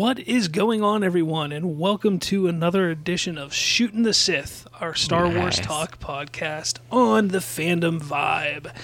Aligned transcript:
What 0.00 0.18
is 0.20 0.48
going 0.48 0.82
on, 0.82 1.04
everyone, 1.04 1.52
and 1.52 1.78
welcome 1.78 2.18
to 2.20 2.48
another 2.48 2.88
edition 2.88 3.36
of 3.36 3.52
Shootin' 3.52 4.02
the 4.02 4.14
Sith, 4.14 4.66
our 4.80 4.94
Star 4.94 5.28
Wars 5.28 5.58
talk 5.58 5.98
podcast 6.00 6.78
on 6.90 7.28
the 7.28 7.40
fandom 7.40 8.00
vibe. 8.00 8.74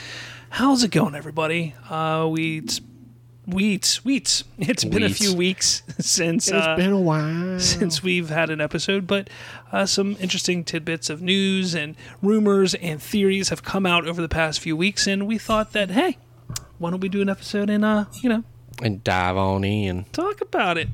How's 0.51 0.85
it 0.85 0.91
going, 0.91 1.15
everybody? 1.15 1.75
Uh, 1.89 2.29
we 2.31 2.61
Wheats, 3.49 4.03
wheats. 4.05 4.45
It's 4.59 4.85
been 4.85 5.05
a 5.05 5.09
few 5.09 5.35
weeks 5.35 5.83
since 5.99 6.49
It's 6.49 6.55
uh, 6.67 6.77
been 6.77 6.93
a 6.93 7.01
while. 7.01 7.61
since 7.61 8.03
we've 8.03 8.29
had 8.29 8.51
an 8.51 8.61
episode, 8.61 9.07
but 9.07 9.31
uh, 9.73 9.87
some 9.87 10.19
interesting 10.21 10.65
tidbits 10.65 11.09
of 11.09 11.23
news 11.23 11.75
and 11.75 11.97
rumors 12.21 12.75
and 12.75 13.01
theories 13.01 13.49
have 13.49 13.63
come 13.63 13.87
out 13.87 14.07
over 14.07 14.21
the 14.21 14.29
past 14.29 14.61
few 14.61 14.77
weeks, 14.77 15.07
and 15.07 15.27
we 15.27 15.39
thought 15.39 15.73
that 15.73 15.93
hey, 15.93 16.19
why 16.77 16.91
don't 16.91 17.01
we 17.01 17.09
do 17.09 17.23
an 17.23 17.31
episode 17.31 17.71
and 17.71 17.87
uh, 17.87 18.05
you 18.23 18.29
know, 18.29 18.45
And 18.83 19.03
dive 19.03 19.39
on 19.39 19.65
in. 19.65 20.05
talk 20.13 20.43
about 20.43 20.77
it. 20.77 20.89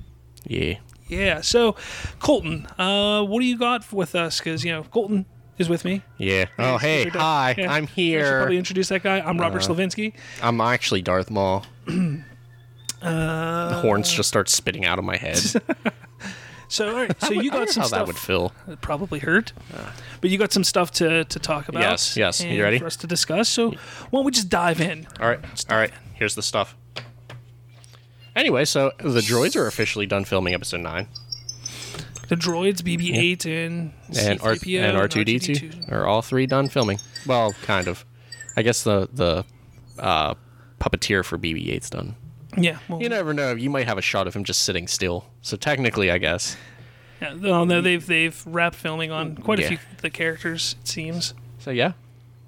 Yeah. 0.47 0.79
Yeah. 1.09 1.41
So, 1.41 1.77
Colton, 2.21 2.67
uh, 2.79 3.23
what 3.25 3.41
do 3.41 3.47
you 3.47 3.59
got 3.59 3.93
with 3.93 4.15
us? 4.15 4.39
Because 4.39 4.65
you 4.65 4.73
know, 4.73 4.83
Colton 4.85 5.27
is 5.59 5.69
with 5.69 5.85
me. 5.85 6.03
Yeah. 6.19 6.47
Oh, 6.59 6.79
hey. 6.79 7.09
Hi. 7.09 7.55
Yeah. 7.57 7.73
I'm 7.73 7.85
I 7.85 7.87
should 7.87 7.87
probably 7.87 7.95
here. 7.95 8.49
introduce 8.51 8.89
that 8.89 9.03
guy. 9.03 9.21
I'm 9.21 9.39
Robert 9.39 9.63
Slavinsky. 9.63 10.15
I'm 10.43 10.61
actually 10.61 11.03
Darth 11.03 11.31
Maul. 11.31 11.65
Uh, 13.03 13.69
the 13.69 13.75
horns 13.81 14.13
just 14.13 14.29
start 14.29 14.49
spitting 14.49 14.85
out 14.85 14.97
of 14.97 15.05
my 15.05 15.17
head. 15.17 15.37
So, 16.69 16.89
all 16.89 16.95
right. 16.95 17.15
So 17.21 17.33
you 17.33 17.51
got 17.51 17.69
some 17.69 17.83
how 17.83 17.89
stuff. 17.89 17.99
that 17.99 18.07
would 18.07 18.17
feel. 18.17 18.51
It 18.67 18.81
probably 18.81 19.19
hurt, 19.19 19.53
but 20.23 20.31
you 20.31 20.39
got 20.39 20.53
some 20.53 20.65
stuff 20.65 20.91
to, 20.93 21.23
to 21.25 21.39
talk 21.39 21.69
about. 21.69 21.83
Yes, 21.83 22.17
yes. 22.17 22.43
You 22.43 22.63
ready? 22.63 22.79
for 22.79 22.87
us 22.87 22.97
to 22.97 23.07
discuss? 23.07 23.51
So, 23.51 23.73
why 23.73 23.77
don't 24.13 24.25
we 24.25 24.31
just 24.31 24.49
dive 24.49 24.81
in? 24.81 25.07
All 25.21 25.29
right. 25.29 25.41
All 25.69 25.77
right. 25.77 25.91
Here's 26.15 26.35
the 26.35 26.43
stuff. 26.43 26.75
Anyway, 28.35 28.65
so 28.65 28.93
the 28.99 29.21
droids 29.21 29.57
are 29.57 29.67
officially 29.67 30.07
done 30.07 30.25
filming 30.25 30.55
episode 30.55 30.81
9. 30.81 31.07
The 32.29 32.37
droids, 32.37 32.81
BB-8 32.81 33.45
and 33.47 33.93
And, 34.19 34.41
R- 34.41 34.57
C-3PO 34.57 34.81
and 34.83 34.97
R2D2 34.97 35.93
are 35.93 36.07
all 36.07 36.23
three 36.23 36.47
done 36.47 36.69
filming. 36.69 36.99
Well, 37.27 37.53
kind 37.63 37.89
of. 37.89 38.05
I 38.57 38.63
guess 38.63 38.85
the, 38.85 39.09
the 39.13 39.45
uh, 39.99 40.35
puppeteer 40.81 41.25
for 41.25 41.37
BB 41.37 41.75
8's 41.77 41.91
done. 41.91 42.17
Yeah. 42.57 42.79
Well, 42.89 43.03
You 43.03 43.09
never 43.09 43.35
know. 43.35 43.55
You 43.55 43.69
might 43.71 43.87
have 43.87 43.99
a 43.99 44.03
shot 44.03 44.27
of 44.27 44.35
him 44.35 44.45
just 44.45 44.63
sitting 44.63 44.87
still. 44.87 45.27
So 45.43 45.57
technically, 45.57 46.11
I 46.11 46.19
guess. 46.19 46.57
yeah, 47.21 47.35
well, 47.35 47.65
no, 47.67 47.81
they've 47.81 48.05
they've 48.05 48.43
wrapped 48.47 48.77
filming 48.77 49.11
on 49.11 49.37
quite 49.37 49.59
a 49.61 49.69
few 49.69 49.77
of 49.95 50.03
the 50.03 50.11
characters. 50.11 50.77
It 50.83 50.89
seems. 50.89 51.35
So 51.59 51.71
yeah, 51.71 51.93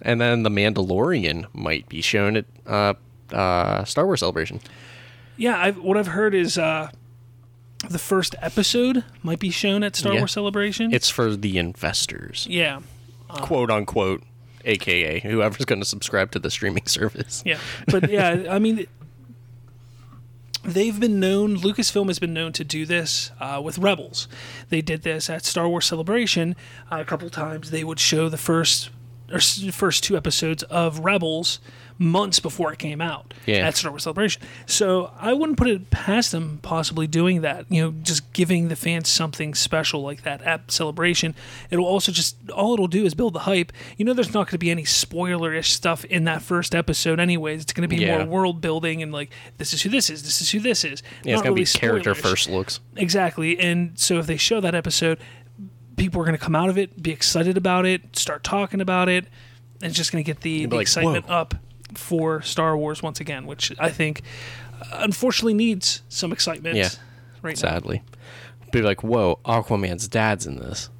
and 0.03 0.21
then 0.21 0.43
the 0.43 0.51
Mandalorian 0.51 1.47
might 1.55 1.89
be 1.89 2.03
shown 2.03 2.37
at 2.37 2.45
uh, 2.67 2.95
uh, 3.33 3.85
Star 3.85 4.05
Wars 4.05 4.21
Celebration. 4.21 4.61
Yeah. 5.37 5.59
I've, 5.61 5.79
what 5.79 5.97
I've 5.97 6.09
heard 6.09 6.35
is 6.35 6.57
uh, 6.59 6.91
the 7.89 7.99
first 7.99 8.35
episode 8.41 9.05
might 9.23 9.39
be 9.41 9.51
shown 9.51 9.83
at 9.83 9.97
Star 9.97 10.13
Yeah. 10.15 10.21
Wars 10.21 10.33
Celebration. 10.33 10.93
It's 10.93 11.11
for 11.11 11.37
the 11.37 11.59
investors, 11.59 12.47
yeah. 12.51 12.81
quote 13.29 13.71
unquote, 13.71 14.23
aka 14.65 15.21
whoever's 15.21 15.65
going 15.65 15.81
to 15.81 15.85
subscribe 15.87 16.31
to 16.33 16.39
the 16.39 16.51
streaming 16.51 16.87
service. 16.99 17.43
Yeah, 17.45 17.59
but 17.87 18.09
yeah, 18.11 18.45
I 18.49 18.59
mean, 18.59 18.87
they've 20.65 20.99
been 20.99 21.21
known. 21.21 21.57
Lucasfilm 21.59 22.07
has 22.09 22.19
been 22.19 22.33
known 22.33 22.53
to 22.53 22.65
do 22.65 22.87
this 22.87 23.31
uh, 23.41 23.61
with 23.63 23.79
Rebels. 23.79 24.29
They 24.71 24.81
did 24.81 25.03
this 25.03 25.29
at 25.29 25.45
Star 25.45 25.69
Wars 25.69 25.85
Celebration 25.87 26.57
uh, 26.91 26.97
a 27.01 27.05
couple 27.05 27.29
times. 27.31 27.71
They 27.71 27.85
would 27.85 28.01
show 28.01 28.29
the 28.29 28.39
first 28.39 28.91
or 29.31 29.37
s- 29.37 29.63
first 29.73 30.05
two 30.05 30.17
episodes 30.17 30.63
of 30.65 31.01
Rebels 31.01 31.59
months 31.97 32.41
before 32.41 32.73
it 32.73 32.79
came 32.79 33.01
out 33.01 33.33
Yeah. 33.47 33.67
at 33.69 33.77
Star 33.77 33.93
Wars 33.93 34.03
Celebration. 34.03 34.43
So 34.67 35.13
I 35.21 35.33
wouldn't 35.33 35.57
put 35.57 35.69
it 35.69 35.91
past 35.91 36.33
them 36.33 36.59
possibly 36.61 37.07
doing 37.07 37.43
that. 37.43 37.67
You 37.71 37.83
know, 37.83 37.91
just 38.03 38.33
giving 38.33 38.67
the 38.69 38.75
fans 38.75 39.09
something 39.09 39.55
special 39.55 40.03
like 40.03 40.23
that 40.23 40.43
at 40.43 40.73
Celebration. 40.73 41.35
It'll 41.71 41.85
also 41.87 42.11
just 42.11 42.37
all 42.51 42.75
it'll 42.75 42.89
do 42.89 43.05
is 43.07 43.15
build 43.15 43.33
the 43.35 43.41
hype. 43.41 43.73
You 43.97 44.05
know, 44.05 44.13
there's 44.13 44.35
not 44.35 44.47
going 44.47 44.53
to 44.53 44.59
be 44.59 44.71
any 44.73 44.83
spoilerish 44.83 45.67
stuff 45.67 46.05
in 46.07 46.25
that 46.25 46.43
first 46.43 46.75
episode, 46.75 47.21
anyways. 47.21 47.63
It's 47.63 47.73
going 47.73 47.89
to 47.89 47.95
be 47.97 48.03
Yeah. 48.03 48.19
more 48.19 48.27
world 48.27 48.61
building 48.61 49.01
and 49.03 49.13
like 49.13 49.31
this 49.59 49.73
is 49.73 49.83
who 49.83 49.89
this 49.91 50.11
is, 50.11 50.25
this 50.25 50.41
is 50.43 50.51
who 50.51 50.59
this 50.61 50.85
is. 50.85 51.03
Yeah, 51.23 51.35
it's 51.35 51.43
going 51.43 51.55
to 51.55 51.61
really 51.61 51.65
be 51.73 51.79
character 51.79 52.13
spoilerish. 52.15 52.17
first 52.31 52.51
looks. 52.51 52.81
Exactly. 52.97 53.59
And 53.61 53.97
so 53.99 54.19
if 54.19 54.27
they 54.27 54.37
show 54.37 54.61
that 54.61 54.75
episode, 54.75 55.19
people 55.97 56.21
are 56.21 56.25
going 56.25 56.37
to 56.37 56.43
come 56.45 56.57
out 56.57 56.69
of 56.69 56.77
it, 56.77 57.01
be 57.01 57.13
excited 57.13 57.57
about 57.57 57.87
it, 57.87 58.17
start 58.17 58.43
talking 58.43 58.81
about 58.81 59.09
it, 59.09 59.27
and 59.81 59.91
it's 59.91 59.97
just 59.97 60.11
going 60.11 60.25
to 60.25 60.27
get 60.27 60.41
the, 60.43 60.67
the 60.67 60.75
like, 60.77 60.83
excitement 60.83 61.27
"Whoa." 61.29 61.35
up 61.35 61.55
for 61.99 62.43
Star 62.43 62.77
Wars 62.77 63.03
once 63.03 63.21
again, 63.21 63.47
which 63.47 63.73
I 63.79 63.91
think 63.91 64.23
uh, 64.83 64.99
unfortunately 65.01 65.55
needs 65.55 66.03
some 66.09 66.33
excitement 66.33 66.77
Yeah. 66.77 66.89
right 67.43 67.57
now. 67.57 67.61
Sadly, 67.71 68.03
be 68.73 68.83
like, 68.83 69.03
whoa, 69.03 69.39
Aquaman's 69.45 70.09
dad's 70.09 70.47
in 70.47 70.57
this. 70.57 70.91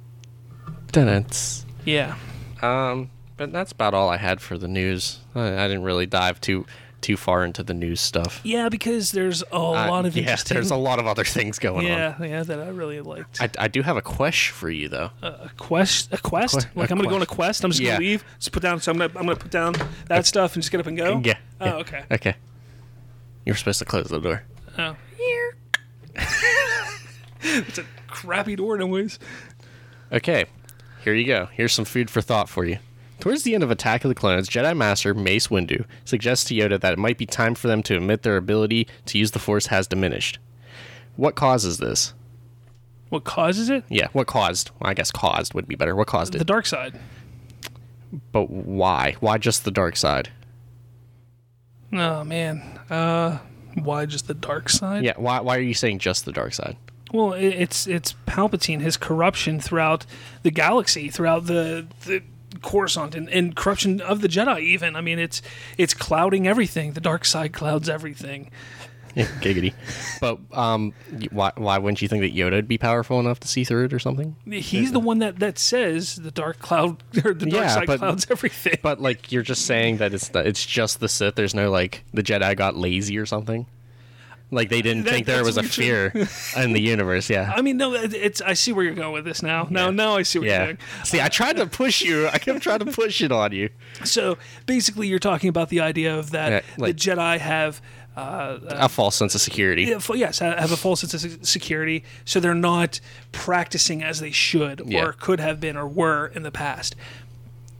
Dun-dun-ts. 0.91 1.65
Yeah. 1.83 2.15
Um, 2.61 3.09
but 3.37 3.51
that's 3.51 3.71
about 3.71 3.93
all 3.93 4.09
I 4.09 4.17
had 4.17 4.39
for 4.41 4.57
the 4.57 4.67
news. 4.67 5.19
I, 5.35 5.65
I 5.65 5.67
didn't 5.67 5.83
really 5.83 6.05
dive 6.05 6.39
too 6.39 6.65
too 7.05 7.15
far 7.17 7.45
into 7.45 7.61
the 7.61 7.73
news 7.73 8.01
stuff. 8.01 8.41
Yeah, 8.43 8.67
because 8.69 9.11
there's 9.11 9.43
a 9.51 9.59
lot 9.59 10.05
of 10.05 10.15
yeah, 10.15 10.23
interesting. 10.23 10.55
there's 10.55 10.71
a 10.71 10.75
lot 10.75 10.97
of 10.97 11.05
other 11.05 11.23
things 11.23 11.59
going 11.59 11.85
on. 11.85 11.91
yeah, 11.91 12.23
yeah, 12.23 12.43
that 12.43 12.59
I 12.59 12.69
really 12.69 12.99
liked. 13.01 13.39
I, 13.41 13.49
I 13.59 13.67
do 13.67 13.81
have 13.83 13.95
a 13.95 14.01
question 14.01 14.55
for 14.55 14.69
you 14.69 14.89
though. 14.89 15.11
a 15.21 15.49
quest, 15.57 16.11
a 16.11 16.17
quest. 16.17 16.61
que- 16.61 16.69
like 16.79 16.89
a 16.89 16.93
I'm 16.93 16.97
gonna 16.97 17.09
go 17.09 17.15
on 17.15 17.21
a 17.21 17.25
quest. 17.27 17.63
I'm 17.63 17.69
just 17.71 17.79
Yeah. 17.81 17.91
gonna 17.93 17.99
leave. 18.05 18.23
Just 18.39 18.51
put 18.51 18.63
down. 18.63 18.81
So 18.81 18.91
I'm 18.91 18.97
gonna 18.97 19.13
I'm 19.19 19.25
gonna 19.27 19.35
put 19.35 19.51
down 19.51 19.75
that 20.07 20.25
stuff 20.25 20.55
and 20.55 20.63
just 20.63 20.71
get 20.71 20.79
up 20.79 20.87
and 20.87 20.97
go. 20.97 21.21
Yeah. 21.23 21.37
Oh, 21.61 21.65
yeah. 21.65 21.73
okay. 21.75 22.03
Okay. 22.11 22.35
You're 23.45 23.55
supposed 23.55 23.79
to 23.79 23.85
close 23.85 24.07
the 24.07 24.19
door. 24.19 24.43
Oh. 24.77 24.95
Here. 25.17 25.57
It's 27.47 27.77
a 27.77 27.85
crappy 28.07 28.55
door, 28.55 28.75
anyways. 28.75 29.19
Okay, 30.11 30.45
here 31.03 31.13
you 31.13 31.25
go. 31.27 31.47
Here's 31.51 31.73
some 31.73 31.85
food 31.85 32.09
for 32.09 32.19
thought 32.21 32.49
for 32.49 32.65
you. 32.65 32.79
Towards 33.19 33.43
the 33.43 33.55
end 33.55 33.63
of 33.63 33.71
Attack 33.71 34.03
of 34.03 34.09
the 34.09 34.15
Clones, 34.15 34.49
Jedi 34.49 34.75
Master 34.75 35.13
Mace 35.13 35.47
Windu 35.47 35.85
suggests 36.03 36.45
to 36.45 36.53
Yoda 36.53 36.79
that 36.79 36.93
it 36.93 36.99
might 36.99 37.17
be 37.17 37.25
time 37.25 37.55
for 37.55 37.67
them 37.67 37.81
to 37.83 37.95
admit 37.95 38.23
their 38.23 38.37
ability 38.37 38.87
to 39.05 39.17
use 39.17 39.31
the 39.31 39.39
Force 39.39 39.67
has 39.67 39.87
diminished. 39.87 40.37
What 41.15 41.35
causes 41.35 41.77
this? 41.77 42.13
What 43.09 43.23
causes 43.23 43.69
it? 43.69 43.83
Yeah, 43.89 44.07
what 44.13 44.27
caused? 44.27 44.71
Well, 44.79 44.89
I 44.89 44.93
guess 44.93 45.11
caused 45.11 45.53
would 45.53 45.67
be 45.67 45.75
better. 45.75 45.95
What 45.95 46.07
caused 46.07 46.33
The 46.33 46.37
it? 46.37 46.39
The 46.39 46.45
dark 46.45 46.65
side. 46.65 46.99
But 48.31 48.49
why? 48.49 49.15
Why 49.19 49.37
just 49.37 49.63
the 49.63 49.71
dark 49.71 49.95
side? 49.95 50.29
Oh 51.93 52.23
man. 52.23 52.61
Uh, 52.89 53.39
why 53.75 54.05
just 54.05 54.27
the 54.27 54.33
dark 54.33 54.69
side? 54.69 55.03
Yeah, 55.03 55.13
why, 55.17 55.39
why 55.39 55.57
are 55.57 55.61
you 55.61 55.73
saying 55.73 55.99
just 55.99 56.25
the 56.25 56.31
dark 56.31 56.53
side? 56.53 56.77
Well, 57.13 57.33
it's 57.33 57.87
it's 57.87 58.13
Palpatine, 58.27 58.81
his 58.81 58.97
corruption 58.97 59.59
throughout 59.59 60.05
the 60.43 60.51
galaxy, 60.51 61.09
throughout 61.09 61.45
the 61.45 61.87
the 62.05 62.23
Coruscant, 62.61 63.15
and, 63.15 63.29
and 63.29 63.55
corruption 63.55 64.01
of 64.01 64.21
the 64.21 64.27
Jedi. 64.27 64.61
Even 64.61 64.95
I 64.95 65.01
mean, 65.01 65.19
it's 65.19 65.41
it's 65.77 65.93
clouding 65.93 66.47
everything. 66.47 66.93
The 66.93 67.01
dark 67.01 67.25
side 67.25 67.53
clouds 67.53 67.89
everything. 67.89 68.51
Giggity. 69.15 69.73
but 70.19 70.39
um, 70.51 70.93
why, 71.31 71.53
why 71.55 71.77
wouldn't 71.77 72.01
you 72.01 72.09
think 72.09 72.21
that 72.21 72.35
Yoda 72.35 72.51
would 72.51 72.67
be 72.67 72.77
powerful 72.77 73.17
enough 73.17 73.39
to 73.39 73.47
see 73.47 73.63
through 73.63 73.85
it 73.85 73.93
or 73.93 73.99
something? 73.99 74.35
He's 74.45 74.91
the 74.91 74.99
one 74.99 75.19
that 75.19 75.39
that 75.39 75.57
says 75.57 76.17
the 76.17 76.31
dark 76.31 76.59
cloud 76.59 77.01
or 77.23 77.33
the 77.33 77.45
dark 77.45 77.63
Yeah, 77.63 77.67
side 77.69 77.87
but- 77.87 77.99
clouds 77.99 78.27
everything. 78.31 78.77
But 78.81 78.99
like 79.01 79.31
you're 79.31 79.41
just 79.41 79.65
saying 79.65 79.97
that 79.97 80.13
it's 80.13 80.27
the, 80.29 80.39
it's 80.45 80.65
just 80.65 80.99
the 80.99 81.07
Sith. 81.07 81.35
There's 81.35 81.55
no 81.55 81.71
like 81.71 82.03
the 82.13 82.23
Jedi 82.23 82.57
got 82.57 82.75
lazy 82.75 83.17
or 83.17 83.25
something. 83.25 83.67
Like 84.51 84.69
they 84.69 84.81
didn't 84.81 85.05
That- 85.05 85.11
think 85.13 85.25
there 85.25 85.43
was 85.43 85.57
a 85.57 85.63
fear 85.63 86.13
in 86.55 86.73
the 86.73 86.79
universe. 86.81 87.29
Yeah. 87.29 87.51
I 87.55 87.61
mean, 87.61 87.77
no, 87.77 87.93
it's. 87.93 88.41
I 88.41 88.53
see 88.53 88.71
where 88.71 88.85
you're 88.85 88.93
going 88.93 89.11
with 89.13 89.25
this 89.25 89.41
now. 89.41 89.67
Now, 89.69 89.85
Yeah. 89.85 89.91
now 89.91 90.17
I 90.17 90.21
see 90.23 90.39
what 90.39 90.45
you're 90.47 90.53
Yeah. 90.55 90.65
doing. 90.65 90.77
See, 91.03 91.19
I 91.19 91.29
tried 91.29 91.57
to 91.57 91.65
push 91.65 92.01
you. 92.01 92.27
I 92.27 92.37
kept 92.37 92.61
trying 92.61 92.79
to 92.79 92.85
push 92.85 93.21
it 93.21 93.31
on 93.31 93.51
you. 93.51 93.69
So 94.03 94.37
basically, 94.65 95.07
you're 95.07 95.19
talking 95.19 95.49
about 95.49 95.69
the 95.69 95.81
idea 95.81 96.15
of 96.17 96.31
that 96.31 96.51
Yeah, 96.51 96.61
like- 96.77 96.95
the 96.95 96.99
Jedi 97.11 97.39
have. 97.39 97.81
Uh, 98.15 98.59
A 98.69 98.87
false 98.87 99.13
sense 99.17 99.35
of 99.35 99.41
security. 99.41 99.83
yeah, 99.83 99.99
yes, 100.13 100.39
have 100.39 100.71
a 100.71 100.77
false 100.77 101.01
sense 101.01 101.13
of 101.25 101.45
security, 101.45 102.01
so 102.23 102.39
they're 102.39 102.55
not 102.55 103.01
practicing 103.33 104.01
as 104.01 104.21
they 104.21 104.31
should 104.31 104.79
or 104.79 104.85
Yeah. 104.87 105.11
could 105.19 105.41
have 105.41 105.59
been 105.59 105.75
or 105.75 105.85
were 105.85 106.27
in 106.33 106.43
the 106.43 106.51
past. 106.51 106.95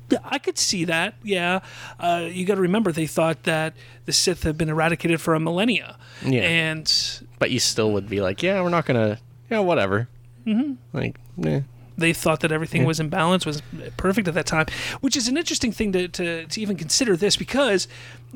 Yeah, 0.10 0.20
I 0.24 0.38
could 0.38 0.58
see 0.58 0.86
that. 0.86 1.16
Yeah, 1.24 1.62
uh, 2.00 2.28
you 2.32 2.46
got 2.46 2.56
to 2.56 2.62
remember 2.62 2.92
they 2.92 3.08
thought 3.08 3.44
that 3.44 3.74
the 4.06 4.14
Sith 4.14 4.44
had 4.44 4.58
been 4.58 4.70
eradicated 4.70 5.20
for 5.20 5.34
a 5.34 5.40
millennia, 5.40 5.98
Yeah. 6.24 6.42
and 6.44 7.22
But 7.40 7.50
you 7.52 7.60
still 7.60 7.92
would 7.94 8.08
be 8.10 8.22
like, 8.22 8.44
yeah, 8.44 8.62
we're 8.62 8.70
not 8.70 8.86
gonna, 8.86 9.18
yeah, 9.50 9.60
whatever. 9.60 10.08
Mm-hmm. 10.46 10.74
Like, 10.94 11.16
eh. 11.44 11.62
they 11.98 12.14
thought 12.14 12.42
that 12.42 12.52
everything 12.52 12.86
was 12.86 13.00
in 13.00 13.10
balance, 13.10 13.46
was 13.48 13.64
perfect 13.98 14.28
at 14.28 14.36
that 14.36 14.46
time, 14.46 14.68
which 15.02 15.18
is 15.18 15.28
an 15.28 15.38
interesting 15.38 15.72
thing 15.72 15.92
to, 15.94 16.08
to, 16.10 16.46
to 16.46 16.62
even 16.62 16.78
consider 16.78 17.18
this 17.18 17.36
because 17.36 17.88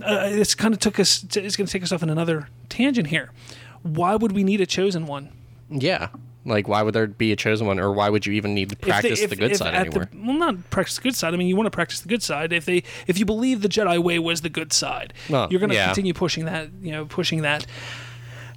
uh, 0.02 0.24
it's 0.32 0.56
kind 0.56 0.74
of 0.74 0.80
took 0.80 1.00
us, 1.00 1.24
it's 1.36 1.56
going 1.56 1.68
to 1.68 1.72
take 1.72 1.84
us 1.84 1.92
off 1.92 2.02
in 2.02 2.10
another 2.10 2.48
tangent 2.70 3.08
here. 3.08 3.32
Why 3.84 4.16
would 4.16 4.32
we 4.32 4.44
need 4.44 4.60
a 4.60 4.66
chosen 4.66 5.06
one? 5.06 5.30
yeah. 5.70 6.08
Like, 6.50 6.68
why 6.68 6.82
would 6.82 6.94
there 6.94 7.08
be 7.08 7.32
a 7.32 7.36
chosen 7.36 7.68
one, 7.68 7.80
or 7.80 7.92
why 7.94 8.10
would 8.10 8.26
you 8.26 8.34
even 8.34 8.54
need 8.54 8.70
to 8.70 8.76
If 8.76 8.82
they- 8.82 8.90
practice 8.92 9.22
if- 9.22 9.30
the 9.30 9.36
good 9.36 9.52
if 9.52 9.58
side 9.58 9.74
anymore? 9.76 10.10
The, 10.12 10.18
well, 10.22 10.34
not 10.38 10.70
practice 10.70 10.96
the 10.98 11.04
good 11.04 11.16
side. 11.16 11.34
I 11.34 11.38
mean, 11.38 11.48
you 11.48 11.56
want 11.56 11.68
to 11.68 11.72
practice 11.72 12.02
the 12.02 12.10
good 12.10 12.24
side. 12.24 12.52
If 12.52 12.66
they, 12.66 12.84
if 13.08 13.18
you 13.18 13.26
believe 13.26 13.62
the 13.62 13.70
Jedi 13.70 13.98
way 14.04 14.20
was 14.20 14.42
the 14.42 14.50
good 14.50 14.74
side, 14.74 15.14
Well, 15.30 15.48
you're 15.50 15.60
going 15.60 15.70
to 15.70 15.76
yeah. 15.76 15.86
continue 15.86 16.14
pushing 16.14 16.46
that. 16.46 16.70
You 16.82 16.92
know, 16.92 17.06
pushing 17.06 17.42
that. 17.44 17.66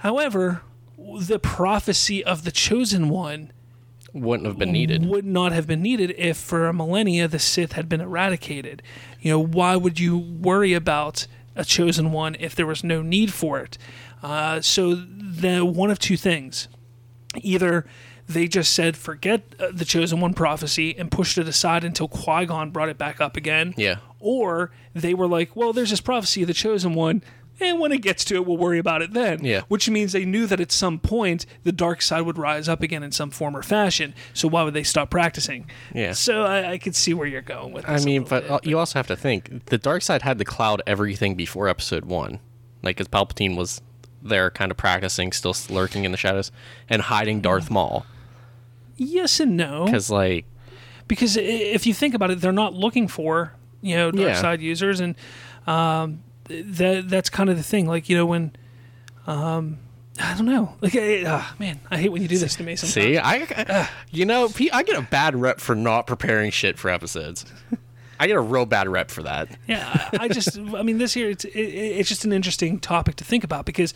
However, 0.00 0.62
the 0.98 1.38
prophecy 1.38 2.24
of 2.24 2.44
the 2.44 2.50
chosen 2.50 3.08
one 3.08 3.52
Wouldn't 4.12 4.46
have 4.46 4.58
been 4.58 4.72
needed. 4.72 5.06
would 5.06 5.24
not 5.24 5.52
have 5.52 5.66
been 5.66 5.82
needed 5.82 6.14
if 6.18 6.36
for 6.36 6.66
a 6.68 6.72
millennia 6.72 7.28
the 7.28 7.38
Sith 7.38 7.72
had 7.72 7.88
been 7.88 8.00
eradicated. 8.00 8.82
You 9.20 9.32
know, 9.32 9.38
why 9.38 9.76
would 9.76 9.98
you 10.00 10.18
worry 10.18 10.72
about 10.74 11.26
a 11.56 11.64
chosen 11.64 12.12
one 12.12 12.36
if 12.40 12.54
there 12.54 12.66
was 12.66 12.82
no 12.82 13.02
need 13.02 13.32
for 13.32 13.60
it? 13.60 13.78
Uh, 14.22 14.60
so 14.60 14.94
the 14.94 15.64
one 15.64 15.90
of 15.90 15.98
two 15.98 16.16
things: 16.16 16.68
either 17.36 17.86
they 18.28 18.46
just 18.46 18.72
said 18.72 18.96
forget 18.96 19.42
uh, 19.58 19.68
the 19.72 19.84
chosen 19.84 20.20
one 20.20 20.32
prophecy 20.34 20.96
and 20.96 21.10
pushed 21.10 21.36
it 21.38 21.48
aside 21.48 21.84
until 21.84 22.08
Qui 22.08 22.46
Gon 22.46 22.70
brought 22.70 22.88
it 22.88 22.98
back 22.98 23.20
up 23.20 23.36
again, 23.36 23.74
Yeah. 23.76 23.96
or 24.20 24.70
they 24.94 25.12
were 25.14 25.26
like, 25.26 25.56
well, 25.56 25.72
there's 25.72 25.90
this 25.90 26.00
prophecy 26.00 26.42
of 26.42 26.48
the 26.48 26.54
chosen 26.54 26.94
one. 26.94 27.22
And 27.60 27.78
when 27.78 27.92
it 27.92 28.00
gets 28.00 28.24
to 28.24 28.34
it, 28.36 28.46
we'll 28.46 28.56
worry 28.56 28.78
about 28.78 29.02
it 29.02 29.12
then. 29.12 29.44
Yeah. 29.44 29.60
Which 29.68 29.88
means 29.88 30.12
they 30.12 30.24
knew 30.24 30.46
that 30.46 30.58
at 30.58 30.72
some 30.72 30.98
point 30.98 31.46
the 31.64 31.70
dark 31.70 32.00
side 32.02 32.22
would 32.22 32.38
rise 32.38 32.68
up 32.68 32.82
again 32.82 33.02
in 33.02 33.12
some 33.12 33.30
form 33.30 33.54
or 33.56 33.62
fashion. 33.62 34.14
So 34.32 34.48
why 34.48 34.62
would 34.62 34.74
they 34.74 34.82
stop 34.82 35.10
practicing? 35.10 35.66
Yeah. 35.94 36.12
So 36.12 36.44
I, 36.44 36.72
I 36.72 36.78
could 36.78 36.96
see 36.96 37.12
where 37.14 37.26
you're 37.26 37.42
going 37.42 37.72
with 37.72 37.88
I 37.88 37.98
mean, 37.98 38.24
but 38.24 38.48
uh, 38.50 38.58
bit. 38.58 38.70
you 38.70 38.78
also 38.78 38.98
have 38.98 39.06
to 39.08 39.16
think 39.16 39.66
the 39.66 39.78
dark 39.78 40.02
side 40.02 40.22
had 40.22 40.38
to 40.38 40.44
cloud 40.44 40.82
everything 40.86 41.34
before 41.36 41.68
episode 41.68 42.04
one, 42.06 42.40
like 42.82 42.96
because 42.96 43.08
Palpatine 43.08 43.56
was 43.56 43.80
there, 44.22 44.50
kind 44.50 44.70
of 44.70 44.76
practicing, 44.76 45.32
still 45.32 45.54
lurking 45.68 46.04
in 46.04 46.10
the 46.12 46.16
shadows 46.18 46.50
and 46.88 47.02
hiding 47.02 47.40
Darth 47.40 47.70
Maul. 47.70 48.06
yes 48.96 49.40
and 49.40 49.56
no. 49.56 49.84
Because 49.84 50.10
like, 50.10 50.44
because 51.08 51.36
if 51.36 51.86
you 51.86 51.94
think 51.94 52.14
about 52.14 52.30
it, 52.30 52.40
they're 52.40 52.52
not 52.52 52.74
looking 52.74 53.08
for 53.08 53.52
you 53.80 53.96
know 53.96 54.10
dark 54.10 54.28
Yeah. 54.28 54.40
side 54.40 54.60
users, 54.62 55.00
and 55.00 55.14
um, 55.66 56.22
that 56.48 57.08
that's 57.08 57.28
kind 57.30 57.50
of 57.50 57.56
the 57.56 57.62
thing. 57.62 57.86
Like 57.86 58.08
you 58.08 58.16
know 58.16 58.26
when. 58.26 58.52
Um, 59.26 59.78
I 60.20 60.34
don't 60.34 60.44
know. 60.46 60.74
Like, 60.82 60.94
I, 60.94 61.24
ah, 61.26 61.54
man, 61.58 61.80
I 61.90 61.96
hate 61.96 62.10
when 62.12 62.20
you 62.20 62.28
do 62.28 62.36
this 62.36 62.56
to 62.56 62.62
me. 62.62 62.76
Sometimes. 62.76 62.92
see, 62.92 63.18
I, 63.18 63.88
you 64.10 64.26
know, 64.26 64.50
I 64.72 64.82
get 64.82 64.98
a 64.98 65.02
bad 65.02 65.34
rep 65.34 65.58
for 65.58 65.74
not 65.74 66.06
preparing 66.06 66.50
shit 66.50 66.78
for 66.78 66.90
episodes. 66.90 67.46
I 68.22 68.28
get 68.28 68.36
a 68.36 68.40
real 68.40 68.66
bad 68.66 68.88
rep 68.88 69.10
for 69.10 69.24
that. 69.24 69.48
yeah, 69.66 70.10
I, 70.12 70.26
I 70.26 70.28
just, 70.28 70.56
I 70.56 70.82
mean, 70.82 70.98
this 70.98 71.12
here, 71.12 71.28
it's, 71.28 71.44
it, 71.44 71.58
it's 71.58 72.08
just 72.08 72.24
an 72.24 72.32
interesting 72.32 72.78
topic 72.78 73.16
to 73.16 73.24
think 73.24 73.42
about 73.42 73.66
because, 73.66 73.94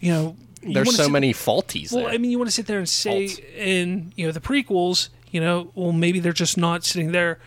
you 0.00 0.10
know, 0.10 0.34
you 0.62 0.72
There's 0.72 0.96
so 0.96 1.02
sit- 1.04 1.12
many 1.12 1.34
faulties 1.34 1.92
Well, 1.92 2.04
there. 2.04 2.14
I 2.14 2.16
mean, 2.16 2.30
you 2.30 2.38
want 2.38 2.48
to 2.48 2.54
sit 2.54 2.66
there 2.66 2.78
and 2.78 2.88
say 2.88 3.28
Fault. 3.28 3.48
in 3.54 4.14
you 4.16 4.24
know 4.24 4.32
the 4.32 4.40
prequels, 4.40 5.10
you 5.30 5.42
know, 5.42 5.70
well 5.74 5.92
maybe 5.92 6.20
they're 6.20 6.32
just 6.32 6.56
not 6.56 6.84
sitting 6.84 7.12
there, 7.12 7.38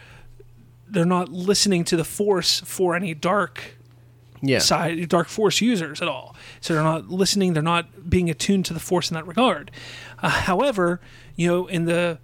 they're 0.88 1.04
not 1.04 1.30
listening 1.30 1.84
to 1.86 1.98
the 1.98 2.04
Force 2.04 2.60
for 2.60 2.96
any 2.96 3.16
dark 3.16 3.76
yeah, 4.44 4.60
side, 4.60 5.10
dark 5.10 5.30
Force 5.30 5.62
users 5.62 6.00
at 6.00 6.08
all. 6.08 6.36
So 6.62 6.76
they're 6.76 6.84
not 6.84 7.10
listening, 7.10 7.54
they're 7.54 7.64
not 7.64 8.08
being 8.08 8.30
attuned 8.30 8.66
to 8.66 8.76
the 8.76 8.80
Force 8.80 9.10
in 9.10 9.16
that 9.16 9.26
regard. 9.26 9.72
Uh, 10.22 10.30
however, 10.30 11.02
you 11.36 11.48
know, 11.48 11.66
in 11.66 11.86
the 11.86 12.20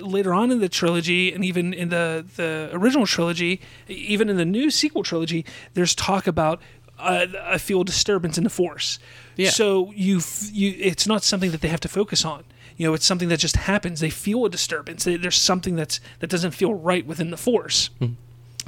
later 0.00 0.32
on 0.32 0.50
in 0.50 0.60
the 0.60 0.68
trilogy 0.68 1.32
and 1.32 1.44
even 1.44 1.72
in 1.74 1.88
the 1.88 2.24
the 2.36 2.68
original 2.72 3.06
trilogy 3.06 3.60
even 3.88 4.28
in 4.28 4.36
the 4.36 4.44
new 4.44 4.70
sequel 4.70 5.02
trilogy 5.02 5.44
there's 5.74 5.94
talk 5.94 6.26
about 6.26 6.60
a, 6.98 7.28
I 7.54 7.58
feel 7.58 7.82
disturbance 7.82 8.36
in 8.38 8.44
the 8.44 8.50
force. 8.50 8.98
Yeah. 9.36 9.50
so 9.50 9.90
you 9.96 10.20
you 10.52 10.74
it's 10.78 11.06
not 11.06 11.22
something 11.24 11.50
that 11.50 11.60
they 11.62 11.68
have 11.68 11.80
to 11.80 11.88
focus 11.88 12.24
on. 12.24 12.44
You 12.76 12.86
know 12.86 12.94
it's 12.94 13.06
something 13.06 13.28
that 13.30 13.38
just 13.40 13.56
happens. 13.56 14.00
They 14.00 14.10
feel 14.10 14.44
a 14.44 14.50
disturbance. 14.50 15.04
They- 15.04 15.16
there's 15.16 15.36
something 15.38 15.76
that's 15.76 15.98
that 16.18 16.28
doesn't 16.30 16.52
feel 16.52 16.74
right 16.74 17.06
within 17.06 17.30
the 17.30 17.36
force. 17.36 17.88
Hmm. 17.98 18.12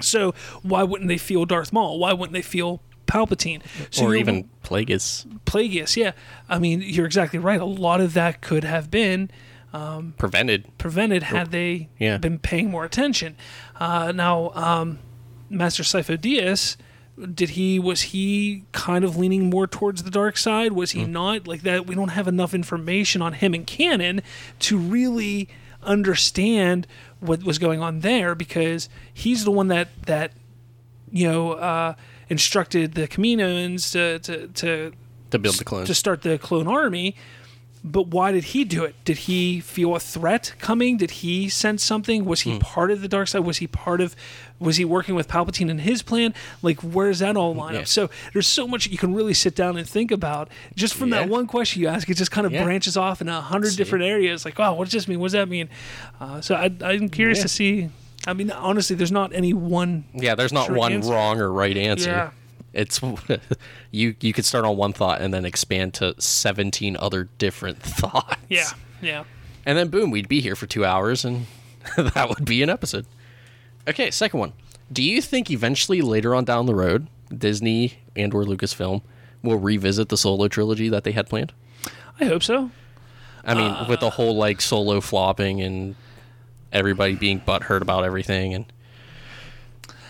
so 0.01 0.35
why 0.63 0.83
wouldn't 0.83 1.09
they 1.09 1.19
feel 1.19 1.45
Darth 1.45 1.73
Maul? 1.73 1.99
Why 1.99 2.13
wouldn't 2.15 2.33
they 2.33 2.43
feel 2.43 2.81
Palpatine? 3.07 3.61
So 3.91 4.07
or 4.07 4.15
even 4.15 4.49
Plagueis. 4.65 5.27
Plagueis 5.45 5.97
yeah. 5.97 6.13
I 6.49 6.59
mean 6.59 6.81
you're 6.81 7.07
exactly 7.07 7.39
right. 7.39 7.61
A 7.61 7.67
lot 7.67 8.01
of 8.01 8.15
that 8.15 8.41
could 8.41 8.65
have 8.65 8.91
been 8.91 9.31
prevented. 10.19 10.67
prevented 10.79 11.23
had 11.25 11.51
they 11.51 11.89
Yeah. 11.99 12.19
been 12.19 12.39
paying 12.39 12.71
more 12.71 12.85
attention. 12.85 13.37
Uh, 13.81 14.13
now, 14.13 14.51
um, 14.55 14.99
Master 15.49 15.83
Sifo 15.83 16.17
Dyas, 16.19 16.77
did 17.35 17.51
he 17.51 17.79
was 17.79 18.03
he 18.03 18.65
kind 18.73 19.05
of 19.05 19.17
leaning 19.17 19.51
more 19.51 19.67
towards 19.67 20.03
the 20.03 20.11
dark 20.11 20.37
side? 20.39 20.73
Was 20.73 20.93
he 20.93 21.05
not 21.05 21.47
like 21.47 21.63
that? 21.63 21.87
We 21.87 21.95
don't 21.95 22.09
have 22.09 22.27
enough 22.27 22.55
information 22.55 23.21
on 23.23 23.35
him 23.35 23.55
in 23.55 23.65
canon 23.65 24.23
to 24.61 24.79
really 24.79 25.49
understand 25.83 26.87
what 27.21 27.43
was 27.43 27.59
going 27.59 27.81
on 27.81 28.01
there 28.01 28.35
because 28.35 28.89
he's 29.13 29.45
the 29.45 29.51
one 29.51 29.69
that 29.69 29.89
that 30.07 30.33
you 31.11 31.29
know 31.31 31.53
uh, 31.53 31.95
instructed 32.29 32.95
the 32.95 33.07
Kaminoans 33.07 33.93
to 33.93 34.19
to 34.21 34.49
to 34.49 34.93
To 35.31 35.39
build 35.39 35.57
the 35.57 35.65
clones. 35.65 35.87
to 35.89 35.95
start 35.95 36.23
the 36.23 36.39
clone 36.39 36.67
army. 36.67 37.15
But 37.85 38.07
why 38.09 38.31
did 38.31 38.45
he 38.45 38.63
do 38.65 38.85
it? 38.85 38.95
Did 39.05 39.19
he 39.19 39.59
feel 39.59 39.97
a 39.97 40.01
threat 40.01 40.55
coming? 40.61 40.97
Did 40.99 41.11
he 41.11 41.49
sense 41.49 41.83
something? 41.83 42.25
Was 42.25 42.43
he 42.43 42.59
part 42.61 42.93
of 42.93 43.01
the 43.01 43.09
dark 43.09 43.27
side? 43.27 43.41
Was 43.41 43.57
he 43.59 43.67
part 43.67 44.01
of? 44.01 44.15
Was 44.61 44.77
he 44.77 44.85
working 44.85 45.17
with 45.17 45.27
Palpatine 45.27 45.69
in 45.69 45.81
his 45.81 46.01
plan? 46.01 46.33
Like, 46.63 46.81
where's 46.81 47.19
that 47.19 47.37
all 47.37 47.53
line 47.55 47.75
Yeah. 47.75 47.81
up? 47.81 47.87
So 47.89 48.09
there's 48.33 48.47
so 48.47 48.69
much 48.69 48.87
you 48.87 48.99
can 48.99 49.13
really 49.15 49.35
sit 49.35 49.57
down 49.57 49.77
and 49.77 49.89
think 49.89 50.13
about 50.13 50.49
just 50.77 50.95
from 50.95 51.11
that 51.11 51.29
one 51.29 51.49
question 51.49 51.83
you 51.83 51.89
ask. 51.89 52.09
It 52.09 52.17
just 52.17 52.31
kind 52.31 52.47
of 52.47 52.53
Yeah. 52.53 52.63
branches 52.63 52.97
off 52.97 53.21
in 53.21 53.29
a 53.29 53.41
hundred 53.41 53.75
different 53.75 54.05
areas. 54.05 54.45
Like, 54.45 54.61
oh, 54.61 54.75
what 54.75 54.85
does 54.85 54.93
this 54.93 55.09
mean? 55.09 55.19
What 55.19 55.27
does 55.27 55.33
that 55.33 55.49
mean? 55.49 55.69
Uh, 56.21 56.41
so 56.41 56.55
I, 56.55 56.71
I'm 56.85 57.09
curious 57.09 57.39
Yeah. 57.39 57.43
to 57.43 57.49
see. 57.49 57.89
I 58.29 58.33
mean, 58.35 58.53
honestly, 58.53 58.95
there's 58.95 59.11
not 59.11 59.35
any 59.35 59.53
one. 59.53 60.05
yeah, 60.15 60.37
there's 60.37 60.53
not 60.53 60.71
one 60.71 60.93
answer. 60.93 61.11
wrong 61.11 61.41
or 61.41 61.51
right 61.53 61.77
answer. 61.77 62.31
It's 62.73 63.01
you. 63.91 64.15
You 64.21 64.33
could 64.33 64.45
start 64.45 64.65
on 64.65 64.77
one 64.77 64.93
thought 64.93 65.21
and 65.21 65.33
then 65.33 65.45
expand 65.45 65.95
to 65.95 66.15
17 66.21 66.97
other 66.99 67.29
different 67.39 67.79
thoughts. 67.83 68.37
Yeah, 68.49 68.69
yeah. 69.01 69.25
And 69.67 69.77
then 69.79 69.89
boom, 69.89 70.11
we'd 70.11 70.29
be 70.29 70.41
here 70.41 70.57
for 70.57 70.67
two 70.67 70.85
hours, 70.85 71.25
and 71.25 71.47
that 71.97 72.29
would 72.29 72.45
be 72.45 72.63
an 72.63 72.71
episode. 72.71 73.07
Okay, 73.89 74.11
second 74.11 74.41
one. 74.41 74.53
Do 74.93 75.03
you 75.03 75.21
think 75.23 75.51
eventually, 75.51 76.01
later 76.03 76.35
on 76.35 76.45
down 76.45 76.67
the 76.67 76.75
road, 76.75 77.07
Disney 77.37 77.95
and 78.17 78.33
or 78.35 78.45
Lucasfilm 78.45 79.03
will 79.43 79.59
revisit 79.59 80.09
the 80.09 80.17
Solo 80.17 80.49
trilogy 80.49 80.89
that 80.89 81.05
they 81.05 81.13
had 81.13 81.29
planned? 81.29 81.53
I 82.21 82.27
hope 82.27 82.43
so. 82.43 82.71
I 83.45 83.55
mean, 83.55 83.89
with 83.89 83.99
Uh. 83.99 84.07
the 84.07 84.11
whole 84.11 84.37
like 84.37 84.61
Solo 84.61 85.01
flopping 85.01 85.61
and 85.61 85.97
everybody 86.73 87.15
being 87.15 87.41
butthurt 87.41 87.81
about 87.83 88.05
everything, 88.05 88.55
and 88.55 88.65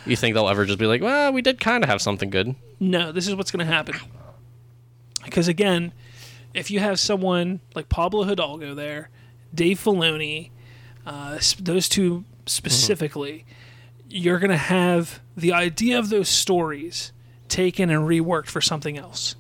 you 0.07 0.17
think 0.17 0.35
they'll 0.35 0.49
ever 0.49 0.65
just 0.65 0.79
be 0.79 0.87
like, 0.87 1.01
"Well, 1.03 1.33
we 1.33 1.43
did 1.43 1.61
kind 1.61 1.83
of 1.85 1.91
have 1.91 2.01
something 2.03 2.31
good." 2.31 2.55
No, 2.81 3.13
this 3.13 3.29
is 3.29 3.35
what's 3.35 3.51
going 3.51 3.65
to 3.67 3.73
happen. 3.73 3.95
Because 5.25 5.49
again, 5.49 5.93
if 6.55 6.71
you 6.71 6.81
have 6.81 6.99
someone 6.99 7.61
like 7.75 7.89
Pablo 7.89 8.25
Hidalgo 8.25 8.75
there, 8.75 9.09
Dave 9.55 9.79
Filoni, 9.79 10.51
uh, 11.07 11.39
those 11.61 11.89
two 11.89 12.25
specifically, 12.47 13.45
you're 14.09 14.39
going 14.39 14.51
to 14.51 14.57
have 14.57 15.21
the 15.37 15.53
idea 15.53 15.99
of 15.99 16.11
those 16.11 16.29
stories 16.29 17.13
taken 17.49 17.89
and 17.91 18.01
reworked 18.09 18.49
for 18.49 18.61
something 18.61 18.99
else. 18.99 19.37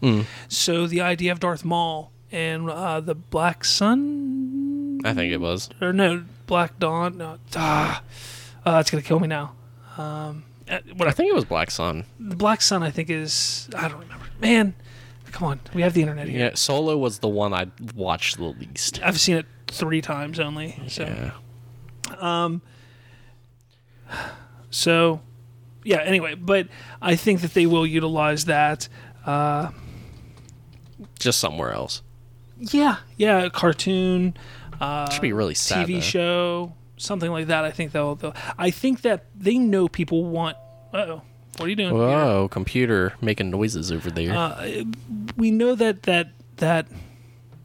So 0.48 0.86
the 0.86 1.00
idea 1.00 1.32
of 1.32 1.40
Darth 1.40 1.64
Maul 1.64 2.12
and 2.30 2.70
uh, 2.70 3.00
the 3.00 3.14
Black 3.14 3.64
Sun, 3.64 5.00
I 5.04 5.14
think 5.14 5.32
it 5.32 5.40
was. 5.40 5.68
or 5.80 5.92
no, 5.92 6.24
Black 6.46 6.78
Dawn, 6.78 7.16
no, 7.18 7.38
ah, 7.56 8.02
uh, 8.64 8.78
it's 8.80 8.90
going 8.90 9.02
to 9.02 9.06
kill 9.08 9.18
me 9.20 9.28
now. 9.28 9.54
Um, 9.98 10.44
uh, 10.70 10.78
I 11.00 11.10
think 11.12 11.30
it 11.30 11.34
was 11.34 11.44
Black 11.44 11.70
Sun. 11.70 12.04
The 12.18 12.36
Black 12.36 12.62
Sun, 12.62 12.82
I 12.82 12.90
think, 12.90 13.10
is 13.10 13.68
I 13.76 13.88
don't 13.88 14.00
remember. 14.00 14.24
Man, 14.40 14.74
come 15.32 15.48
on, 15.48 15.60
we 15.74 15.82
have 15.82 15.94
the 15.94 16.00
internet 16.02 16.28
here. 16.28 16.38
Yeah, 16.46 16.50
Solo 16.54 16.96
was 16.96 17.18
the 17.20 17.28
one 17.28 17.52
I 17.54 17.66
watched 17.94 18.36
the 18.38 18.44
least. 18.44 19.00
I've 19.02 19.20
seen 19.20 19.36
it 19.36 19.46
three 19.68 20.00
times 20.00 20.38
only. 20.40 20.78
So, 20.88 21.04
Yeah. 21.04 21.32
Um. 22.18 22.62
So 24.70 25.20
yeah. 25.84 25.98
Anyway, 26.02 26.34
but 26.34 26.68
I 27.00 27.16
think 27.16 27.40
that 27.40 27.54
they 27.54 27.66
will 27.66 27.86
utilize 27.86 28.44
that. 28.46 28.88
Uh, 29.24 29.70
Just 31.18 31.38
somewhere 31.38 31.72
else. 31.72 32.02
Yeah, 32.58 32.98
yeah, 33.16 33.38
a 33.44 33.50
cartoon, 33.50 34.36
uh, 34.80 35.10
Should 35.10 35.22
be 35.22 35.32
really 35.32 35.54
sad. 35.54 35.88
TV 35.88 35.94
though. 35.94 36.00
show, 36.00 36.72
something 37.02 37.30
like 37.30 37.48
that. 37.48 37.64
I 37.64 37.70
think 37.70 37.92
they'll. 37.92 38.14
they'll 38.14 38.34
I 38.58 38.70
think 38.70 39.02
that 39.02 39.26
they 39.34 39.58
know 39.58 39.88
people 39.88 40.24
want. 40.24 40.56
Oh, 40.94 41.22
what 41.56 41.66
are 41.66 41.68
you 41.68 41.76
doing? 41.76 41.94
Whoa, 41.94 42.48
computer 42.50 43.14
making 43.20 43.50
noises 43.50 43.92
over 43.92 44.10
there. 44.10 44.34
Uh, 44.34 44.84
we 45.36 45.50
know 45.50 45.74
that 45.74 46.04
that 46.04 46.30
that 46.56 46.86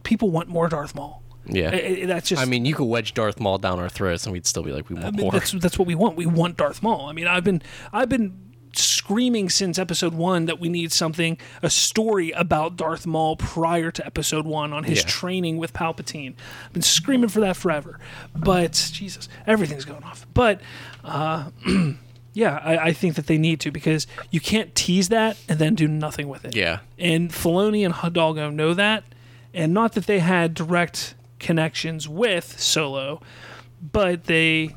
people 0.03 0.29
want 0.29 0.50
more 0.50 0.67
Darth 0.67 0.96
Maul. 0.96 1.24
yeah. 1.46 2.06
That's 2.06 2.29
just. 2.29 2.41
I 2.41 2.46
mean, 2.46 2.65
you 2.65 2.74
could 2.74 2.86
wedge 2.86 3.13
Darth 3.13 3.39
Maul 3.39 3.58
down 3.58 3.79
our 3.79 3.89
throats, 3.89 4.25
and 4.25 4.34
we'd 4.34 4.46
still 4.46 4.63
be 4.63 4.72
like, 4.72 4.89
we 4.89 4.96
want 4.96 5.08
I 5.08 5.12
mean, 5.12 5.22
more. 5.22 5.32
that's 5.32 5.51
that's 5.53 5.77
what 5.77 5.88
we 5.88 5.96
want. 5.96 6.17
We 6.17 6.25
want 6.25 6.58
Darth 6.58 6.82
Maul. 6.84 7.08
I 7.08 7.13
mean, 7.13 7.27
I've 7.27 7.44
been 7.44 7.62
I've 7.94 8.10
been 8.10 8.47
screaming 8.74 9.50
since 9.50 9.79
episode 9.79 10.13
one 10.13 10.45
that 10.45 10.59
we 10.59 10.69
need 10.69 10.91
something 10.91 11.38
a 11.62 11.69
story 11.69 12.31
about 12.31 12.75
Darth 12.75 13.05
Maul 13.05 13.36
prior 13.36 13.91
to 13.91 14.05
episode 14.05 14.45
one 14.45 14.74
on 14.74 14.83
his 14.83 15.00
Yeah. 15.00 15.07
training 15.07 15.57
with 15.57 15.74
Palpatine. 15.74 16.33
I've 16.65 16.74
been 16.74 16.81
screaming 16.81 17.29
for 17.29 17.39
that 17.41 17.55
forever. 17.57 18.00
But 18.36 18.89
Jesus, 18.93 19.29
everything's 19.45 19.86
going 19.86 20.03
off. 20.03 20.25
But 20.33 20.62
uh, 21.03 21.50
yeah, 22.33 22.59
I, 22.63 22.77
I 22.89 22.93
think 22.93 23.15
that 23.15 23.27
they 23.27 23.38
need 23.38 23.59
to 23.62 23.71
because 23.71 24.05
you 24.31 24.39
can't 24.39 24.74
tease 24.75 25.09
that 25.09 25.38
and 25.50 25.57
then 25.59 25.75
do 25.75 25.88
nothing 25.88 26.27
with 26.27 26.45
it. 26.45 26.55
Yeah. 26.55 26.79
And 27.00 27.29
Filoni 27.31 27.83
and 27.86 27.93
Hidalgo 27.93 28.50
know 28.50 28.74
that, 28.74 29.03
and 29.53 29.74
not 29.74 29.93
that 29.93 30.05
they 30.05 30.19
had 30.19 30.53
direct 30.53 31.15
connections 31.39 32.07
with 32.07 32.59
Solo, 32.59 33.21
but 33.81 34.25
they 34.25 34.75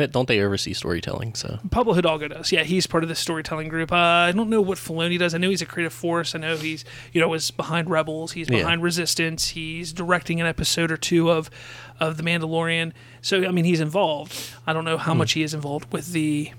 But 0.00 0.12
don't 0.12 0.26
they 0.26 0.40
oversee 0.40 0.72
storytelling? 0.72 1.34
So 1.34 1.58
Pablo 1.70 1.92
Hidalgo 1.92 2.28
does. 2.28 2.50
Yeah, 2.52 2.62
he's 2.62 2.86
part 2.86 3.02
of 3.02 3.10
the 3.10 3.14
storytelling 3.14 3.68
group. 3.68 3.92
Uh, 3.92 3.96
I 3.96 4.32
don't 4.32 4.48
know 4.48 4.62
what 4.62 4.78
Filoni 4.78 5.18
does. 5.18 5.34
I 5.34 5.38
know 5.38 5.50
he's 5.50 5.60
a 5.60 5.66
creative 5.66 5.92
force. 5.92 6.34
I 6.34 6.38
know 6.38 6.56
he's 6.56 6.86
you 7.12 7.20
know 7.20 7.28
was 7.28 7.50
behind 7.50 7.90
Rebels. 7.90 8.32
He's 8.32 8.48
Yeah. 8.48 8.58
behind 8.60 8.82
Resistance. 8.82 9.48
He's 9.48 9.92
directing 9.92 10.40
an 10.40 10.46
episode 10.46 10.90
or 10.90 10.96
two 10.96 11.30
of 11.30 11.50
of 12.00 12.16
The 12.16 12.22
Mandalorian. 12.22 12.92
So 13.20 13.44
I 13.44 13.50
mean, 13.50 13.66
he's 13.66 13.80
involved. 13.80 14.34
I 14.66 14.72
don't 14.72 14.86
know 14.86 14.96
how 14.96 15.12
much 15.12 15.32
he 15.32 15.42
is 15.42 15.52
involved 15.52 15.92
with 15.92 16.12
the 16.12 16.50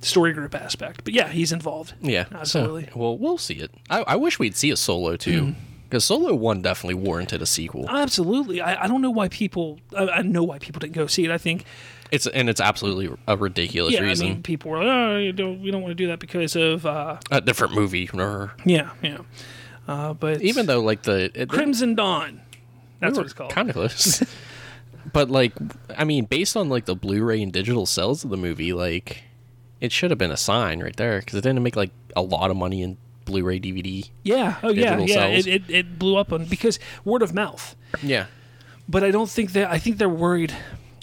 story 0.00 0.32
group 0.32 0.54
aspect, 0.54 1.04
but 1.04 1.12
yeah, 1.12 1.28
he's 1.28 1.52
involved. 1.52 1.92
yeah, 2.00 2.24
Absolutely. 2.32 2.84
So, 2.84 2.90
well, 2.98 3.18
we'll 3.18 3.36
see 3.38 3.54
it. 3.56 3.70
I, 3.90 4.02
I 4.02 4.16
wish 4.16 4.38
we'd 4.38 4.56
see 4.56 4.70
a 4.70 4.76
Solo 4.76 5.16
too, 5.16 5.54
because 5.88 6.04
Solo 6.04 6.34
one 6.34 6.62
definitely 6.62 6.94
warranted 6.94 7.42
a 7.42 7.46
sequel. 7.46 7.88
Absolutely. 7.90 8.60
I, 8.60 8.84
I 8.84 8.86
don't 8.88 9.02
know 9.02 9.10
why 9.10 9.28
people. 9.28 9.80
I, 9.96 10.08
I 10.08 10.22
know 10.22 10.44
why 10.44 10.58
people 10.58 10.78
didn't 10.80 10.94
go 10.94 11.06
see 11.06 11.24
it. 11.24 11.30
I 11.30 11.38
think 11.38 11.64
It's 12.10 12.26
and 12.26 12.48
it's 12.48 12.60
absolutely 12.60 13.14
a 13.26 13.36
ridiculous 13.36 13.94
yeah. 13.94 14.00
reason. 14.00 14.26
I 14.26 14.30
mean, 14.30 14.42
people 14.42 14.70
were 14.70 14.78
like, 14.78 14.86
oh, 14.86 15.16
you 15.18 15.32
don't. 15.32 15.60
We 15.60 15.70
don't 15.70 15.82
want 15.82 15.90
to 15.92 15.96
do 15.96 16.08
that 16.08 16.18
because 16.20 16.56
of 16.56 16.86
uh, 16.86 17.18
a 17.30 17.40
different 17.40 17.74
movie. 17.74 18.08
yeah, 18.64 18.90
yeah. 19.02 19.18
Uh, 19.88 20.14
but 20.14 20.42
Even 20.42 20.66
though 20.66 20.80
like 20.80 21.02
the 21.02 21.30
it, 21.34 21.48
Crimson 21.48 21.94
Dawn. 21.94 22.42
That's 23.00 23.16
what 23.16 23.26
it's 23.26 23.34
called. 23.34 23.52
Kind 23.52 23.68
of 23.68 23.74
close. 23.74 24.22
but 25.12 25.30
like, 25.30 25.52
I 25.96 26.04
mean, 26.04 26.24
based 26.24 26.56
on 26.56 26.68
like 26.68 26.86
the 26.86 26.96
Blu-ray 26.96 27.42
and 27.42 27.52
digital 27.52 27.86
sales 27.86 28.24
of 28.24 28.30
the 28.30 28.36
movie, 28.36 28.72
like 28.72 29.22
it 29.80 29.92
should 29.92 30.10
have 30.10 30.18
been 30.18 30.30
a 30.30 30.36
sign 30.36 30.82
right 30.82 30.96
there 30.96 31.20
because 31.20 31.34
it 31.34 31.42
didn't 31.42 31.62
make 31.62 31.76
like 31.76 31.90
a 32.16 32.22
lot 32.22 32.50
of 32.50 32.56
money 32.56 32.82
in 32.82 32.96
Blu-ray 33.26 33.60
DVD. 33.60 34.08
Yeah. 34.22 34.56
Oh, 34.62 34.70
yeah. 34.70 34.98
Yeah. 34.98 35.26
It, 35.26 35.46
it, 35.46 35.62
it 35.68 35.98
blew 35.98 36.16
up 36.16 36.32
on 36.32 36.46
because 36.46 36.78
word 37.04 37.22
of 37.22 37.34
mouth. 37.34 37.76
Yeah. 38.02 38.26
But 38.88 39.04
I 39.04 39.10
don't 39.10 39.28
think 39.28 39.52
that. 39.52 39.70
I 39.70 39.78
think 39.78 39.98
they're 39.98 40.08
worried. 40.08 40.54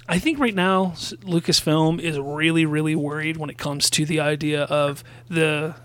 I 0.08 0.20
think 0.20 0.40
right 0.40 0.54
now 0.54 0.94
Lucasfilm 0.96 2.00
is 2.00 2.20
really, 2.20 2.66
really 2.66 2.96
worried 2.96 3.38
when 3.38 3.50
it 3.50 3.58
comes 3.58 3.90
to 3.92 4.06
the 4.06 4.20
idea 4.20 4.64
of 4.64 5.04
the 5.30 5.76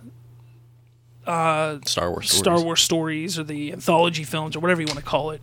Star 1.25 2.11
Wars. 2.11 2.31
Star 2.31 2.57
stories. 2.57 2.65
Wars 2.65 2.81
stories 2.81 3.39
or 3.39 3.45
the 3.45 3.73
anthology 3.73 4.25
films 4.25 4.57
or 4.57 4.61
whatever 4.61 4.81
you 4.81 4.87
want 4.87 4.99
to 4.99 5.05
call 5.05 5.31
it. 5.31 5.43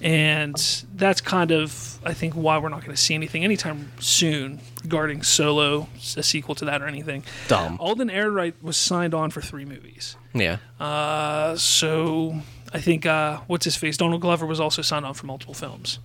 And 0.00 0.56
that's 0.94 1.20
kind 1.22 1.50
of, 1.50 1.98
I 2.04 2.12
think, 2.12 2.34
why 2.34 2.58
we're 2.58 2.68
not 2.68 2.80
going 2.80 2.94
to 2.94 3.00
see 3.00 3.14
anything 3.14 3.44
anytime 3.44 3.90
soon 3.98 4.60
regarding 4.82 5.22
Solo, 5.22 5.88
a 6.16 6.22
sequel 6.22 6.54
to 6.56 6.66
that 6.66 6.82
or 6.82 6.86
anything. 6.86 7.24
Dumb. 7.48 7.78
Alden 7.80 8.10
Ehrenreich 8.10 8.54
was 8.62 8.76
signed 8.76 9.14
on 9.14 9.30
for 9.30 9.40
three 9.40 9.64
movies. 9.64 10.16
Yeah. 10.34 10.58
Uh, 10.78 11.56
so 11.56 12.40
I 12.72 12.80
think 12.80 13.06
uh, 13.06 13.40
what's 13.46 13.64
his 13.64 13.76
face 13.76 13.96
Donald 13.96 14.20
Glover 14.20 14.44
was 14.44 14.60
also 14.60 14.82
signed 14.82 15.06
on 15.06 15.14
for 15.14 15.26
multiple 15.26 15.54
films. 15.54 15.98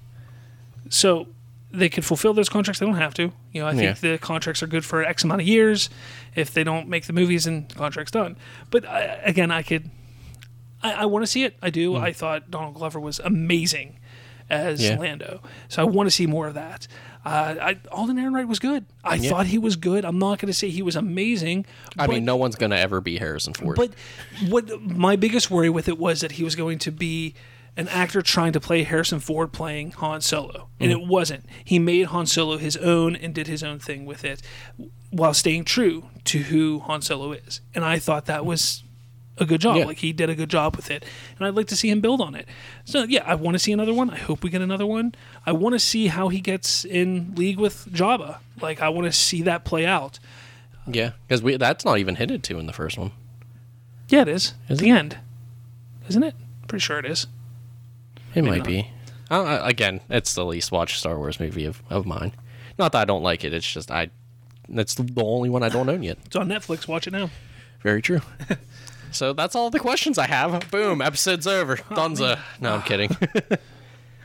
So 0.89 1.27
they 1.71 1.89
could 1.89 2.03
fulfill 2.05 2.33
those 2.33 2.49
contracts. 2.49 2.79
They 2.79 2.85
don't 2.85 2.95
have 2.95 3.13
to. 3.15 3.31
You 3.51 3.61
know, 3.61 3.67
I 3.67 3.75
think 3.75 3.99
the 3.99 4.17
contracts 4.17 4.63
are 4.63 4.67
good 4.67 4.83
for 4.85 5.03
X 5.03 5.23
amount 5.23 5.41
of 5.41 5.47
years. 5.47 5.89
If 6.35 6.53
they 6.53 6.63
don't 6.63 6.87
make 6.87 7.05
the 7.05 7.13
movies, 7.13 7.45
and 7.47 7.69
the 7.69 7.75
contract's 7.75 8.11
done. 8.11 8.37
But 8.71 8.87
I, 8.87 9.01
again, 9.23 9.51
I 9.51 9.61
could. 9.63 9.89
I, 10.81 10.93
I 10.93 11.05
want 11.05 11.23
to 11.23 11.27
see 11.27 11.43
it. 11.43 11.55
I 11.61 11.69
do. 11.69 11.95
I 11.95 12.13
thought 12.13 12.49
Donald 12.49 12.75
Glover 12.75 12.99
was 12.99 13.19
amazing 13.19 13.97
as 14.49 14.81
Yeah. 14.83 14.97
Lando. 14.97 15.41
So 15.67 15.81
I 15.81 15.85
want 15.85 16.07
to 16.07 16.11
see 16.11 16.25
more 16.25 16.47
of 16.47 16.53
that. 16.55 16.87
Uh, 17.25 17.55
I, 17.61 17.77
Alden 17.91 18.15
Ehrenreich 18.17 18.47
was 18.47 18.59
good. 18.59 18.85
I 19.03 19.15
Yeah. 19.15 19.29
thought 19.29 19.45
he 19.47 19.57
was 19.57 19.75
good. 19.75 20.05
I'm 20.05 20.17
not 20.17 20.39
going 20.39 20.47
to 20.47 20.53
say 20.57 20.69
he 20.69 20.81
was 20.81 20.95
amazing. 20.95 21.65
I 21.97 22.07
but- 22.07 22.13
mean, 22.13 22.25
no 22.25 22.37
one's 22.37 22.55
gonna 22.55 22.77
ever 22.77 23.01
be 23.01 23.17
Harrison 23.17 23.53
Ford. 23.53 23.75
but 23.75 23.91
what 24.47 24.81
my 24.81 25.17
biggest 25.17 25.51
worry 25.51 25.69
with 25.69 25.89
it 25.89 25.99
was 25.99 26.21
that 26.21 26.31
he 26.33 26.43
was 26.43 26.55
going 26.55 26.79
to 26.79 26.91
be 26.91 27.35
an 27.77 27.87
actor 27.87 28.21
trying 28.21 28.53
to 28.53 28.59
play 28.59 28.83
Harrison 28.83 29.19
Ford 29.19 29.53
playing 29.53 29.91
Han 29.91 30.21
Solo, 30.21 30.69
and 30.79 30.91
mm-hmm. 30.91 31.01
it 31.01 31.07
wasn't. 31.07 31.45
He 31.63 31.79
made 31.79 32.07
Han 32.07 32.25
Solo 32.25 32.57
his 32.57 32.77
own 32.77 33.15
and 33.15 33.33
did 33.33 33.47
his 33.47 33.63
own 33.63 33.79
thing 33.79 34.05
with 34.05 34.23
it, 34.25 34.41
while 35.11 35.33
staying 35.33 35.65
true 35.65 36.07
to 36.25 36.39
who 36.39 36.79
Han 36.79 37.01
Solo 37.01 37.31
is. 37.31 37.61
And 37.73 37.83
I 37.85 37.99
thought 37.99 38.25
that 38.25 38.45
was 38.45 38.83
a 39.37 39.45
good 39.45 39.61
job. 39.61 39.77
Yeah. 39.77 39.85
Like 39.85 39.99
he 39.99 40.11
did 40.11 40.29
a 40.29 40.35
good 40.35 40.49
job 40.49 40.75
with 40.75 40.91
it, 40.91 41.05
and 41.37 41.47
I'd 41.47 41.55
like 41.55 41.67
to 41.67 41.75
see 41.75 41.89
him 41.89 42.01
build 42.01 42.21
on 42.21 42.35
it. 42.35 42.47
So 42.85 43.03
yeah, 43.03 43.23
I 43.25 43.35
want 43.35 43.55
to 43.55 43.59
see 43.59 43.71
another 43.71 43.93
one. 43.93 44.09
I 44.09 44.17
hope 44.17 44.43
we 44.43 44.49
get 44.49 44.61
another 44.61 44.85
one. 44.85 45.15
I 45.45 45.51
want 45.51 45.73
to 45.73 45.79
see 45.79 46.07
how 46.07 46.29
he 46.29 46.41
gets 46.41 46.85
in 46.85 47.33
league 47.35 47.59
with 47.59 47.85
Jabba. 47.91 48.39
Like 48.61 48.81
I 48.81 48.89
want 48.89 49.05
to 49.05 49.11
see 49.11 49.41
that 49.43 49.63
play 49.65 49.85
out. 49.85 50.19
yeah, 50.87 51.11
because 51.27 51.41
we 51.41 51.57
that's 51.57 51.85
not 51.85 51.97
even 51.97 52.15
hinted 52.15 52.43
to 52.43 52.59
in 52.59 52.65
the 52.65 52.73
first 52.73 52.97
one. 52.97 53.11
Yeah, 54.09 54.21
it 54.21 54.27
is. 54.27 54.53
At 54.65 54.73
Is 54.73 54.79
the 54.79 54.89
it? 54.89 54.93
end, 54.93 55.17
isn't 56.09 56.23
it? 56.23 56.35
Pretty 56.67 56.81
sure 56.81 56.99
it 56.99 57.05
is. 57.05 57.27
It 58.35 58.43
Maybe 58.43 58.47
might 58.47 58.57
not. 58.57 58.67
be. 58.67 58.91
Uh, 59.31 59.59
again, 59.63 60.01
it's 60.09 60.33
the 60.33 60.45
least 60.45 60.71
watched 60.71 60.99
Star 60.99 61.17
Wars 61.17 61.39
movie 61.39 61.65
of, 61.65 61.81
of 61.89 62.05
mine. 62.05 62.33
Not 62.77 62.91
that 62.93 63.01
I 63.01 63.05
don't 63.05 63.23
like 63.23 63.43
it. 63.43 63.53
It's 63.53 63.69
just 63.71 63.91
I. 63.91 64.09
That's 64.67 64.95
the 64.95 65.21
only 65.23 65.49
one 65.49 65.63
I 65.63 65.69
don't 65.69 65.89
own 65.89 66.03
yet. 66.03 66.17
It's 66.25 66.35
on 66.35 66.47
Netflix. 66.47 66.87
Watch 66.87 67.07
it 67.07 67.11
now. 67.11 67.29
Very 67.81 68.01
true. 68.01 68.21
so 69.11 69.33
that's 69.33 69.55
all 69.55 69.69
the 69.69 69.79
questions 69.79 70.17
I 70.17 70.27
have. 70.27 70.69
Boom, 70.71 71.01
episode's 71.01 71.47
over. 71.47 71.77
Dunza. 71.77 72.39
No, 72.61 72.75
I'm 72.75 72.81
kidding. 72.83 73.09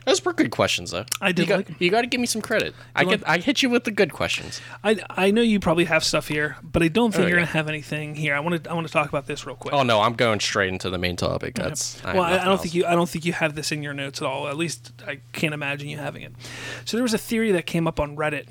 Those 0.05 0.23
were 0.23 0.33
good 0.33 0.51
questions, 0.51 0.91
though. 0.91 1.05
I 1.19 1.31
did 1.31 1.43
You 1.43 1.47
got, 1.47 1.57
like 1.69 1.81
you 1.81 1.89
got 1.89 2.01
to 2.01 2.07
give 2.07 2.21
me 2.21 2.27
some 2.27 2.41
credit. 2.41 2.75
I 2.95 3.05
get. 3.05 3.27
I 3.27 3.39
hit 3.39 3.63
you 3.63 3.69
with 3.71 3.85
the 3.85 3.91
good 3.91 4.13
questions. 4.13 4.61
I 4.83 4.97
I 5.09 5.31
know 5.31 5.41
you 5.41 5.59
probably 5.59 5.85
have 5.85 6.03
stuff 6.03 6.27
here, 6.27 6.57
but 6.63 6.83
I 6.83 6.89
don't 6.89 7.11
think 7.11 7.25
Oh, 7.25 7.27
you're 7.27 7.39
yeah. 7.39 7.45
gonna 7.45 7.53
have 7.57 7.67
anything 7.67 8.13
here. 8.15 8.35
I 8.35 8.39
want 8.39 8.63
to 8.63 8.69
I 8.69 8.73
want 8.73 8.85
to 8.85 8.93
talk 8.93 9.09
about 9.09 9.25
this 9.25 9.45
real 9.47 9.55
quick. 9.55 9.73
Oh 9.73 9.81
no, 9.83 10.01
I'm 10.01 10.13
going 10.13 10.39
straight 10.39 10.69
into 10.69 10.89
the 10.91 10.97
main 10.99 11.15
topic. 11.15 11.55
That's. 11.55 12.01
well, 12.03 12.21
I, 12.21 12.37
I 12.37 12.45
don't 12.45 12.61
think 12.61 12.75
you 12.75 12.85
I 12.85 12.93
don't 12.93 13.09
think 13.09 13.25
you 13.25 13.33
have 13.33 13.55
this 13.55 13.71
in 13.71 13.81
your 13.81 13.93
notes 13.93 14.21
at 14.21 14.27
all. 14.27 14.47
At 14.47 14.57
least 14.57 14.93
I 15.07 15.19
can't 15.33 15.53
imagine 15.55 15.89
you 15.89 15.97
having 15.97 16.21
it. 16.21 16.33
So 16.85 16.97
there 16.97 17.03
was 17.03 17.13
a 17.15 17.17
theory 17.17 17.51
that 17.53 17.65
came 17.65 17.87
up 17.87 17.99
on 17.99 18.15
Reddit 18.15 18.47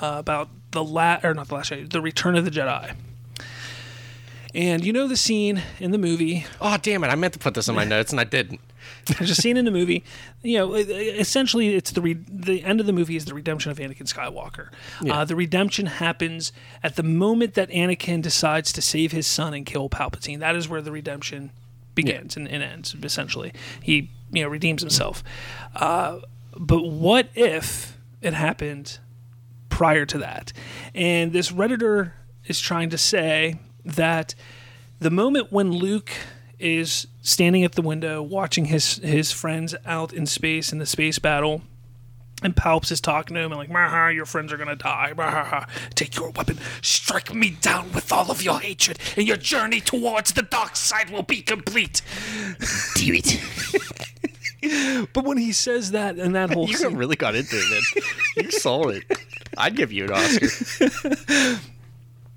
uh, 0.00 0.16
about 0.18 0.48
the 0.72 0.82
la 0.82 1.20
or 1.22 1.32
not 1.32 1.46
the 1.48 1.54
last 1.54 1.70
Jedi, 1.70 1.90
the 1.90 2.00
Return 2.00 2.34
of 2.34 2.44
the 2.44 2.50
Jedi. 2.50 2.96
And 4.54 4.84
you 4.84 4.92
know 4.92 5.08
the 5.08 5.16
scene 5.16 5.62
in 5.80 5.92
the 5.92 5.98
movie 5.98 6.44
Oh 6.60 6.76
damn 6.76 7.04
it! 7.04 7.08
I 7.08 7.14
meant 7.14 7.32
to 7.34 7.38
put 7.38 7.54
this 7.54 7.68
in 7.68 7.74
my 7.74 7.84
notes 7.84 8.10
and 8.10 8.20
I 8.20 8.24
didn't. 8.24 8.60
There's 9.06 9.30
a 9.30 9.34
scene 9.34 9.56
in 9.56 9.64
the 9.64 9.70
movie. 9.70 10.04
You 10.42 10.58
know, 10.58 10.74
essentially, 10.74 11.74
it's 11.74 11.90
the 11.92 12.00
re- 12.00 12.24
the 12.28 12.62
end 12.62 12.80
of 12.80 12.86
the 12.86 12.92
movie 12.92 13.16
is 13.16 13.24
the 13.24 13.34
redemption 13.34 13.70
of 13.70 13.78
Anakin 13.78 14.12
Skywalker. 14.12 14.68
Yeah. 15.00 15.20
Uh, 15.20 15.24
the 15.24 15.36
redemption 15.36 15.86
happens 15.86 16.52
at 16.82 16.96
the 16.96 17.02
moment 17.02 17.54
that 17.54 17.68
Anakin 17.70 18.22
decides 18.22 18.72
to 18.72 18.82
save 18.82 19.12
his 19.12 19.26
son 19.26 19.54
and 19.54 19.66
kill 19.66 19.88
Palpatine. 19.88 20.38
That 20.38 20.56
is 20.56 20.68
where 20.68 20.80
the 20.80 20.92
redemption 20.92 21.50
begins 21.94 22.36
and, 22.36 22.48
and 22.48 22.62
ends. 22.62 22.94
Essentially, 23.02 23.52
he 23.82 24.10
you 24.30 24.42
know 24.42 24.48
redeems 24.48 24.82
himself. 24.82 25.22
Uh, 25.74 26.20
but 26.56 26.84
what 26.84 27.28
if 27.34 27.98
it 28.20 28.34
happened 28.34 28.98
prior 29.68 30.06
to 30.06 30.18
that? 30.18 30.52
And 30.94 31.32
this 31.32 31.50
redditor 31.50 32.12
is 32.46 32.60
trying 32.60 32.90
to 32.90 32.98
say 32.98 33.58
that 33.84 34.34
the 35.00 35.10
moment 35.10 35.50
when 35.50 35.72
Luke 35.72 36.12
is 36.62 37.06
standing 37.20 37.64
at 37.64 37.72
the 37.72 37.82
window 37.82 38.22
watching 38.22 38.66
his 38.66 38.96
his 38.96 39.32
friends 39.32 39.74
out 39.84 40.12
in 40.12 40.26
space 40.26 40.72
in 40.72 40.78
the 40.78 40.86
space 40.86 41.18
battle. 41.18 41.62
And 42.44 42.56
Palps 42.56 42.90
is 42.90 43.00
talking 43.00 43.34
to 43.34 43.40
him 43.40 43.52
and 43.52 43.58
like, 43.58 43.70
"Maha, 43.70 44.12
your 44.12 44.26
friends 44.26 44.52
are 44.52 44.56
gonna 44.56 44.74
die. 44.74 45.12
Maha, 45.16 45.68
take 45.94 46.16
your 46.16 46.30
weapon, 46.30 46.58
strike 46.80 47.32
me 47.32 47.50
down 47.60 47.92
with 47.92 48.10
all 48.12 48.30
of 48.30 48.42
your 48.42 48.58
hatred, 48.58 48.98
and 49.16 49.28
your 49.28 49.36
journey 49.36 49.80
towards 49.80 50.32
the 50.32 50.42
dark 50.42 50.74
side 50.74 51.10
will 51.10 51.22
be 51.22 51.40
complete." 51.42 52.02
Do 52.96 53.12
it. 53.14 53.40
But 55.12 55.24
when 55.24 55.38
he 55.38 55.52
says 55.52 55.90
that 55.90 56.16
and 56.16 56.36
that 56.36 56.52
whole 56.52 56.68
You 56.68 56.76
scene, 56.76 56.96
really 56.96 57.16
got 57.16 57.34
into 57.34 57.56
it, 57.56 57.68
man. 57.68 58.44
You 58.44 58.50
sold 58.52 58.92
it. 58.92 59.04
I'd 59.58 59.74
give 59.74 59.92
you 59.92 60.04
an 60.04 60.12
Oscar. 60.12 61.60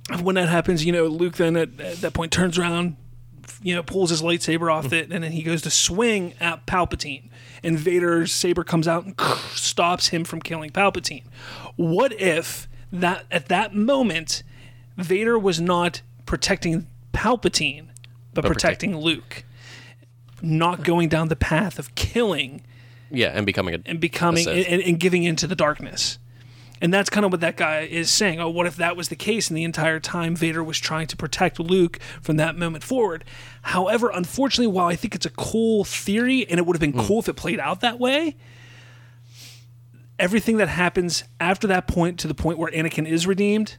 when 0.23 0.35
that 0.35 0.49
happens, 0.49 0.83
you 0.83 0.91
know, 0.91 1.05
Luke 1.05 1.35
then 1.35 1.55
at, 1.55 1.79
at 1.79 1.97
that 1.97 2.13
point 2.13 2.31
turns 2.31 2.57
around, 2.57 2.97
you 3.65 3.73
know, 3.73 3.81
pulls 3.81 4.11
his 4.11 4.21
lightsaber 4.21 4.71
off 4.71 4.85
hmm. 4.85 4.93
it, 4.93 5.11
and 5.11 5.23
then 5.23 5.31
he 5.31 5.41
goes 5.41 5.63
to 5.63 5.71
swing 5.71 6.35
at 6.39 6.67
Palpatine. 6.67 7.29
And 7.63 7.79
Vader's 7.79 8.31
saber 8.31 8.63
comes 8.63 8.87
out 8.87 9.05
and 9.05 9.19
stops 9.55 10.09
him 10.09 10.23
from 10.23 10.39
killing 10.39 10.69
Palpatine. 10.69 11.23
What 11.75 12.13
if 12.21 12.67
that 12.91 13.25
at 13.31 13.47
that 13.47 13.73
moment, 13.73 14.43
Vader 14.97 15.39
was 15.39 15.59
not 15.59 16.03
protecting 16.27 16.85
Palpatine, 17.11 17.87
but, 18.35 18.43
But 18.43 18.49
protecting 18.49 18.95
Luke, 18.97 19.43
not 20.43 20.83
going 20.83 21.09
down 21.09 21.29
the 21.29 21.35
path 21.35 21.79
of 21.79 21.95
killing 21.95 22.61
Yeah, 23.09 23.31
and 23.33 23.47
becoming 23.47 23.73
a 23.73 23.79
and 23.87 23.99
becoming 23.99 24.47
and, 24.47 24.83
and 24.83 24.99
giving 24.99 25.23
into 25.23 25.47
the 25.47 25.55
darkness. 25.55 26.19
And 26.85 26.93
that's 26.93 27.09
kind 27.09 27.25
of 27.25 27.31
what 27.31 27.41
that 27.41 27.57
guy 27.57 27.79
is 27.81 28.11
saying. 28.11 28.39
Oh, 28.39 28.47
what 28.49 28.67
if 28.67 28.75
that 28.75 28.95
was 28.95 29.09
the 29.09 29.15
case 29.15 29.49
and 29.49 29.57
the 29.57 29.63
entire 29.63 29.99
time 29.99 30.35
Vader 30.35 30.63
was 30.63 30.77
trying 30.77 31.07
to 31.07 31.17
protect 31.17 31.59
Luke 31.59 31.97
from 32.21 32.37
that 32.37 32.55
moment 32.55 32.83
forward? 32.83 33.23
However, 33.63 34.11
unfortunately, 34.13 34.71
while 34.71 34.85
I 34.85 34.95
think 34.95 35.15
it's 35.15 35.25
a 35.25 35.31
cool 35.31 35.83
theory 35.83 36.45
and 36.47 36.59
it 36.59 36.65
would 36.67 36.75
have 36.75 36.81
been 36.81 36.91
Hmm. 36.93 37.07
cool 37.07 37.19
if 37.21 37.27
it 37.27 37.33
played 37.37 37.59
out 37.59 37.81
that 37.81 37.97
way, 37.99 38.35
everything 40.19 40.57
that 40.57 40.67
happens 40.69 41.23
after 41.39 41.65
that 41.65 41.87
point 41.87 42.19
to 42.19 42.27
the 42.27 42.35
point 42.35 42.59
where 42.59 42.71
Anakin 42.71 43.07
is 43.07 43.25
redeemed 43.25 43.77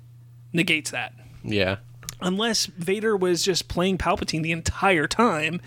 negates 0.52 0.90
that. 0.90 1.12
Yeah. 1.44 1.76
unless 2.20 2.64
Vader 2.66 3.14
was 3.16 3.44
just 3.44 3.68
playing 3.68 3.98
Palpatine 3.98 4.42
the 4.42 4.50
entire 4.50 5.06
time. 5.06 5.60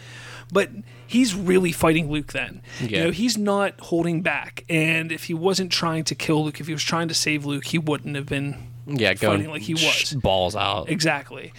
But 0.51 0.71
he's 1.09 1.33
really 1.35 1.71
fighting 1.71 2.09
Luke 2.11 2.33
then. 2.33 2.61
You 2.79 3.05
know, 3.05 3.11
he's 3.11 3.37
not 3.37 3.73
holding 3.79 4.21
back. 4.21 4.63
And 4.69 5.11
if 5.11 5.23
he 5.25 5.33
wasn't 5.33 5.71
trying 5.71 6.03
to 6.05 6.15
kill 6.15 6.45
Luke, 6.45 6.59
if 6.61 6.67
he 6.67 6.73
was 6.73 6.83
trying 6.83 7.07
to 7.07 7.13
save 7.15 7.45
Luke, 7.45 7.65
he 7.65 7.77
wouldn't 7.79 8.15
have 8.15 8.27
been 8.27 8.55
Yeah, 8.85 9.13
going 9.15 9.39
Fighting 9.39 9.51
like 9.51 9.63
he 9.63 9.73
was. 9.73 10.13
balls 10.21 10.55
out. 10.55 10.89
exactly. 10.89 11.51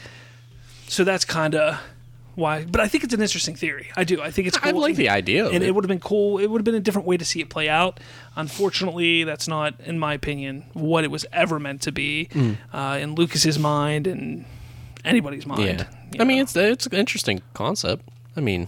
So 0.89 1.05
that's 1.05 1.25
kind 1.25 1.55
of 1.55 1.79
why. 2.37 2.65
But 2.65 2.81
I 2.81 2.89
think 2.89 3.05
it's 3.05 3.13
an 3.15 3.21
interesting 3.21 3.55
theory. 3.57 3.89
I 3.97 4.05
do. 4.05 4.21
I 4.23 4.31
think 4.31 4.49
it's 4.49 4.57
cool. 4.59 4.69
I 4.69 4.89
like 4.89 4.97
the 4.97 5.09
idea 5.09 5.47
and 5.47 5.63
it. 5.63 5.69
it 5.69 5.75
would 5.75 5.85
have 5.85 5.89
been 5.89 6.01
cool. 6.01 6.39
It 6.39 6.47
would 6.49 6.61
have 6.61 6.65
been 6.65 6.75
a 6.75 6.81
different 6.81 7.07
way 7.09 7.17
to 7.17 7.25
see 7.25 7.41
it 7.41 7.49
play 7.49 7.69
out. 7.69 8.01
Unfortunately, 8.37 9.25
that's 9.25 9.47
not, 9.47 9.75
in 9.85 9.99
my 9.99 10.15
opinion, 10.15 10.65
what 10.73 11.05
it 11.05 11.11
was 11.11 11.27
ever 11.33 11.59
meant 11.61 11.83
to 11.83 11.93
be 11.93 12.29
uh, 12.73 12.99
in 13.01 13.15
Lucas's 13.15 13.59
mind 13.59 14.07
and 14.07 14.45
anybody's 15.05 15.47
mind. 15.47 15.81
Mm. 15.81 15.87
Yeah, 16.15 16.23
I 16.23 16.25
mean 16.25 16.39
it's 16.41 16.57
it's 16.57 16.87
an 16.87 16.95
interesting 16.95 17.43
concept. 17.55 18.09
I 18.37 18.41
mean, 18.41 18.67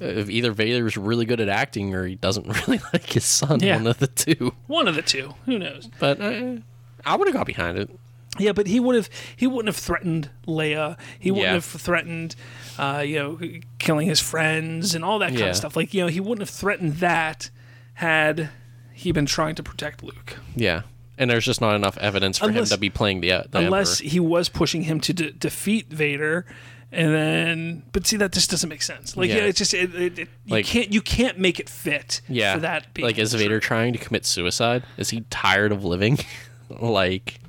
either 0.00 0.22
Vader 0.22 0.52
Vader's 0.52 0.96
really 0.96 1.24
good 1.24 1.40
at 1.40 1.48
acting 1.48 1.94
or 1.94 2.06
he 2.06 2.14
doesn't 2.14 2.46
really 2.66 2.80
like 2.92 3.12
his 3.12 3.24
son, 3.24 3.60
Yeah. 3.60 3.76
one 3.76 3.86
of 3.86 3.98
the 3.98 4.06
two. 4.06 4.54
one 4.66 4.88
of 4.88 4.94
the 4.94 5.02
two. 5.02 5.34
Who 5.46 5.58
knows? 5.58 5.88
But 5.98 6.20
uh, 6.20 6.56
I 7.04 7.16
would 7.16 7.28
have 7.28 7.34
got 7.34 7.46
behind 7.46 7.78
it. 7.78 7.90
Yeah, 8.38 8.52
but 8.52 8.66
he 8.68 8.78
would 8.80 8.94
have 8.94 9.10
he 9.36 9.46
wouldn't 9.46 9.66
have 9.74 9.76
threatened 9.76 10.30
Leia. 10.46 10.96
He 11.18 11.30
wouldn't 11.30 11.46
Yeah. 11.48 11.52
have 11.54 11.64
threatened, 11.64 12.36
uh, 12.78 13.02
you 13.04 13.18
know, 13.18 13.38
killing 13.78 14.06
his 14.08 14.20
friends 14.20 14.94
and 14.94 15.04
all 15.04 15.18
that 15.18 15.28
kind 15.30 15.40
Yeah. 15.40 15.46
of 15.50 15.56
stuff. 15.56 15.74
Like 15.76 15.92
you 15.92 16.02
know, 16.02 16.06
he 16.06 16.20
wouldn't 16.20 16.40
have 16.40 16.50
threatened 16.50 16.94
that 16.98 17.50
had 17.94 18.50
he 18.92 19.12
been 19.12 19.26
trying 19.26 19.56
to 19.56 19.62
protect 19.62 20.02
Luke. 20.04 20.36
Yeah, 20.54 20.82
and 21.18 21.28
there's 21.28 21.44
just 21.44 21.60
not 21.60 21.74
enough 21.74 21.98
evidence 21.98 22.38
for 22.38 22.46
Unless- 22.48 22.70
him 22.70 22.76
to 22.76 22.80
be 22.80 22.88
playing 22.90 23.20
the, 23.20 23.32
uh, 23.32 23.42
the 23.50 23.58
Unless 23.58 24.00
Emperor. 24.00 24.10
he 24.12 24.20
was 24.20 24.48
pushing 24.48 24.82
him 24.84 25.00
to 25.00 25.12
de- 25.12 25.32
defeat 25.32 25.88
Vader, 25.90 26.46
and 26.92 27.14
then, 27.14 27.82
but 27.92 28.06
see 28.06 28.16
that 28.16 28.32
just 28.32 28.50
doesn't 28.50 28.68
make 28.68 28.82
sense. 28.82 29.16
Like, 29.16 29.28
yeah, 29.30 29.36
Yeah. 29.36 29.44
it's 29.44 29.58
just 29.58 29.74
it, 29.74 29.94
it, 29.94 30.18
it, 30.18 30.28
you 30.44 30.52
Like- 30.56 30.66
can't 30.66 30.92
you 30.92 31.00
can't 31.00 31.38
make 31.38 31.60
it 31.60 31.68
fit. 31.68 32.20
Yeah, 32.28 32.54
for 32.54 32.60
that. 32.60 32.92
Being 32.94 33.06
like 33.06 33.18
is 33.18 33.30
true. 33.30 33.38
Vader 33.38 33.60
trying 33.60 33.92
to 33.92 33.98
commit 33.98 34.26
suicide? 34.26 34.82
Is 34.96 35.10
he 35.10 35.22
tired 35.30 35.72
of 35.72 35.84
living? 35.84 36.18
like, 36.80 37.40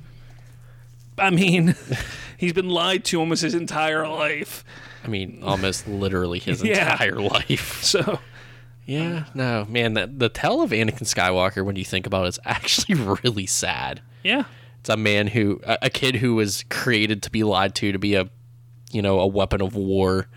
I 1.18 1.30
mean, 1.30 1.74
he's 2.38 2.52
been 2.52 2.68
lied 2.70 3.04
to 3.06 3.20
almost 3.20 3.42
his 3.42 3.54
entire 3.54 4.06
life. 4.08 4.64
I 5.04 5.08
mean, 5.08 5.40
almost 5.42 5.88
literally 5.88 6.38
his 6.38 6.62
Yeah. 6.64 6.92
entire 6.92 7.20
life. 7.20 7.82
So 7.82 8.20
Yeah, 8.86 9.24
no, 9.34 9.64
man, 9.68 9.94
that 9.94 10.18
the 10.18 10.28
tale 10.28 10.60
of 10.62 10.70
Anakin 10.70 11.02
Skywalker, 11.02 11.64
when 11.64 11.76
you 11.76 11.84
think 11.84 12.06
about 12.06 12.24
it, 12.26 12.28
is 12.30 12.40
actually 12.44 12.94
really 12.94 13.46
sad. 13.46 14.00
yeah, 14.22 14.44
It's 14.80 14.88
a 14.90 14.96
man 14.96 15.26
who, 15.28 15.60
a, 15.64 15.78
a 15.82 15.90
kid 15.90 16.16
who 16.16 16.34
was 16.36 16.64
created 16.70 17.22
to 17.24 17.30
be 17.30 17.42
lied 17.44 17.74
to, 17.76 17.90
to 17.92 17.98
be 17.98 18.14
a, 18.14 18.28
you 18.92 19.02
know, 19.02 19.20
a 19.20 19.26
weapon 19.26 19.60
of 19.60 19.74
war, 19.74 20.28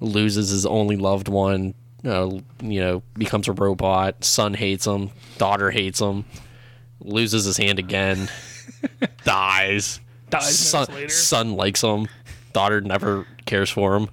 loses 0.00 0.50
his 0.50 0.64
only 0.64 0.96
loved 0.96 1.28
one, 1.28 1.74
uh, 2.04 2.30
you 2.62 2.80
know, 2.80 3.02
becomes 3.14 3.48
a 3.48 3.52
robot. 3.52 4.24
Son 4.24 4.54
hates 4.54 4.86
him, 4.86 5.10
daughter 5.36 5.70
hates 5.70 6.00
him, 6.00 6.24
loses 7.00 7.44
his 7.44 7.56
hand 7.56 7.78
again, 7.78 8.30
dies. 9.24 10.00
dies 10.30 10.58
Son, 10.58 11.08
son 11.08 11.54
likes 11.54 11.82
him, 11.82 12.08
daughter 12.52 12.80
never 12.80 13.26
cares 13.46 13.70
for 13.70 13.96
him. 13.96 14.08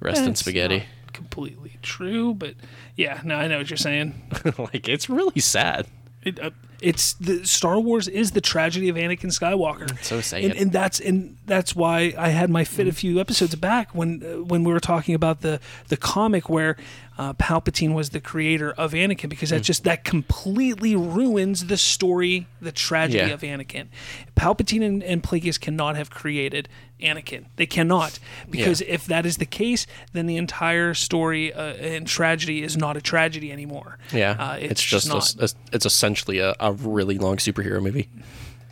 Rest 0.00 0.22
in 0.22 0.34
spaghetti. 0.34 0.84
completely 1.12 1.76
true, 1.82 2.34
but 2.34 2.54
yeah, 2.96 3.20
no, 3.24 3.36
I 3.36 3.46
know 3.46 3.58
what 3.58 3.70
you're 3.70 3.76
saying. 3.76 4.20
like 4.58 4.88
it's 4.88 5.08
really 5.08 5.40
sad. 5.40 5.86
It, 6.24 6.40
uh, 6.40 6.50
it's 6.82 7.14
the 7.14 7.46
Star 7.46 7.78
Wars 7.80 8.08
is 8.08 8.32
the 8.32 8.40
tragedy 8.40 8.88
of 8.88 8.96
Anakin 8.96 9.30
Skywalker. 9.32 10.02
So 10.04 10.20
sad. 10.20 10.42
and, 10.44 10.54
and 10.54 10.72
that's 10.72 11.00
and 11.00 11.36
that's 11.46 11.74
why 11.76 12.14
I 12.18 12.28
had 12.30 12.50
my 12.50 12.64
fit 12.64 12.88
a 12.88 12.92
few 12.92 13.20
episodes 13.20 13.54
back 13.54 13.94
when 13.94 14.22
uh, 14.22 14.42
when 14.44 14.64
we 14.64 14.72
were 14.72 14.80
talking 14.80 15.14
about 15.14 15.40
the 15.40 15.60
the 15.88 15.96
comic 15.96 16.48
where 16.48 16.76
uh, 17.18 17.34
Palpatine 17.34 17.92
was 17.94 18.10
the 18.10 18.20
creator 18.20 18.72
of 18.72 18.92
Anakin 18.92 19.28
because 19.28 19.50
Mm. 19.50 19.56
that 19.56 19.62
just 19.62 19.84
that 19.84 20.02
completely 20.04 20.96
ruins 20.96 21.66
the 21.66 21.76
story, 21.76 22.46
the 22.60 22.72
tragedy 22.72 23.28
Yeah. 23.28 23.34
of 23.34 23.42
Anakin. 23.42 23.88
Palpatine 24.36 24.82
and, 24.84 25.02
and 25.04 25.22
Plagueis 25.22 25.60
cannot 25.60 25.94
have 25.96 26.08
created 26.10 26.68
Anakin. 27.00 27.46
They 27.56 27.66
cannot 27.66 28.18
because 28.50 28.80
if 28.80 29.04
that 29.06 29.26
is 29.26 29.36
the 29.36 29.44
case, 29.46 29.86
then 30.12 30.26
the 30.26 30.36
entire 30.36 30.94
story 30.94 31.52
uh, 31.52 31.74
and 31.74 32.06
tragedy 32.06 32.62
is 32.62 32.76
not 32.76 32.96
a 32.96 33.00
tragedy 33.02 33.52
anymore. 33.52 33.98
Yeah, 34.12 34.30
uh, 34.38 34.56
it's, 34.56 34.72
it's, 34.72 34.82
just 34.82 35.08
not. 35.08 35.34
a, 35.38 35.44
a- 35.44 35.74
it's 35.74 35.84
essentially 35.84 36.38
a, 36.38 36.54
a 36.60 36.71
really 36.72 37.18
long 37.18 37.36
superhero 37.36 37.82
movie. 37.82 38.08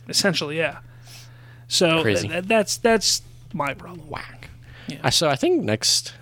essentially 0.09 0.57
yeah 0.57 0.79
so 1.67 1.99
uh, 1.99 2.01
Crazy. 2.01 2.27
th- 2.27 2.43
that's 2.45 2.77
that's 2.77 3.21
my 3.53 3.73
problem 3.73 4.07
Whack. 4.09 4.49
Yeah. 4.87 5.09
So 5.09 5.29
I 5.29 5.35
think 5.37 5.63
next 5.63 6.13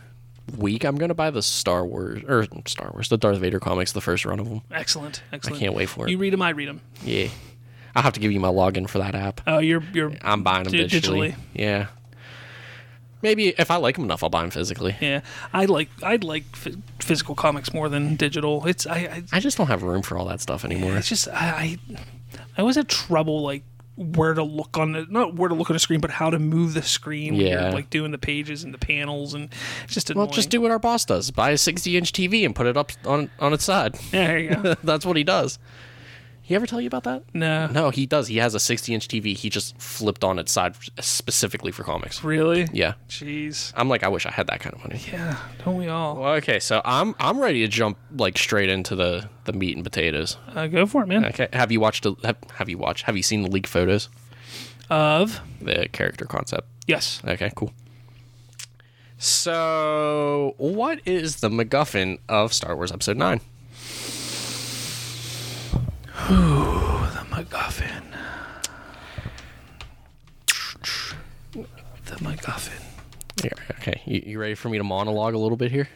week 0.58 0.84
I'm 0.84 0.96
gonna 0.96 1.16
buy 1.16 1.32
the 1.32 1.42
Star 1.42 1.84
Wars 1.86 2.22
or 2.28 2.46
Star 2.68 2.92
Wars, 2.94 3.10
the 3.10 3.18
Darth 3.18 3.40
Vader 3.40 3.60
comics, 3.60 3.92
the 3.92 4.02
first 4.02 4.26
run 4.26 4.40
of 4.40 4.48
them. 4.48 4.62
excellent 4.72 5.24
excellent. 5.34 5.58
I 5.58 5.60
can't 5.60 5.74
wait 5.76 5.90
for 5.90 6.08
it. 6.08 6.12
you 6.12 6.18
read 6.20 6.34
them 6.34 6.42
i 6.44 6.50
read 6.52 6.68
them 6.70 6.82
yeah, 7.04 7.30
I'll 7.96 8.04
have 8.04 8.14
to 8.14 8.20
give 8.20 8.32
you 8.32 8.40
my 8.40 8.50
login 8.50 8.88
for 8.88 9.00
that 9.00 9.16
app. 9.16 9.42
oh 9.48 9.58
you're 9.58 9.82
you're 9.94 10.12
I'm 10.22 10.44
buying 10.44 10.66
them 10.66 10.74
digitally. 10.74 11.32
digitally. 11.32 11.36
Yeah. 11.54 11.88
Maybe 13.22 13.50
if 13.50 13.70
I 13.72 13.76
like 13.78 13.96
them 13.96 14.06
enough, 14.06 14.24
I'll 14.24 14.30
buy 14.30 14.42
them 14.42 14.52
physically. 14.52 14.96
yeah 15.02 15.22
i 15.54 15.66
like 15.66 15.90
i'd 16.04 16.24
like 16.24 16.44
f- 16.54 16.74
physical 17.00 17.36
comics 17.36 17.74
more 17.74 17.90
than 17.90 18.16
digital 18.16 18.66
it's 18.66 18.86
i, 18.88 18.96
I 18.98 19.24
I 19.34 19.40
just 19.40 19.58
don't 19.58 19.68
have 19.68 19.84
room 19.84 20.02
for 20.02 20.18
all 20.18 20.26
that 20.26 20.42
stuff 20.42 20.64
anymore. 20.66 20.96
it's 20.98 21.10
just 21.10 21.28
I, 21.30 21.78
I 21.94 21.98
i 22.58 22.62
always 22.62 22.76
have 22.76 22.88
trouble 22.88 23.42
like 23.42 23.64
where 23.96 24.34
to 24.34 24.44
look 24.44 24.78
on 24.78 24.94
the 24.94 25.06
not 25.10 25.36
where 25.36 25.50
to 25.50 25.56
look 25.56 25.70
on 25.70 25.74
the 25.74 25.80
screen 25.80 26.00
but 26.00 26.10
how 26.12 26.30
to 26.30 26.40
move 26.40 26.74
the 26.74 26.82
screen 26.82 27.34
Yeah. 27.36 27.72
like 27.72 27.90
doing 27.90 28.12
the 28.12 28.18
pages 28.18 28.64
and 28.64 28.74
the 28.74 28.78
panels 28.78 29.34
and 29.34 29.54
it's 29.84 29.94
just 29.94 30.14
well, 30.16 30.28
just 30.28 30.50
do 30.50 30.62
what 30.62 30.72
our 30.72 30.80
boss 30.80 31.04
does: 31.04 31.32
buy 31.32 31.50
a 31.52 31.56
60-inch 31.56 32.14
TV 32.14 32.46
and 32.46 32.56
put 32.56 32.66
it 32.68 32.78
up 32.78 32.92
on 33.06 33.30
on 33.40 33.52
its 33.54 33.66
side. 33.66 33.96
yeah 34.14 34.28
there 34.28 34.40
you 34.40 34.56
go 34.56 34.76
That's 34.84 35.06
what 35.06 35.18
he 35.18 35.24
does. 35.26 35.60
He 36.50 36.56
ever 36.56 36.66
tell 36.66 36.82
you 36.82 36.88
about 36.88 37.04
that? 37.04 37.22
no 37.32 37.68
No, 37.68 37.92
he 37.92 38.08
does. 38.08 38.28
He 38.28 38.38
has 38.38 38.56
a 38.56 38.60
60 38.60 38.92
inch 38.96 39.08
TV. 39.08 39.38
He 39.38 39.52
just 39.52 39.80
flipped 39.80 40.24
on 40.24 40.40
its 40.40 40.52
side 40.52 40.76
specifically 41.00 41.72
for 41.72 41.84
comics. 41.84 42.24
really 42.24 42.68
Yeah. 42.74 42.94
jeez 43.08 43.72
I'm 43.76 43.88
like, 43.88 44.04
I 44.04 44.08
wish 44.08 44.26
I 44.26 44.32
had 44.32 44.48
that 44.48 44.60
kind 44.60 44.74
of 44.76 44.82
money. 44.82 45.00
yeah 45.12 45.38
don't 45.64 45.78
we 45.78 45.88
all 45.90 46.16
Well, 46.16 46.34
okay, 46.38 46.60
so 46.60 46.82
I'm 46.84 47.14
I'm 47.20 47.40
ready 47.40 47.60
to 47.62 47.68
jump 47.68 48.00
like 48.18 48.36
straight 48.38 48.70
into 48.70 48.96
the 48.96 49.30
the 49.46 49.54
meat 49.54 49.76
and 49.76 49.84
potatoes. 49.84 50.38
uh, 50.56 50.66
go 50.66 50.88
for 50.88 51.04
it 51.04 51.08
man 51.08 51.24
Okay, 51.26 51.50
have 51.54 51.72
you 51.72 51.80
watched? 51.80 52.02
The, 52.04 52.16
have, 52.24 52.38
have 52.56 52.68
you 52.68 52.80
watched? 52.80 53.04
Have 53.06 53.16
you 53.16 53.22
seen 53.24 53.44
the 53.44 53.50
leaked 53.52 53.68
photos? 53.70 54.10
of 54.90 55.42
The 55.62 55.88
character 55.92 56.26
concept. 56.26 56.68
yes 56.88 57.22
Okay, 57.28 57.52
cool. 57.56 57.72
So, 59.20 60.56
what 60.58 61.00
is 61.06 61.42
the 61.42 61.50
MacGuffin 61.50 62.18
of 62.28 62.54
Star 62.54 62.76
Wars 62.76 62.92
Episode 62.92 63.18
Nine? 63.18 63.42
The 66.28 67.26
MacGuffin. 67.32 68.04
The 71.54 72.16
MacGuffin. 72.16 72.82
Here, 73.42 73.52
okay, 73.80 74.02
you, 74.06 74.24
you 74.26 74.40
ready 74.40 74.56
for 74.56 74.70
me 74.70 74.78
to 74.78 74.84
monologue 74.84 75.34
a 75.34 75.38
little 75.38 75.58
bit 75.58 75.72
here? 75.72 75.88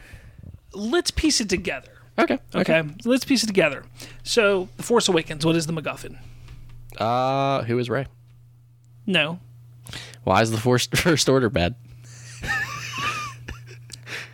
Let's 0.72 1.10
piece 1.10 1.40
it 1.40 1.48
together. 1.48 1.88
Okay. 2.18 2.38
Okay. 2.54 2.82
Let's 3.04 3.24
piece 3.24 3.42
it 3.44 3.46
together. 3.46 3.84
So, 4.22 4.68
The 4.76 4.82
Force 4.82 5.08
Awakens, 5.08 5.44
what 5.44 5.56
is 5.56 5.66
the 5.66 5.72
MacGuffin? 5.72 6.18
Uh, 6.98 7.62
who 7.64 7.78
is 7.78 7.90
Rey? 7.90 8.06
No. 9.06 9.40
Why 10.24 10.40
is 10.42 10.50
the 10.50 10.58
Force 10.58 10.86
First 10.94 11.28
Order 11.28 11.50
bad? 11.50 11.74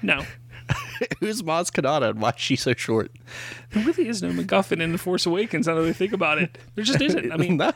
No. 0.02 0.24
Who's 1.20 1.42
Maz 1.42 1.70
Kanata 1.70 2.10
and 2.10 2.20
why 2.20 2.30
is 2.30 2.34
she 2.38 2.56
so 2.56 2.74
short? 2.74 3.10
There 3.70 3.84
really 3.84 4.08
is 4.08 4.22
no 4.22 4.30
MacGuffin 4.30 4.80
in 4.80 4.92
The 4.92 4.98
Force 4.98 5.26
Awakens, 5.26 5.66
now 5.66 5.74
that 5.76 5.86
I 5.86 5.92
think 5.92 6.12
about 6.12 6.38
it. 6.38 6.58
There 6.74 6.84
just 6.84 7.00
isn't. 7.00 7.32
I 7.32 7.36
mean, 7.36 7.56
no. 7.58 7.72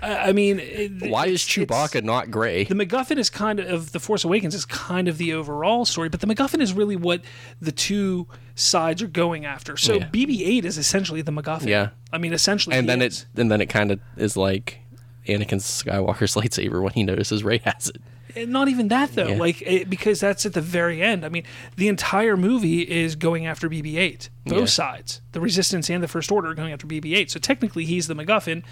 I, 0.00 0.32
mean, 0.32 0.60
it, 0.60 1.10
Why 1.10 1.26
is 1.26 1.44
it's- 1.44 1.66
Chewbacca 1.66 2.04
not 2.04 2.30
gray? 2.30 2.64
The 2.64 2.74
MacGuffin 2.74 3.18
is 3.18 3.30
kind 3.30 3.58
of, 3.58 3.68
of 3.68 3.92
The 3.92 3.98
Force 3.98 4.22
Awakens 4.22 4.54
is 4.54 4.64
kind 4.64 5.08
of 5.08 5.18
the 5.18 5.32
overall 5.32 5.84
story, 5.84 6.08
but 6.08 6.20
the 6.20 6.26
MacGuffin 6.26 6.60
is 6.60 6.72
really 6.72 6.94
what 6.94 7.22
the 7.60 7.72
two 7.72 8.28
sides 8.54 9.02
are 9.02 9.06
going 9.08 9.44
after. 9.44 9.76
So 9.76 9.94
Yeah. 9.94 10.08
BB-8 10.08 10.64
is 10.64 10.78
essentially 10.78 11.22
the 11.22 11.32
MacGuffin. 11.32 11.66
Yeah. 11.66 11.88
I 12.12 12.18
mean, 12.18 12.32
essentially, 12.32 12.76
and 12.76 12.88
then 12.88 13.02
is. 13.02 13.26
it 13.34 13.40
and 13.40 13.50
then 13.50 13.60
it 13.60 13.66
kind 13.66 13.90
of 13.90 13.98
is 14.16 14.36
like 14.36 14.78
Anakin 15.26 15.58
Skywalker's 15.60 16.34
lightsaber 16.36 16.80
when 16.82 16.92
he 16.92 17.02
notices 17.02 17.42
Rey 17.42 17.58
has 17.64 17.88
it. 17.88 18.00
And 18.36 18.50
not 18.50 18.68
even 18.68 18.88
that 18.88 19.14
though, 19.14 19.28
Yeah. 19.28 19.36
like 19.38 19.62
it, 19.62 19.88
because 19.90 20.20
that's 20.20 20.44
at 20.46 20.52
the 20.52 20.60
very 20.60 21.02
end. 21.02 21.24
I 21.24 21.28
mean, 21.28 21.44
the 21.76 21.88
entire 21.88 22.36
movie 22.36 22.82
is 22.82 23.16
going 23.16 23.46
after 23.46 23.68
BB-8. 23.68 24.28
Both 24.46 24.58
Yeah. 24.58 24.64
sides, 24.66 25.20
the 25.32 25.40
Resistance 25.40 25.88
and 25.90 26.02
the 26.02 26.08
First 26.08 26.30
Order, 26.30 26.50
are 26.50 26.54
going 26.54 26.72
after 26.72 26.86
BB-8. 26.86 27.30
So 27.30 27.38
technically, 27.38 27.84
he's 27.84 28.06
the 28.06 28.14
MacGuffin 28.14 28.62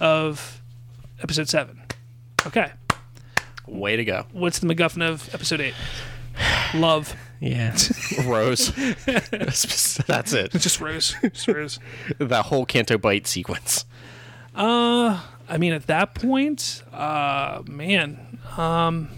of 0.00 0.62
Episode 1.22 1.48
Seven. 1.48 1.80
Okay, 2.46 2.72
Way 3.66 3.96
to 3.96 4.04
go. 4.04 4.26
what's 4.32 4.58
the 4.60 4.66
MacGuffin 4.66 5.02
of 5.08 5.32
Episode 5.34 5.60
Eight? 5.60 5.74
Love. 6.74 7.14
Yeah. 7.40 7.76
Rose. 8.24 8.68
That's 10.06 10.32
it. 10.32 10.52
Just 10.52 10.80
Rose. 10.80 11.14
Just 11.22 11.48
Rose. 11.48 11.78
That 12.18 12.46
whole 12.46 12.64
Canto 12.66 12.98
Bight 12.98 13.26
sequence. 13.26 13.84
Uh, 14.54 15.20
I 15.48 15.58
mean, 15.58 15.72
at 15.72 15.86
that 15.86 16.14
point, 16.14 16.82
uh, 16.92 17.62
man, 17.66 18.25
um, 18.56 19.08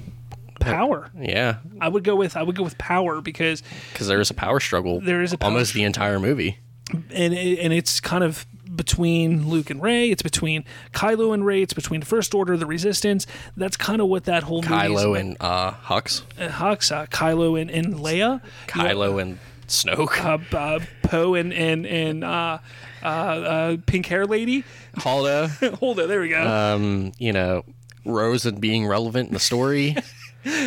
power. 0.60 1.10
Yeah, 1.18 1.56
I 1.80 1.88
would 1.88 2.04
go 2.04 2.16
with 2.16 2.36
I 2.36 2.42
would 2.42 2.56
go 2.56 2.62
with 2.62 2.78
power 2.78 3.20
because 3.20 3.62
because 3.92 4.06
there 4.08 4.20
is 4.20 4.30
a 4.30 4.34
power 4.34 4.60
struggle. 4.60 5.00
There 5.00 5.22
is 5.22 5.32
a 5.32 5.38
power 5.38 5.50
almost 5.50 5.74
the 5.74 5.84
entire 5.84 6.18
movie. 6.20 6.58
and 6.92 7.34
it, 7.34 7.58
and 7.58 7.72
it's 7.72 8.00
kind 8.00 8.24
of 8.24 8.46
between 8.74 9.48
Luke 9.48 9.70
and 9.70 9.82
Rey. 9.82 10.10
It's 10.10 10.22
between 10.22 10.64
Kylo 10.92 11.34
and 11.34 11.44
Rey. 11.44 11.62
It's 11.62 11.72
between 11.74 12.00
the 12.00 12.06
First 12.06 12.34
Order, 12.34 12.56
the 12.56 12.66
Resistance. 12.66 13.26
That's 13.56 13.76
kind 13.76 14.00
of 14.00 14.08
what 14.08 14.24
that 14.24 14.44
whole 14.44 14.62
movie 14.62 14.74
is. 14.74 14.80
Kylo 14.80 15.06
movie 15.08 15.20
and 15.20 15.36
uh, 15.40 15.72
Hux, 15.72 16.22
and 16.38 16.52
Hux, 16.52 16.92
uh, 16.92 17.06
Kylo 17.06 17.60
and, 17.60 17.70
and 17.70 17.96
Leia, 17.96 18.40
Kylo 18.68 19.20
and 19.20 19.38
Snoke, 19.66 20.24
uh, 20.24 20.56
uh, 20.56 20.80
Poe 21.02 21.34
and 21.34 21.52
and 21.52 21.86
and 21.86 22.24
uh, 22.24 22.58
uh, 23.02 23.06
uh, 23.06 23.76
pink 23.86 24.06
hair 24.06 24.26
lady. 24.26 24.64
Holdo. 24.96 25.48
Hold 25.78 25.98
it, 26.00 26.08
there 26.08 26.20
we 26.20 26.28
go. 26.30 26.42
um, 26.46 27.12
you 27.18 27.32
know, 27.32 27.64
Rose 28.08 28.46
and 28.46 28.60
being 28.60 28.86
relevant 28.86 29.28
in 29.28 29.34
the 29.34 29.40
story, 29.40 29.96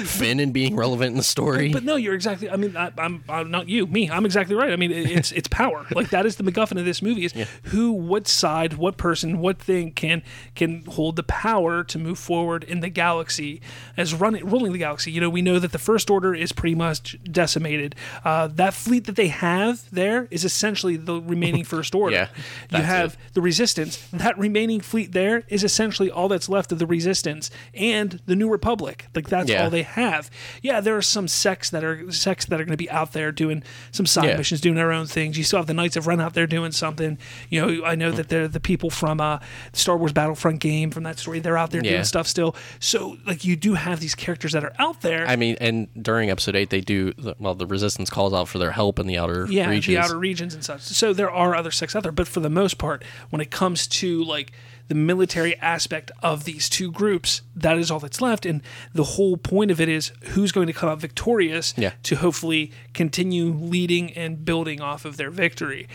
Finn 0.06 0.40
and 0.40 0.54
being 0.54 0.76
relevant 0.76 1.12
in 1.12 1.18
the 1.18 1.24
story. 1.24 1.72
But 1.72 1.84
no, 1.84 1.96
you're 1.96 2.14
exactly. 2.14 2.50
I 2.50 2.56
mean, 2.56 2.76
I, 2.78 2.92
I'm, 2.98 3.24
I'm 3.30 3.50
not 3.52 3.68
you, 3.70 3.88
me. 3.88 4.10
I'm 4.10 4.26
exactly 4.26 4.56
right. 4.56 4.72
I 4.72 4.76
mean, 4.76 4.92
it- 4.92 5.10
it's 5.12 5.32
it's 5.32 5.48
power. 5.48 5.86
Like 5.96 6.10
that 6.12 6.26
is 6.26 6.38
the 6.38 6.44
MacGuffin 6.44 6.80
of 6.80 6.86
this 6.86 7.02
movie 7.02 7.26
is 7.26 7.34
who, 7.66 7.92
what 7.92 8.28
side, 8.28 8.74
what 8.74 8.98
person, 8.98 9.40
what 9.40 9.60
thing 9.60 9.92
can 9.92 10.24
can 10.56 10.84
hold 10.86 11.16
the 11.16 11.24
power 11.24 11.84
to 11.84 12.00
move 12.00 12.18
forward 12.20 12.64
in 12.64 12.80
the 12.80 12.90
galaxy 12.90 13.62
as 13.98 14.14
running 14.14 14.46
ruling 14.50 14.72
the 14.72 14.78
galaxy. 14.80 15.12
You 15.12 15.22
know, 15.22 15.30
we 15.30 15.42
know 15.42 15.60
that 15.60 15.72
the 15.72 15.80
First 15.80 16.10
Order 16.10 16.34
is 16.34 16.52
pretty 16.52 16.76
much 16.76 17.18
decimated. 17.24 17.96
Uh, 18.24 18.48
that 18.48 18.74
fleet 18.74 19.06
that 19.06 19.16
they 19.16 19.28
have 19.28 19.84
there 19.92 20.28
is 20.32 20.46
essentially 20.46 20.96
the 20.98 21.22
remaining 21.22 21.64
First 21.76 21.94
Order. 21.96 22.16
Yeah, 22.16 22.28
you 22.72 22.84
have 22.84 23.14
it. 23.14 23.20
the 23.34 23.42
Resistance. 23.42 23.98
That 24.14 24.38
remaining 24.38 24.80
fleet 24.82 25.12
there 25.12 25.44
is 25.50 25.64
essentially 25.64 26.10
all 26.12 26.28
that's 26.30 26.48
left 26.50 26.72
of 26.72 26.80
the 26.80 26.86
Resistance 26.88 27.50
and 27.74 28.20
the 28.26 28.36
New 28.36 28.50
Republic. 28.50 29.08
Like 29.16 29.28
that's 29.30 29.50
Yeah. 29.50 29.64
all 29.64 29.70
they 29.72 29.82
have. 29.84 30.30
Yeah, 30.62 30.80
there 30.82 30.96
are 30.96 31.02
some 31.02 31.28
sects 31.28 31.70
that 31.72 31.84
are 31.84 32.12
sects 32.12 32.46
that 32.46 32.62
are 32.62 32.64
going 32.66 32.72
to 32.74 32.78
be 32.78 32.90
out 32.92 33.14
there 33.14 33.32
doing 33.32 33.64
some 33.92 34.06
side 34.06 34.26
Yeah. 34.26 34.38
missions, 34.38 34.62
doing 34.62 34.76
their 34.76 34.92
own 34.92 35.08
things. 35.08 35.38
You 35.38 35.44
still 35.44 35.58
have 35.60 35.68
the 35.68 35.74
Knights 35.74 35.96
of 35.96 36.06
Ren 36.06 36.22
out 36.22 36.34
there 36.34 36.46
doing 36.48 36.72
something. 36.72 37.18
You 37.50 37.66
know, 37.80 37.86
I 37.86 37.96
know 37.96 38.12
that 38.12 38.30
they're 38.30 38.48
the 38.48 38.60
people 38.60 38.90
from 38.90 39.20
uh, 39.20 39.40
Star 39.74 39.98
Wars 39.98 40.14
Battlefront 40.14 40.60
game 40.60 40.92
from 40.92 41.04
that 41.04 41.18
story. 41.18 41.40
They're 41.40 41.58
out 41.58 41.72
there 41.72 41.84
Yeah. 41.84 41.92
doing 41.94 42.04
stuff 42.04 42.28
still. 42.28 42.56
So 42.80 43.18
like 43.26 43.44
you 43.46 43.56
do 43.56 43.74
have 43.74 44.00
these 44.00 44.14
characters 44.16 44.52
that 44.52 44.64
are 44.64 44.74
out 44.78 45.02
there. 45.02 45.26
I 45.28 45.36
mean, 45.36 45.56
and 45.60 45.88
during 46.02 46.30
episode 46.30 46.56
eight, 46.56 46.70
they 46.70 46.82
do 46.82 47.14
well. 47.40 47.56
The 47.56 47.66
Resistance 47.66 48.10
calls 48.10 48.34
out 48.34 48.48
for 48.48 48.58
their 48.60 48.72
help 48.72 49.00
in 49.00 49.08
the 49.08 49.18
outer 49.18 49.48
yeah, 49.50 49.70
regions. 49.70 49.86
the 49.88 49.98
outer 49.98 50.18
regions 50.18 50.54
and 50.54 50.64
such. 50.64 50.82
So 50.82 51.14
there 51.14 51.32
are 51.32 51.56
other 51.56 51.72
sects 51.72 51.96
out 51.96 52.04
there, 52.04 52.12
but 52.12 52.28
for 52.28 52.42
the 52.42 52.50
most 52.50 52.78
part, 52.78 53.04
when 53.30 53.42
it 53.42 53.50
comes 53.52 53.88
to 53.88 54.24
like 54.24 54.52
the 54.92 54.96
military 54.96 55.58
aspect 55.60 56.12
of 56.22 56.44
these 56.44 56.68
two 56.68 56.92
groups, 56.92 57.44
that 57.56 57.78
is 57.78 57.90
all 57.90 58.00
that's 58.02 58.20
left. 58.20 58.46
And 58.46 58.62
the 58.94 59.06
whole 59.06 59.38
point 59.38 59.72
of 59.72 59.80
it 59.80 59.88
is 59.88 60.12
who's 60.34 60.52
going 60.52 60.68
to 60.68 60.74
come 60.74 60.90
out 60.90 61.00
victorious 61.00 61.74
Yeah. 61.78 61.94
to 62.04 62.18
hopefully 62.18 62.74
continue 62.94 63.54
leading 63.54 64.12
and 64.12 64.44
building 64.44 64.82
off 64.82 65.06
of 65.06 65.16
their 65.16 65.30
victory. 65.30 65.88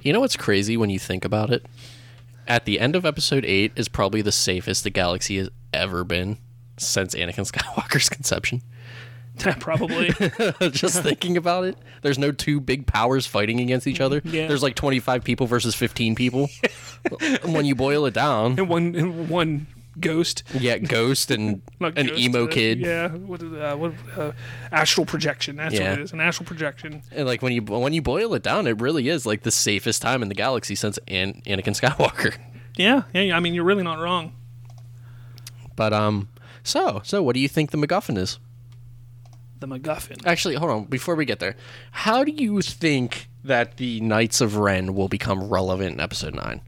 You 0.00 0.14
know 0.14 0.20
what's 0.20 0.34
crazy 0.34 0.78
when 0.78 0.88
you 0.88 0.98
think 0.98 1.26
about 1.26 1.50
it? 1.50 1.66
At 2.46 2.64
the 2.64 2.80
end 2.80 2.96
of 2.96 3.04
episode 3.04 3.44
eight 3.44 3.72
is 3.76 3.86
probably 3.88 4.22
the 4.22 4.32
safest 4.32 4.82
the 4.82 4.88
galaxy 4.88 5.36
has 5.36 5.50
ever 5.74 6.02
been 6.04 6.38
since 6.78 7.14
Anakin 7.14 7.44
Skywalker's 7.52 8.08
conception. 8.08 8.62
Probably. 9.60 10.10
Just 10.70 11.02
thinking 11.02 11.36
about 11.36 11.64
it, 11.64 11.76
there's 12.02 12.18
no 12.18 12.32
two 12.32 12.60
big 12.60 12.86
powers 12.86 13.26
fighting 13.26 13.60
against 13.60 13.86
each 13.86 14.00
other. 14.00 14.20
Yeah. 14.24 14.48
There's 14.48 14.62
like 14.62 14.74
25 14.74 15.24
people 15.24 15.46
versus 15.46 15.74
15 15.74 16.14
people. 16.14 16.48
when 17.44 17.64
you 17.64 17.74
boil 17.74 18.06
it 18.06 18.14
down, 18.14 18.58
and 18.58 18.68
one 18.68 18.94
and 18.94 19.28
one 19.28 19.66
ghost. 20.00 20.42
yeah, 20.54 20.78
Ghost 20.78 21.30
and 21.30 21.60
an 21.80 21.92
ghost, 22.06 22.18
emo 22.18 22.44
uh, 22.44 22.48
kid. 22.48 22.78
Yeah. 22.80 23.08
What, 23.08 23.42
uh, 23.42 23.76
what 23.76 23.94
uh, 24.16 24.32
astral 24.70 25.06
projection. 25.06 25.56
That's 25.56 25.74
Yeah. 25.74 25.90
what 25.90 25.98
it 26.00 26.02
is. 26.02 26.12
An 26.12 26.20
astral 26.20 26.46
projection. 26.46 27.02
And 27.12 27.26
like 27.26 27.42
when 27.42 27.52
you 27.52 27.62
when 27.62 27.92
you 27.92 28.02
boil 28.02 28.34
it 28.34 28.42
down, 28.42 28.66
it 28.66 28.80
really 28.80 29.08
is 29.08 29.26
like 29.26 29.42
the 29.42 29.50
safest 29.50 30.02
time 30.02 30.22
in 30.22 30.28
the 30.28 30.34
galaxy 30.34 30.74
since 30.74 30.98
An- 31.08 31.42
Anakin 31.46 31.78
Skywalker. 31.80 32.36
Yeah. 32.76 33.02
Yeah. 33.12 33.36
I 33.36 33.40
mean, 33.40 33.54
you're 33.54 33.64
really 33.64 33.82
not 33.84 33.98
wrong. 33.98 34.32
But 35.76 35.92
um, 35.92 36.28
so 36.62 37.00
so 37.04 37.22
what 37.22 37.34
do 37.34 37.40
you 37.40 37.48
think 37.48 37.70
the 37.70 37.78
MacGuffin 37.78 38.18
is? 38.18 38.38
The 39.60 39.66
MacGuffin. 39.66 40.24
Actually, 40.26 40.54
hold 40.54 40.70
on. 40.70 40.84
Before 40.84 41.14
we 41.14 41.24
get 41.24 41.40
there, 41.40 41.56
how 41.90 42.22
do 42.24 42.30
you 42.32 42.60
think 42.62 43.28
that 43.44 43.76
the 43.76 44.00
Knights 44.00 44.40
of 44.40 44.56
Ren 44.56 44.94
will 44.94 45.08
become 45.08 45.48
relevant 45.48 45.94
in 45.94 46.00
Episode 46.00 46.34
Nine? 46.34 46.60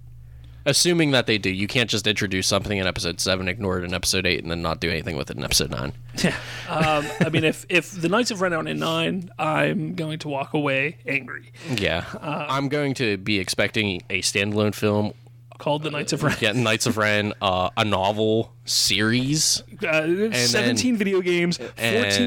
Assuming 0.67 1.13
that 1.13 1.27
they 1.27 1.39
do, 1.39 1.49
you 1.49 1.67
can't 1.67 1.89
just 1.89 2.07
introduce 2.07 2.47
something 2.47 2.77
in 2.77 2.87
Episode 2.87 3.19
Seven, 3.19 3.49
ignore 3.49 3.79
it 3.79 3.85
in 3.85 3.95
Episode 3.95 4.27
Eight, 4.27 4.43
and 4.43 4.51
then 4.51 4.61
not 4.61 4.79
do 4.79 4.91
anything 4.91 5.17
with 5.17 5.31
it 5.31 5.37
in 5.39 5.45
Episode 5.45 5.71
Nine. 5.71 5.93
Yeah. 6.23 6.37
Um, 6.69 7.07
I 7.21 7.31
mean, 7.31 7.45
if 7.45 7.65
if 7.71 7.93
the 7.93 8.09
Knights 8.11 8.31
of 8.31 8.41
Ren 8.43 8.53
aren't 8.53 8.69
in 8.69 8.79
nine, 8.79 9.31
I'm 9.39 9.95
going 9.95 10.19
to 10.19 10.29
walk 10.29 10.53
away 10.53 10.99
angry. 11.07 11.53
Yeah, 11.71 12.05
Uh, 12.21 12.47
I'm 12.49 12.69
going 12.69 12.93
to 12.95 13.17
be 13.17 13.39
expecting 13.39 14.03
a 14.11 14.21
standalone 14.21 14.75
film. 14.75 15.15
Called 15.61 15.83
the 15.83 15.91
Knights 15.91 16.15
of 16.15 16.23
Ren. 16.23 16.37
Yeah, 16.41 16.53
Knights 16.53 16.87
of 16.87 16.97
Ren, 16.97 17.35
uh, 17.43 17.69
a 17.77 17.85
novel 17.85 18.51
series. 18.65 19.63
Uh, 19.87 20.33
17 20.33 20.97
video 20.97 21.21
games, 21.21 21.59
14 21.59 21.75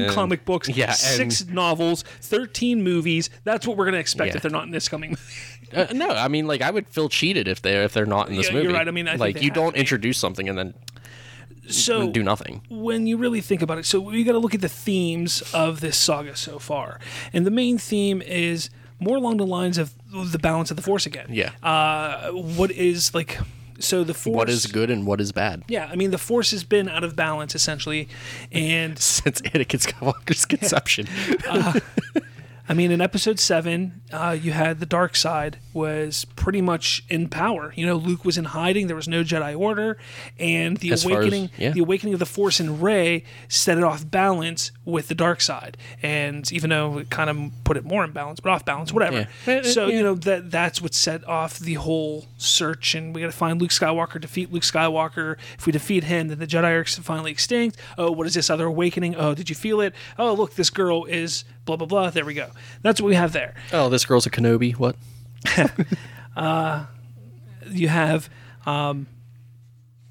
and- 0.04 0.12
comic 0.14 0.44
books, 0.44 0.68
yeah, 0.68 0.90
and- 0.90 0.96
six 0.96 1.44
novels, 1.48 2.04
13 2.20 2.84
movies. 2.84 3.30
That's 3.42 3.66
what 3.66 3.76
we're 3.76 3.86
going 3.86 3.94
to 3.94 3.98
expect 4.00 4.30
Yeah. 4.30 4.36
if 4.36 4.42
they're 4.42 4.52
not 4.52 4.64
in 4.66 4.70
this 4.70 4.88
coming 4.88 5.10
movie. 5.10 5.22
Uh, 5.72 5.86
no, 5.92 6.10
I 6.10 6.28
mean, 6.28 6.46
like 6.46 6.62
I 6.62 6.70
would 6.70 6.86
feel 6.88 7.08
cheated 7.08 7.48
if 7.48 7.60
they 7.62 7.82
if 7.82 7.92
they're 7.92 8.06
not 8.06 8.28
in 8.28 8.36
this 8.36 8.46
Yeah, 8.46 8.52
movie. 8.52 8.64
you're 8.66 8.74
right. 8.74 8.86
I 8.86 8.92
mean, 8.92 9.08
I 9.08 9.16
like 9.16 9.42
you 9.42 9.50
don't 9.50 9.74
introduce 9.74 10.18
something 10.18 10.48
and 10.48 10.56
then 10.56 10.74
So 11.68 12.12
do 12.12 12.22
nothing. 12.22 12.60
when 12.70 13.08
you 13.08 13.16
really 13.16 13.40
think 13.40 13.60
about 13.60 13.78
it, 13.78 13.86
so 13.86 14.08
you 14.12 14.24
got 14.24 14.32
to 14.32 14.38
look 14.38 14.54
at 14.54 14.60
the 14.60 14.68
themes 14.68 15.42
of 15.52 15.80
this 15.80 15.96
saga 15.96 16.36
so 16.36 16.60
far, 16.60 17.00
and 17.32 17.44
the 17.44 17.50
main 17.50 17.78
theme 17.78 18.22
is 18.22 18.70
more 19.00 19.16
along 19.16 19.36
the 19.38 19.46
lines 19.46 19.78
of 19.78 19.92
the 20.32 20.38
balance 20.38 20.70
of 20.70 20.76
the 20.76 20.82
force 20.82 21.06
again. 21.06 21.26
Yeah. 21.30 21.50
Uh, 21.62 22.30
what 22.30 22.70
is 22.70 23.14
like? 23.14 23.38
So 23.80 24.04
the 24.04 24.14
force. 24.14 24.36
what 24.36 24.48
is 24.48 24.66
good 24.66 24.88
and 24.90 25.04
what 25.04 25.20
is 25.20 25.32
bad? 25.32 25.64
Yeah, 25.68 25.88
I 25.90 25.96
mean 25.96 26.12
the 26.12 26.18
force 26.18 26.52
has 26.52 26.62
been 26.62 26.88
out 26.88 27.02
of 27.02 27.16
balance 27.16 27.54
essentially, 27.54 28.08
and 28.52 28.98
Since 29.00 29.40
Anakin 29.42 29.80
Skywalker's 29.84 30.44
conception. 30.46 31.08
I 32.66 32.72
mean, 32.72 32.90
in 32.90 33.02
episode 33.02 33.38
seven, 33.38 34.00
uh, 34.10 34.36
you 34.40 34.52
had 34.52 34.80
the 34.80 34.86
dark 34.86 35.16
side 35.16 35.58
was 35.74 36.24
pretty 36.34 36.62
much 36.62 37.04
in 37.10 37.28
power. 37.28 37.74
You 37.76 37.84
know, 37.84 37.96
Luke 37.96 38.24
was 38.24 38.38
in 38.38 38.44
hiding. 38.46 38.86
There 38.86 38.96
was 38.96 39.06
no 39.08 39.22
Jedi 39.22 39.58
Order, 39.58 39.98
and 40.38 40.78
the 40.78 40.90
As 40.92 41.02
far 41.04 41.12
as- 41.12 41.18
awakening, 41.18 41.50
yeah. 41.58 41.72
the 41.72 41.80
awakening 41.80 42.14
of 42.14 42.20
the 42.20 42.26
Force 42.26 42.60
in 42.60 42.80
Rey 42.80 43.24
set 43.48 43.76
it 43.76 43.84
off 43.84 44.08
balance 44.10 44.70
with 44.86 45.08
the 45.08 45.14
dark 45.14 45.42
side. 45.42 45.76
And 46.02 46.50
even 46.52 46.70
though 46.70 46.98
it 46.98 47.10
kind 47.10 47.28
of 47.28 47.36
put 47.64 47.76
it 47.76 47.84
more 47.84 48.02
in 48.04 48.12
balance, 48.12 48.40
but 48.40 48.50
off 48.50 48.64
balance, 48.64 48.92
whatever. 48.92 49.28
Yeah. 49.46 49.60
So 49.62 49.86
Yeah. 49.88 49.96
you 49.98 50.02
know 50.02 50.14
that 50.14 50.50
that's 50.50 50.80
what 50.80 50.94
set 50.94 51.26
off 51.28 51.58
the 51.58 51.74
whole 51.74 52.24
search, 52.38 52.94
and 52.94 53.14
we 53.14 53.20
got 53.20 53.26
to 53.30 53.36
find 53.36 53.60
Luke 53.60 53.72
Skywalker, 53.72 54.18
defeat 54.20 54.50
Luke 54.52 54.62
Skywalker. 54.62 55.36
If 55.58 55.66
we 55.66 55.72
defeat 55.72 56.04
him, 56.04 56.28
then 56.28 56.38
the 56.38 56.46
Jedi 56.46 56.64
are 56.72 56.84
finally 57.02 57.30
extinct. 57.30 57.76
Oh, 57.98 58.10
what 58.10 58.26
is 58.26 58.32
this 58.34 58.48
other 58.48 58.64
awakening? 58.66 59.16
Oh, 59.16 59.34
did 59.34 59.50
you 59.50 59.54
feel 59.54 59.82
it? 59.82 59.94
Oh, 60.18 60.32
look, 60.32 60.54
this 60.54 60.70
girl 60.70 61.04
is 61.04 61.44
blah 61.64 61.76
blah 61.76 61.86
blah. 61.86 62.10
There 62.10 62.24
we 62.24 62.34
go. 62.34 62.50
That's 62.82 63.00
what 63.00 63.08
we 63.08 63.14
have 63.14 63.32
there. 63.32 63.54
oh, 63.72 63.88
this 63.88 64.04
girl's 64.04 64.26
a 64.26 64.30
Kenobi. 64.30 64.72
What? 64.76 64.96
You 67.70 67.88
have 67.88 68.28
um, 68.66 69.06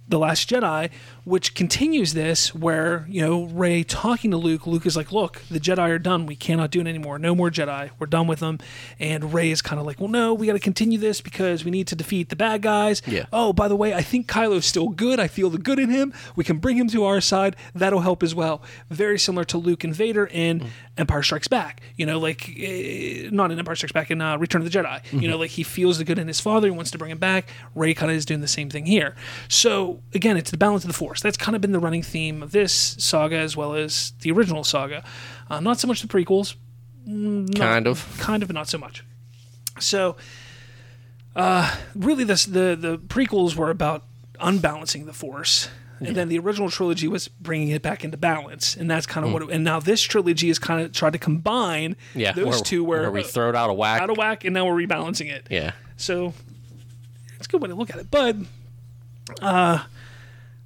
the 0.08 0.20
Last 0.20 0.50
Jedi, 0.50 0.90
which 1.24 1.56
continues 1.56 2.14
this, 2.14 2.54
where 2.54 3.06
you 3.10 3.22
know 3.22 3.46
Rey 3.46 3.84
talking 3.84 4.32
to 4.32 4.38
Luke. 4.38 4.68
Luke 4.68 4.86
is 4.86 4.98
like, 4.98 5.12
"Look, 5.12 5.42
the 5.50 5.60
Jedi 5.60 5.90
are 5.90 6.00
done. 6.00 6.26
We 6.26 6.36
cannot 6.36 6.72
do 6.72 6.82
it 6.82 6.88
anymore. 6.88 7.18
No 7.18 7.34
more 7.34 7.50
Jedi. 7.50 7.90
We're 7.98 8.08
done 8.08 8.28
with 8.28 8.40
them." 8.40 8.60
And 9.00 9.34
Rey 9.34 9.50
is 9.50 9.62
kind 9.62 9.80
of 9.80 9.86
like, 9.86 10.00
"Well, 10.00 10.10
no, 10.10 10.34
we 10.34 10.46
got 10.46 10.54
to 10.54 10.60
continue 10.60 10.98
this 10.98 11.22
because 11.22 11.64
we 11.64 11.72
need 11.72 11.88
to 11.88 11.96
defeat 11.96 12.30
the 12.30 12.36
bad 12.36 12.62
guys." 12.62 13.02
Yeah. 13.08 13.26
Oh, 13.32 13.54
by 13.54 13.68
the 13.68 13.76
way, 13.76 13.94
I 13.94 14.02
think 14.02 14.28
Kylo's 14.28 14.66
still 14.66 14.90
good. 14.90 15.20
I 15.20 15.28
feel 15.28 15.50
the 15.50 15.58
good 15.58 15.80
in 15.80 15.90
him. 15.90 16.14
We 16.36 16.44
can 16.44 16.58
bring 16.58 16.78
him 16.78 16.90
to 16.90 17.06
our 17.06 17.22
side. 17.22 17.56
That'll 17.74 18.02
help 18.02 18.24
as 18.24 18.36
well. 18.36 18.62
Very 18.90 19.18
similar 19.18 19.46
to 19.46 19.58
Luke 19.58 19.86
and 19.86 19.96
Vader 19.96 20.28
in 20.28 20.70
Empire 20.98 21.24
Strikes 21.24 21.48
Back. 21.48 21.82
You 21.96 22.06
know, 22.06 22.20
like 22.20 22.50
eh, 22.58 23.30
not 23.32 23.52
in 23.52 23.60
Empire 23.60 23.76
Strikes 23.76 23.94
Back 23.94 24.12
in 24.12 24.22
uh, 24.22 24.38
Return 24.38 24.62
of 24.62 24.70
the 24.70 24.78
Jedi. 24.78 25.02
You 25.14 25.30
know, 25.30 25.38
like 25.38 25.52
he 25.52 25.64
feels 25.64 25.98
the 25.98 26.04
good 26.04 26.20
in 26.20 26.28
his 26.28 26.42
father. 26.42 26.68
He 26.68 26.72
wants 26.72 26.92
to 26.92 26.98
bring 26.98 27.12
him 27.12 27.20
back. 27.20 27.48
Rey 27.74 27.94
kind 27.94 28.12
of 28.12 28.18
is 28.18 28.26
doing 28.26 28.42
the 28.42 28.48
same 28.48 28.70
thing 28.70 28.86
here. 28.86 29.16
So 29.48 30.02
again, 30.14 30.38
it's 30.38 30.52
the 30.52 30.58
balance 30.58 30.84
of 30.84 30.88
the 30.90 30.94
Force. 30.94 31.22
That's 31.22 31.38
kind 31.38 31.56
of 31.56 31.62
been 31.62 31.72
the 31.72 31.80
running 31.80 32.04
theme 32.04 32.42
of 32.44 32.52
this 32.52 32.96
saga 33.00 33.38
as 33.38 33.56
well 33.58 33.74
as 33.76 34.14
the 34.22 34.32
original 34.32 34.64
saga. 34.64 35.04
Uh, 35.50 35.60
not 35.60 35.80
so 35.80 35.88
much 35.88 36.02
the 36.02 36.08
prequels, 36.08 36.56
Kind 37.06 37.88
of. 37.88 38.18
kind 38.20 38.44
of, 38.44 38.48
but 38.50 38.54
not 38.56 38.68
so 38.70 38.78
much. 38.78 39.04
So, 39.80 40.16
uh, 41.36 41.76
really, 41.96 42.24
this 42.24 42.46
the 42.46 42.78
the 42.80 42.98
prequels 42.98 43.56
were 43.56 43.70
about 43.70 44.04
unbalancing 44.40 45.06
the 45.06 45.14
force, 45.14 45.68
and 46.00 46.16
then 46.16 46.30
the 46.30 46.38
original 46.40 46.70
trilogy 46.70 47.08
was 47.08 47.28
bringing 47.28 47.70
it 47.70 47.82
back 47.82 48.04
into 48.06 48.18
balance, 48.18 48.76
and 48.76 48.90
that's 48.90 49.06
kind 49.06 49.26
of 49.26 49.34
what. 49.34 49.42
It, 49.42 49.50
and 49.50 49.64
now 49.64 49.80
this 49.80 50.02
trilogy 50.02 50.50
is 50.50 50.60
kind 50.60 50.82
of 50.86 50.92
tried 50.92 51.14
to 51.14 51.20
combine 51.20 51.96
Yeah. 52.14 52.34
those 52.34 52.46
where, 52.46 52.60
two, 52.60 52.84
where, 52.84 53.02
where 53.02 53.12
we 53.12 53.22
uh, 53.22 53.24
throw 53.24 53.50
it 53.50 53.56
out 53.56 53.70
of 53.70 53.78
whack. 53.78 54.02
out 54.02 54.10
of 54.12 54.18
whack, 54.18 54.46
and 54.46 54.54
now 54.54 54.66
we're 54.68 54.76
rebalancing 54.86 55.30
it. 55.32 55.48
yeah. 55.50 55.72
So, 55.98 56.34
it's 57.38 57.48
a 57.48 57.50
good 57.50 57.62
way 57.62 57.70
to 57.70 57.76
look 57.76 57.90
at 57.90 57.98
it, 57.98 58.12
but 58.12 58.36
Uh, 59.42 59.84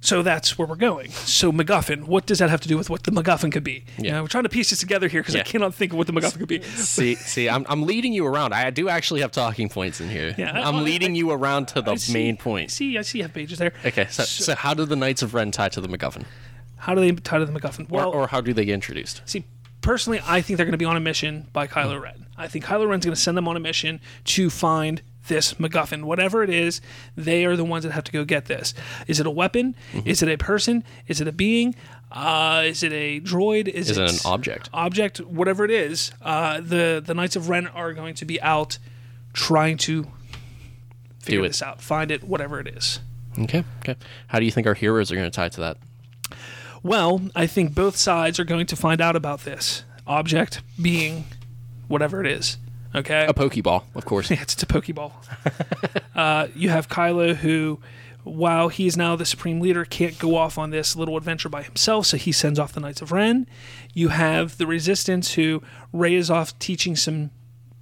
so 0.00 0.22
that's 0.22 0.56
where 0.56 0.66
we're 0.68 0.76
going. 0.76 1.10
So 1.10 1.50
MacGuffin, 1.50 2.04
what 2.04 2.24
does 2.24 2.38
that 2.38 2.50
have 2.50 2.60
to 2.60 2.68
do 2.68 2.76
with 2.78 2.88
what 2.88 3.02
the 3.02 3.10
MacGuffin 3.10 3.50
could 3.50 3.64
be? 3.64 3.84
You 3.98 4.04
Yeah. 4.04 4.12
know, 4.12 4.22
we're 4.22 4.28
trying 4.28 4.44
to 4.44 4.48
piece 4.48 4.70
this 4.70 4.78
together 4.78 5.08
here 5.08 5.22
because 5.22 5.34
I 5.34 5.42
cannot 5.42 5.74
think 5.74 5.92
of 5.92 5.98
what 5.98 6.06
the 6.06 6.12
MacGuffin 6.12 6.38
could 6.38 6.48
be. 6.48 6.62
See, 6.76 7.16
see, 7.16 7.48
I'm, 7.48 7.66
I'm 7.68 7.82
leading 7.84 8.12
you 8.12 8.24
around. 8.24 8.52
I 8.54 8.70
do 8.70 8.88
actually 8.88 9.22
have 9.22 9.32
talking 9.32 9.68
points 9.68 10.00
in 10.00 10.08
here. 10.08 10.34
Yeah, 10.38 10.52
I- 10.52 10.68
I'm 10.68 10.76
I- 10.76 10.80
leading 10.82 11.16
you 11.16 11.32
around 11.32 11.66
to 11.68 11.82
the 11.82 11.96
see- 11.96 12.12
main 12.12 12.36
point. 12.36 12.70
See, 12.70 12.96
I 12.96 13.02
see 13.02 13.18
you 13.18 13.24
have 13.24 13.34
pages 13.34 13.58
there. 13.58 13.72
Okay, 13.84 14.06
so, 14.08 14.22
so 14.22 14.54
how 14.54 14.72
do 14.72 14.84
the 14.84 14.96
Knights 14.96 15.22
of 15.22 15.34
Ren 15.34 15.50
tie 15.50 15.68
to 15.70 15.80
the 15.80 15.88
MacGuffin, 15.88 16.24
How 16.76 16.94
do 16.94 17.00
they 17.00 17.10
tie 17.12 17.38
to 17.38 17.44
the 17.44 17.52
MacGuffin? 17.52 17.86
or, 17.90 17.96
Well, 17.96 18.10
or 18.10 18.28
how 18.28 18.40
do 18.40 18.52
they 18.52 18.64
get 18.64 18.74
introduced? 18.74 19.22
See, 19.26 19.44
personally, 19.80 20.20
I 20.24 20.42
think 20.42 20.58
they're 20.58 20.66
going 20.66 20.72
to 20.72 20.78
be 20.78 20.84
on 20.84 20.96
a 20.96 21.00
mission 21.00 21.48
by 21.52 21.66
Kylo. 21.66 22.00
Ren. 22.00 22.26
I 22.36 22.46
think 22.46 22.64
Kylo 22.64 22.88
Ren's 22.88 23.04
going 23.04 23.16
to 23.16 23.20
send 23.20 23.36
them 23.36 23.48
on 23.48 23.56
a 23.56 23.60
mission 23.60 24.00
to 24.26 24.48
find 24.48 25.02
this 25.28 25.54
MacGuffin. 25.54 26.04
Whatever 26.04 26.42
it 26.42 26.50
is, 26.50 26.80
they 27.16 27.44
are 27.44 27.56
the 27.56 27.64
ones 27.64 27.84
that 27.84 27.92
have 27.92 28.04
to 28.04 28.12
go 28.12 28.24
get 28.24 28.46
this. 28.46 28.74
Is 29.06 29.20
it 29.20 29.26
a 29.26 29.30
weapon? 29.30 29.74
Mm-hmm. 29.92 30.08
Is 30.08 30.22
it 30.22 30.28
a 30.28 30.36
person? 30.36 30.84
Is 31.06 31.20
it 31.20 31.28
a 31.28 31.32
being? 31.32 31.74
Uh, 32.10 32.62
is 32.66 32.82
it 32.82 32.92
a 32.92 33.20
droid? 33.20 33.68
Is, 33.68 33.90
Is 33.90 33.98
it 33.98 34.10
an 34.10 34.18
object? 34.24 34.70
Object, 34.72 35.18
whatever 35.20 35.64
it 35.64 35.70
is. 35.70 36.10
Uh, 36.22 36.60
the 36.60 37.02
the 37.04 37.14
Knights 37.14 37.36
of 37.36 37.48
Ren 37.48 37.66
are 37.66 37.92
going 37.92 38.14
to 38.14 38.24
be 38.24 38.40
out 38.42 38.78
trying 39.32 39.76
to 39.78 40.06
figure 41.20 41.46
this 41.46 41.62
out, 41.62 41.80
find 41.80 42.10
it, 42.10 42.24
whatever 42.24 42.58
it 42.60 42.66
is. 42.66 43.00
Okay, 43.38 43.64
okay. 43.80 43.96
How 44.28 44.38
do 44.38 44.44
you 44.44 44.50
think 44.50 44.66
our 44.66 44.74
heroes 44.74 45.12
are 45.12 45.14
going 45.14 45.30
to 45.30 45.34
tie 45.34 45.48
to 45.50 45.60
that? 45.60 45.76
Well, 46.82 47.20
I 47.36 47.46
think 47.46 47.74
both 47.74 47.96
sides 47.96 48.40
are 48.40 48.44
going 48.44 48.66
to 48.66 48.76
find 48.76 49.00
out 49.00 49.14
about 49.16 49.40
this 49.40 49.84
object, 50.06 50.62
being, 50.80 51.24
whatever 51.86 52.20
it 52.20 52.26
is. 52.26 52.56
Okay. 52.98 53.26
A 53.26 53.34
Pokeball, 53.34 53.84
of 53.94 54.04
course. 54.04 54.30
Yeah, 54.38 54.42
it's, 54.42 54.54
it's 54.54 54.62
a 54.62 54.66
Pokeball. 54.66 55.12
uh, 56.14 56.48
you 56.54 56.68
have 56.70 56.88
Kylo, 56.88 57.34
who, 57.34 57.78
while 58.24 58.68
he 58.68 58.86
is 58.86 58.96
now 58.96 59.16
the 59.16 59.24
supreme 59.24 59.60
leader, 59.60 59.84
can't 59.84 60.18
go 60.18 60.36
off 60.36 60.58
on 60.58 60.70
this 60.70 60.96
little 60.96 61.16
adventure 61.16 61.48
by 61.48 61.62
himself, 61.62 62.06
so 62.06 62.16
he 62.16 62.32
sends 62.32 62.58
off 62.58 62.72
the 62.72 62.80
Knights 62.80 63.00
of 63.00 63.12
Ren. 63.12 63.46
You 63.94 64.08
have 64.08 64.58
the 64.58 64.66
Resistance, 64.66 65.34
who 65.34 65.62
Rey 65.92 66.14
is 66.14 66.30
off 66.30 66.58
teaching 66.58 66.96
some 66.96 67.30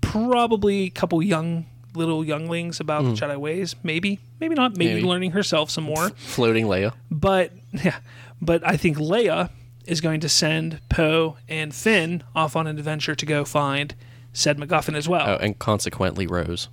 probably 0.01 0.85
a 0.85 0.91
couple 0.91 1.23
young 1.23 1.67
little 1.95 2.25
younglings 2.25 2.79
about 2.79 3.05
the 3.05 3.13
Jedi 3.13 3.37
ways. 3.37 3.75
Maybe, 3.83 4.21
maybe 4.39 4.55
not. 4.55 4.77
Maybe. 4.77 4.95
Maybe. 4.95 5.07
learning 5.07 5.31
herself 5.33 5.71
some 5.71 5.85
more. 5.85 6.11
Floating 6.11 6.67
Leia. 6.67 6.93
But 7.11 7.53
yeah, 7.73 7.99
but 8.41 8.67
I 8.67 8.77
think 8.77 8.99
Leia 8.99 9.51
is 9.87 10.01
going 10.01 10.21
to 10.21 10.29
send 10.29 10.81
Poe 10.89 11.37
and 11.49 11.75
Finn 11.75 12.23
off 12.35 12.57
on 12.57 12.67
an 12.67 12.79
adventure 12.79 13.15
to 13.15 13.27
go 13.27 13.45
find 13.45 13.95
said 14.37 14.59
MacGuffin 14.59 14.95
as 14.97 15.09
well, 15.09 15.27
Oh, 15.29 15.37
and 15.37 15.59
consequently 15.59 16.27
Rose. 16.27 16.69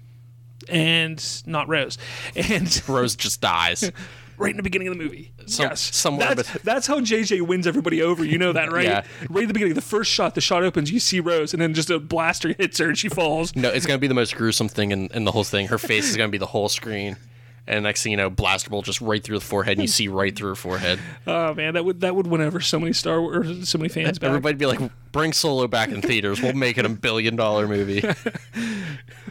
and 0.70 1.24
not 1.46 1.68
Rose. 1.68 1.98
And 2.36 2.82
Rose 2.88 3.16
just 3.16 3.42
dies. 3.42 3.92
right 4.38 4.50
in 4.52 4.58
the 4.58 4.64
beginning 4.64 4.88
of 4.88 4.98
the 4.98 5.04
movie, 5.04 5.32
Some- 5.46 5.68
yes, 5.68 5.80
somewhere 5.96 6.34
That's, 6.36 6.52
bet- 6.52 6.64
that's 6.64 6.88
how 6.88 7.00
JJ 7.00 7.42
wins 7.48 7.68
everybody 7.68 8.02
over. 8.02 8.26
You 8.26 8.38
know 8.40 8.52
that, 8.54 8.72
right? 8.72 8.84
Yeah. 8.86 9.04
Right 9.30 9.44
at 9.44 9.48
the 9.48 9.54
beginning, 9.54 9.76
the 9.76 9.82
first 9.82 10.12
shot, 10.12 10.34
the 10.36 10.42
shot 10.42 10.64
opens, 10.64 10.92
you 10.92 11.00
see 11.00 11.20
Rose, 11.20 11.54
and 11.54 11.62
then 11.62 11.74
just 11.74 11.90
a 11.92 12.00
blaster 12.00 12.54
hits 12.58 12.80
her, 12.80 12.88
and 12.88 12.98
she 12.98 13.10
falls. 13.10 13.56
No, 13.56 13.70
it's 13.70 13.86
going 13.86 13.98
to 13.98 14.02
be 14.02 14.08
the 14.08 14.14
most 14.16 14.36
gruesome 14.36 14.68
thing 14.70 14.92
in, 14.92 15.08
in 15.14 15.24
the 15.26 15.32
whole 15.32 15.44
thing. 15.44 15.68
Her 15.68 15.78
face 15.78 16.10
is 16.10 16.18
going 16.18 16.30
to 16.30 16.32
be 16.32 16.38
the 16.40 16.48
whole 16.48 16.68
screen. 16.70 17.18
And 17.66 17.84
next 17.84 18.04
thing 18.04 18.12
you 18.12 18.18
know, 18.18 18.30
blaster 18.30 18.70
bolt 18.70 18.84
just 18.86 19.00
right 19.00 19.24
through 19.24 19.40
the 19.40 19.46
forehead, 19.46 19.78
and 19.78 19.82
you 19.84 19.88
see 19.88 20.10
right 20.10 20.36
through 20.36 20.50
her 20.50 20.56
forehead. 20.56 21.00
Oh 21.26 21.54
man, 21.54 21.76
that 21.76 21.86
would 21.86 22.02
that 22.02 22.16
would 22.16 22.28
win 22.28 22.42
over 22.42 22.60
so 22.60 22.80
many 22.80 22.92
Star 22.92 23.22
Wars, 23.22 23.70
so 23.70 23.78
many 23.78 23.88
fans 23.88 24.20
back. 24.20 24.28
Everybody'd 24.28 24.58
be 24.58 24.66
like, 24.66 24.80
"Bring 25.14 25.32
Solo 25.32 25.68
back 25.68 25.90
in 25.90 26.02
theaters. 26.02 26.42
We'll 26.42 26.54
make 26.54 26.78
it 26.78 26.86
a 26.86 26.90
billion 26.90 27.36
dollar 27.36 27.68
movie." 27.68 28.04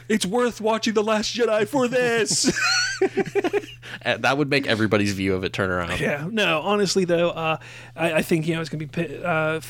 It's 0.09 0.27
worth 0.27 0.61
watching 0.61 0.95
the 0.95 1.03
Last 1.03 1.35
Jedi 1.35 1.67
for 1.67 1.89
this. 1.89 2.53
That 4.05 4.37
would 4.37 4.51
make 4.51 4.67
everybody's 4.67 5.13
view 5.13 5.35
of 5.35 5.45
it 5.45 5.53
turn 5.53 5.71
around. 5.71 6.01
Yeah, 6.01 6.27
no, 6.31 6.61
honestly 6.61 7.05
though, 7.05 7.31
uh, 7.31 7.59
I, 7.95 8.15
I 8.15 8.23
think 8.23 8.47
you 8.49 8.55
know 8.55 8.61
it's 8.61 8.69
gonna 8.71 8.87
be 8.87 9.23
uh, 9.25 9.61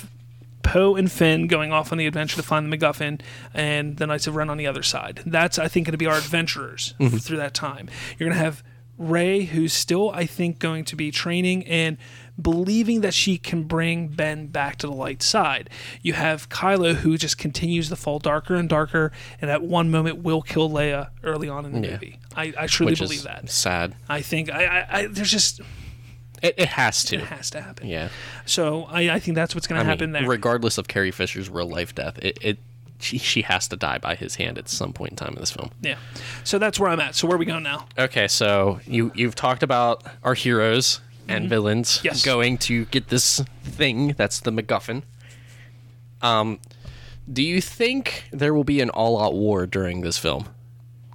Poe 0.63 0.95
and 0.97 1.11
Finn 1.11 1.47
going 1.47 1.73
off 1.73 1.93
on 1.93 1.99
the 1.99 2.07
adventure 2.07 2.37
to 2.37 2.43
find 2.43 2.71
the 2.73 2.77
MacGuffin, 2.77 3.21
and 3.53 3.97
the 3.97 4.07
Knights 4.07 4.27
of 4.27 4.37
Ren 4.37 4.49
on 4.51 4.57
the 4.57 4.67
other 4.67 4.83
side. 4.83 5.23
That's 5.27 5.59
I 5.59 5.69
think 5.69 5.87
going 5.87 5.93
to 5.93 5.99
be 5.99 6.07
our 6.07 6.19
adventurers 6.19 6.95
mm-hmm. 7.01 7.17
through 7.19 7.39
that 7.39 7.55
time. 7.55 7.89
You're 8.19 8.29
gonna 8.29 8.41
have 8.41 8.63
Rey, 8.99 9.45
who's 9.45 9.73
still 9.73 10.11
I 10.11 10.27
think 10.27 10.59
going 10.59 10.85
to 10.85 10.97
be 10.97 11.11
training 11.11 11.67
and 11.67 11.97
believing 12.41 13.01
that 13.03 13.13
she 13.15 13.37
can 13.37 13.65
bring 13.65 14.09
Ben 14.09 14.47
back 14.47 14.77
to 14.77 14.87
the 14.87 14.93
light 14.93 15.23
side. 15.23 15.69
You 16.03 16.13
have 16.15 16.49
Kylo, 16.49 16.95
who 16.95 17.17
just 17.19 17.37
continues 17.37 17.89
to 17.89 17.97
fall 17.97 18.19
darker 18.19 18.55
and 18.55 18.69
darker, 18.69 19.13
and 19.41 19.51
at 19.51 19.63
one 19.63 19.91
moment 19.91 20.23
will 20.23 20.43
kill 20.43 20.71
Leia 20.71 21.11
early 21.23 21.49
on 21.49 21.65
in 21.67 21.73
the 21.73 21.81
Yeah. 21.81 21.93
movie. 21.93 22.19
I, 22.37 22.55
I 22.59 22.67
truly 22.67 22.93
Which 22.93 23.01
believe 23.01 23.23
that. 23.25 23.51
sad. 23.51 23.95
I 24.09 24.23
think 24.23 24.51
I, 24.51 24.65
I, 24.65 24.99
I 25.01 25.07
there's 25.09 25.31
just 25.31 25.61
It, 26.43 26.55
it 26.59 26.69
has 26.69 27.05
to. 27.05 27.17
it 27.17 27.25
has 27.25 27.51
to 27.51 27.61
happen. 27.61 27.87
Yeah. 27.87 28.09
So 28.47 28.85
I, 28.91 29.11
I 29.15 29.19
think 29.21 29.37
that's 29.37 29.55
what's 29.55 29.67
going 29.67 29.79
to 29.79 29.85
mean, 29.85 29.91
happen 29.91 30.13
there. 30.13 30.27
regardless 30.29 30.77
of 30.77 30.89
Carrie 30.89 31.11
Fisher's 31.13 31.49
real 31.49 31.69
life 31.69 31.95
death, 31.95 32.19
it, 32.19 32.37
it 32.43 32.59
she, 33.01 33.19
she 33.19 33.43
has 33.43 33.69
to 33.69 33.77
die 33.77 33.99
by 33.99 34.15
his 34.17 34.35
hand 34.37 34.59
at 34.59 34.69
some 34.69 34.93
point 34.93 35.13
in 35.13 35.17
time 35.17 35.35
in 35.35 35.41
this 35.41 35.51
film. 35.53 35.71
yeah. 35.81 35.97
So 36.45 36.59
that's 36.59 36.79
where 36.81 36.89
I'm 36.91 37.01
at. 37.01 37.15
So 37.15 37.27
where 37.29 37.37
are 37.37 37.39
we 37.39 37.45
going 37.47 37.63
now? 37.63 37.87
Okay, 37.99 38.29
so 38.29 38.81
you 38.87 39.11
you've 39.15 39.35
talked 39.37 39.63
about 39.63 40.03
our 40.23 40.35
heroes 40.35 41.01
and 41.29 41.49
villains 41.49 41.99
Mm-hmm. 41.99 42.07
Yes. 42.07 42.25
going 42.25 42.59
to 42.59 42.85
get 42.87 43.09
this 43.09 43.41
thing 43.63 44.15
that's 44.17 44.41
the 44.41 44.51
MacGuffin. 44.51 45.03
Um, 46.21 46.59
do 47.33 47.43
you 47.43 47.61
think 47.61 48.25
there 48.33 48.53
will 48.53 48.65
be 48.65 48.81
an 48.81 48.91
all-out 48.91 49.35
war 49.35 49.67
during 49.67 50.01
this 50.03 50.19
film? 50.19 50.49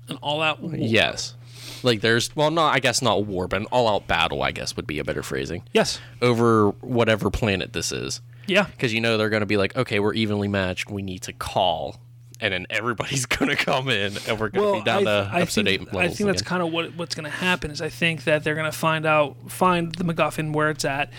An 0.07 0.17
all-out 0.21 0.61
war. 0.61 0.75
Yes. 0.75 1.35
Like 1.83 2.01
there's 2.01 2.35
well, 2.35 2.51
not 2.51 2.75
I 2.75 2.79
guess 2.79 3.01
not 3.01 3.25
war, 3.25 3.47
but 3.47 3.61
an 3.61 3.67
all-out 3.71 4.07
battle. 4.07 4.41
I 4.43 4.51
guess 4.51 4.75
would 4.75 4.87
be 4.87 4.99
a 4.99 5.03
better 5.03 5.23
phrasing 5.23 5.63
Yes. 5.73 5.99
over 6.21 6.69
whatever 6.81 7.29
planet 7.29 7.73
this 7.73 7.91
is, 7.91 8.21
Yeah. 8.47 8.63
because 8.65 8.93
you 8.93 9.01
know 9.01 9.17
they're 9.17 9.29
going 9.29 9.41
to 9.41 9.45
be 9.45 9.57
like, 9.57 9.75
okay, 9.75 9.99
we're 9.99 10.13
evenly 10.13 10.47
matched. 10.47 10.89
We 10.89 11.01
need 11.01 11.21
to 11.23 11.33
call, 11.33 11.97
and 12.39 12.53
then 12.53 12.65
everybody's 12.69 13.25
going 13.37 13.49
to 13.49 13.55
come 13.55 13.89
in, 13.89 14.17
and 14.27 14.39
we're 14.39 14.49
going 14.49 14.51
to 14.51 14.71
Well, 14.71 14.73
be 14.79 14.83
down 14.83 15.03
to 15.05 15.29
I 15.31 15.41
episode 15.41 15.65
think, 15.65 15.81
eight 15.81 15.95
I 15.97 16.07
think 16.09 16.27
that's 16.27 16.41
again. 16.41 16.49
kind 16.49 16.63
of 16.63 16.71
what 16.71 16.95
what's 16.95 17.15
going 17.15 17.25
to 17.29 17.37
happen. 17.37 17.71
Is 17.71 17.81
I 17.81 17.89
think 17.89 18.23
that 18.25 18.43
they're 18.43 18.55
going 18.55 18.71
to 18.71 18.77
find 18.77 19.05
out 19.05 19.35
find 19.51 19.93
the 19.95 20.03
MacGuffin 20.03 20.53
where 20.53 20.69
it's 20.69 20.85
at. 20.85 21.11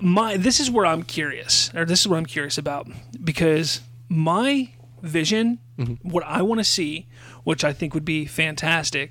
My 0.00 0.36
this 0.36 0.60
is 0.60 0.70
where 0.70 0.84
I'm 0.86 1.02
curious, 1.02 1.70
or 1.74 1.84
this 1.84 2.00
is 2.00 2.08
what 2.08 2.16
I'm 2.16 2.26
curious 2.26 2.58
about 2.58 2.88
because 3.22 3.80
my 4.08 4.70
vision, 5.02 5.58
Mm-hmm. 5.78 6.08
what 6.08 6.22
I 6.24 6.40
want 6.42 6.60
to 6.60 6.64
see, 6.64 7.08
which 7.42 7.64
I 7.64 7.72
think 7.72 7.94
would 7.94 8.04
be 8.04 8.26
fantastic, 8.26 9.10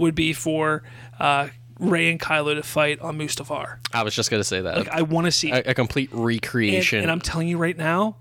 would 0.00 0.14
be 0.14 0.32
for 0.32 0.82
uh, 1.18 1.48
Rey 1.78 2.10
and 2.10 2.18
Kylo 2.18 2.54
to 2.54 2.62
fight 2.62 3.00
on 3.00 3.18
Mustafar. 3.18 3.78
I 3.92 4.02
was 4.02 4.14
just 4.14 4.30
going 4.30 4.40
to 4.40 4.44
say 4.44 4.60
that. 4.60 4.76
Like 4.76 4.88
I 4.88 5.02
want 5.02 5.26
to 5.26 5.32
see. 5.32 5.50
a, 5.50 5.62
a 5.66 5.74
complete 5.74 6.10
recreation. 6.12 7.00
and 7.02 7.10
I'm 7.10 7.20
telling 7.20 7.48
you 7.48 7.58
right 7.58 7.76
now, 7.76 8.16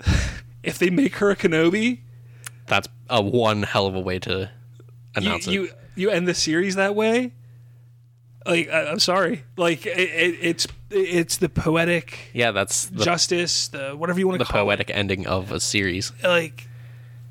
if 0.62 0.78
they 0.78 0.90
make 0.90 1.16
her 1.16 1.30
a 1.30 1.36
Kenobi, 1.36 2.00
That's 2.66 2.88
a 3.08 3.22
one 3.22 3.62
hell 3.62 3.86
of 3.86 3.94
a 3.94 4.00
way 4.00 4.18
to 4.20 4.50
announce 5.14 5.46
you, 5.46 5.64
it. 5.64 5.70
you 5.70 6.08
you 6.08 6.10
end 6.10 6.28
the 6.28 6.34
series 6.34 6.74
that 6.74 6.94
way. 6.94 7.32
Like 8.44 8.68
I, 8.68 8.86
I'm 8.86 9.00
sorry, 9.00 9.42
like 9.56 9.86
it, 9.86 9.98
it, 9.98 10.38
it's 10.40 10.66
it's 10.90 11.38
the 11.38 11.48
poetic 11.48 12.30
Yeah, 12.32 12.52
that's 12.52 12.86
the, 12.86 13.04
justice, 13.04 13.68
the 13.68 13.90
whatever 13.96 14.20
you 14.20 14.28
want 14.28 14.38
the 14.38 14.44
to 14.44 14.52
call 14.52 14.64
poetic 14.64 14.90
ending 14.92 15.26
of 15.26 15.50
a 15.50 15.58
series. 15.58 16.12
Like 16.22 16.68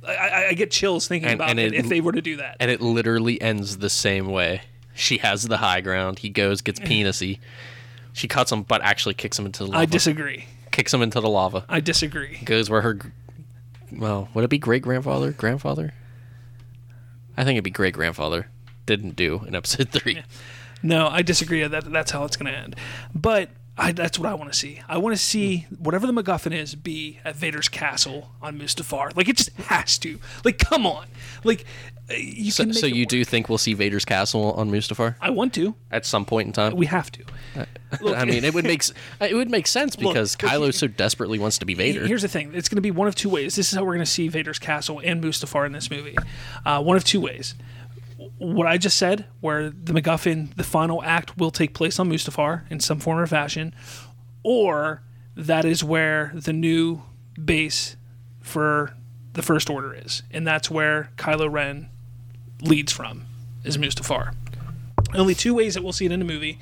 I, 0.08 0.48
I, 0.50 0.54
get 0.54 0.72
chills 0.72 1.08
thinking 1.08 1.30
And- 1.30 1.40
about 1.40 1.50
and 1.52 1.60
it, 1.60 1.74
if 1.74 1.88
they 1.90 2.02
were 2.02 2.12
to 2.12 2.22
do 2.22 2.38
that. 2.38 2.58
and 2.60 2.70
it 2.72 2.82
literally 2.82 3.42
ends 3.42 3.78
the 3.78 3.90
same 3.90 4.28
way. 4.28 4.62
She 4.94 5.18
has 5.18 5.44
the 5.48 5.58
high 5.58 5.82
ground. 5.82 6.20
He 6.20 6.30
goes, 6.30 6.62
gets 6.62 6.80
penisy. 6.82 7.40
She 8.14 8.28
cuts 8.28 8.52
him, 8.52 8.64
but 8.64 8.82
actually 8.82 9.14
kicks 9.16 9.38
him 9.38 9.46
into 9.46 9.64
the 9.66 9.70
lava. 9.72 9.82
I 9.82 9.86
disagree. 9.86 10.46
kicks 10.72 10.94
him 10.94 11.02
into 11.02 11.20
the 11.20 11.28
lava. 11.30 11.66
I 11.68 11.80
disagree. 11.82 12.40
Goes 12.46 12.70
where 12.70 12.82
her, 12.82 13.00
well, 13.92 14.30
would 14.34 14.44
it 14.46 14.50
be 14.50 14.58
great 14.58 14.84
grandfather, 14.84 15.32
grandfather? 15.32 15.94
I 17.38 17.44
think 17.44 17.56
it'd 17.56 17.64
be 17.66 17.72
great 17.72 17.94
grandfather. 17.94 18.48
Didn't 18.86 19.16
do 19.16 19.44
in 19.48 19.56
episode 19.56 19.90
three. 19.92 20.22
No, 20.82 21.08
I 21.08 21.22
disagree. 21.24 21.68
That 21.68 21.92
that's 21.92 22.12
how 22.12 22.24
it's 22.24 22.38
going 22.38 22.52
to 22.54 22.58
end. 22.58 22.76
But 23.14 23.50
I, 23.78 23.92
that's 23.92 24.18
what 24.18 24.30
I 24.30 24.34
want 24.34 24.52
to 24.54 24.58
see. 24.58 24.80
I 24.88 24.98
want 24.98 25.16
to 25.16 25.22
see 25.22 25.66
whatever 25.78 26.08
the 26.08 26.14
MacGuffin 26.14 26.54
is 26.54 26.76
be 26.76 27.20
at 27.26 27.36
Vader's 27.36 27.68
castle 27.68 28.32
on 28.42 28.58
Mustafar. 28.58 29.16
Like 29.16 29.28
it 29.28 29.38
just 29.38 29.50
has 29.58 29.98
to. 30.00 30.20
Like 30.46 30.58
come 30.60 30.86
on. 30.86 31.08
Like 31.44 31.66
uh, 32.10 32.14
you 32.14 32.52
So, 32.52 32.72
so 32.72 32.86
you 32.86 33.04
work. 33.04 33.10
do 33.10 33.26
think 33.26 33.50
we'll 33.50 33.58
see 33.58 33.74
Vader's 33.74 34.06
castle 34.06 34.54
on 34.54 34.72
Mustafar 34.72 35.16
I 35.20 35.30
want 35.30 35.54
to. 35.56 35.76
at 35.92 36.06
some 36.06 36.24
point 36.24 36.48
in 36.48 36.54
time? 36.54 36.76
We 36.76 36.86
have 36.86 37.12
to. 37.14 37.24
Look, 38.02 38.18
I 38.18 38.26
mean, 38.26 38.44
it 38.44 38.54
would 38.54 38.66
make 38.66 38.84
it 39.22 39.34
would 39.34 39.50
make 39.50 39.68
sense 39.68 39.96
because 39.96 40.42
look, 40.42 40.52
Kylo 40.52 40.74
so 40.74 40.88
desperately 40.88 41.40
wants 41.40 41.58
to 41.60 41.66
be 41.66 41.74
Vader. 41.74 42.06
Here's 42.06 42.22
the 42.24 42.28
thing: 42.28 42.52
it's 42.54 42.68
going 42.68 42.78
to 42.78 42.82
be 42.82 42.92
one 42.92 43.08
of 43.08 43.16
two 43.16 43.30
ways. 43.30 43.56
This 43.56 43.72
is 43.72 43.78
how 43.78 43.84
we're 43.84 43.94
going 43.94 44.00
to 44.06 44.12
see 44.12 44.28
Vader's 44.28 44.60
castle 44.60 45.02
and 45.04 45.24
Mustafar 45.24 45.66
in 45.66 45.72
this 45.72 45.90
movie. 45.90 46.16
Uh, 46.66 46.82
one 46.82 46.98
of 46.98 47.04
two 47.04 47.22
ways. 47.22 47.56
What 48.38 48.68
I 48.68 48.78
just 48.78 48.98
said, 48.98 49.26
where 49.40 49.70
the 49.70 49.94
MacGuffin, 49.94 50.56
the 50.56 50.64
final 50.64 51.02
act, 51.04 51.38
will 51.38 51.52
take 51.52 51.74
place 51.74 52.00
on 52.00 52.10
Mustafar 52.10 52.70
in 52.70 52.80
some 52.80 53.00
form 53.00 53.18
or 53.20 53.28
fashion, 53.28 53.74
or 54.44 55.02
that 55.36 55.66
is 55.66 55.84
where 55.84 56.32
the 56.34 56.54
new 56.54 57.02
base 57.44 57.96
for 58.42 58.94
the 59.34 59.42
First 59.42 59.70
Order 59.70 59.94
is, 59.94 60.24
and 60.32 60.46
that's 60.46 60.70
where 60.70 61.12
Kylo 61.18 61.52
Ren 61.52 61.90
leads 62.62 62.92
from, 62.92 63.26
is 63.64 63.78
Mustafar. 63.78 64.34
Only 65.14 65.36
two 65.36 65.54
ways 65.54 65.74
that 65.76 65.84
we'll 65.84 65.94
see 65.94 66.06
it 66.06 66.12
in 66.12 66.22
a 66.22 66.26
movie. 66.26 66.60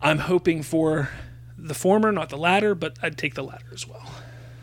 I'm 0.00 0.18
hoping 0.18 0.62
for 0.62 1.10
the 1.58 1.74
former, 1.74 2.10
not 2.12 2.30
the 2.30 2.38
latter, 2.38 2.74
but 2.74 2.96
I'd 3.02 3.18
take 3.18 3.34
the 3.34 3.44
latter 3.44 3.66
as 3.72 3.86
well. 3.86 4.10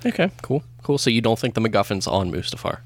Okay, 0.06 0.32
cool, 0.42 0.64
cool. 0.84 0.98
So 0.98 1.10
you 1.10 1.22
don't 1.22 1.38
think 1.38 1.56
the 1.56 1.62
MacGuffin's 1.62 2.08
on 2.08 2.32
Mustafar? 2.32 2.80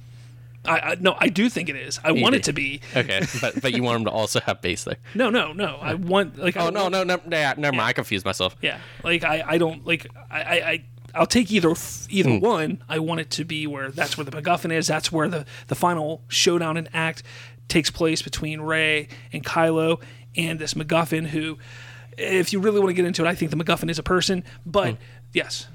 I, 0.66 0.80
I 0.80 0.98
no, 1.00 1.16
I 1.20 1.30
do 1.30 1.50
think 1.50 1.70
it 1.70 1.76
is. 1.76 2.00
I 2.04 2.12
want 2.12 2.36
it 2.36 2.44
to 2.44 2.54
be. 2.54 2.82
Okay, 2.96 3.22
but 3.42 3.62
but 3.62 3.74
you 3.74 3.84
want 3.84 3.98
them 3.98 4.06
to 4.06 4.12
also 4.12 4.40
have 4.42 4.62
base 4.62 4.84
there. 4.84 4.98
No, 5.16 5.30
no, 5.30 5.54
no. 5.54 5.78
I 5.82 5.96
want 5.96 6.38
like. 6.38 6.56
I 6.56 6.68
Oh 6.68 6.70
no 6.70 6.84
want- 6.84 6.94
no 6.94 7.04
no 7.04 7.20
yeah, 7.30 7.54
never 7.58 7.76
mind. 7.76 7.88
I 7.88 7.94
confused 7.94 8.26
myself. 8.26 8.56
Yeah, 8.62 8.80
like 9.04 9.24
I, 9.24 9.44
I 9.48 9.58
don't 9.58 9.86
like 9.86 10.08
I, 10.30 10.42
I, 10.42 10.70
I 10.70 10.84
I'll 11.16 11.26
take 11.26 11.52
either 11.52 11.74
either 12.10 12.30
hmm. 12.30 12.40
one. 12.40 12.84
I 12.88 13.00
want 13.00 13.22
it 13.22 13.30
to 13.32 13.44
be 13.44 13.68
where 13.68 13.92
that's 13.92 14.18
where 14.18 14.26
the 14.26 14.32
MacGuffin 14.32 14.72
is. 14.72 14.88
That's 14.88 15.12
where 15.12 15.28
the 15.28 15.46
the 15.68 15.76
final 15.76 16.22
showdown 16.28 16.78
and 16.78 16.90
act 16.94 17.24
takes 17.68 17.90
place 17.90 18.22
between 18.22 18.62
Rey 18.62 19.08
and 19.34 19.44
Kylo 19.44 20.02
and 20.36 20.60
this 20.60 20.74
MacGuffin. 20.74 21.28
Who, 21.28 21.58
if 22.18 22.54
you 22.54 22.60
really 22.60 22.80
want 22.80 22.90
to 22.90 22.94
get 22.94 23.06
into 23.06 23.26
it, 23.26 23.28
I 23.28 23.36
think 23.36 23.52
the 23.52 23.58
MacGuffin 23.58 23.90
is 23.90 24.00
a 24.00 24.04
person. 24.04 24.44
But 24.66 24.96
hmm. 24.96 25.02
yes, 25.34 25.68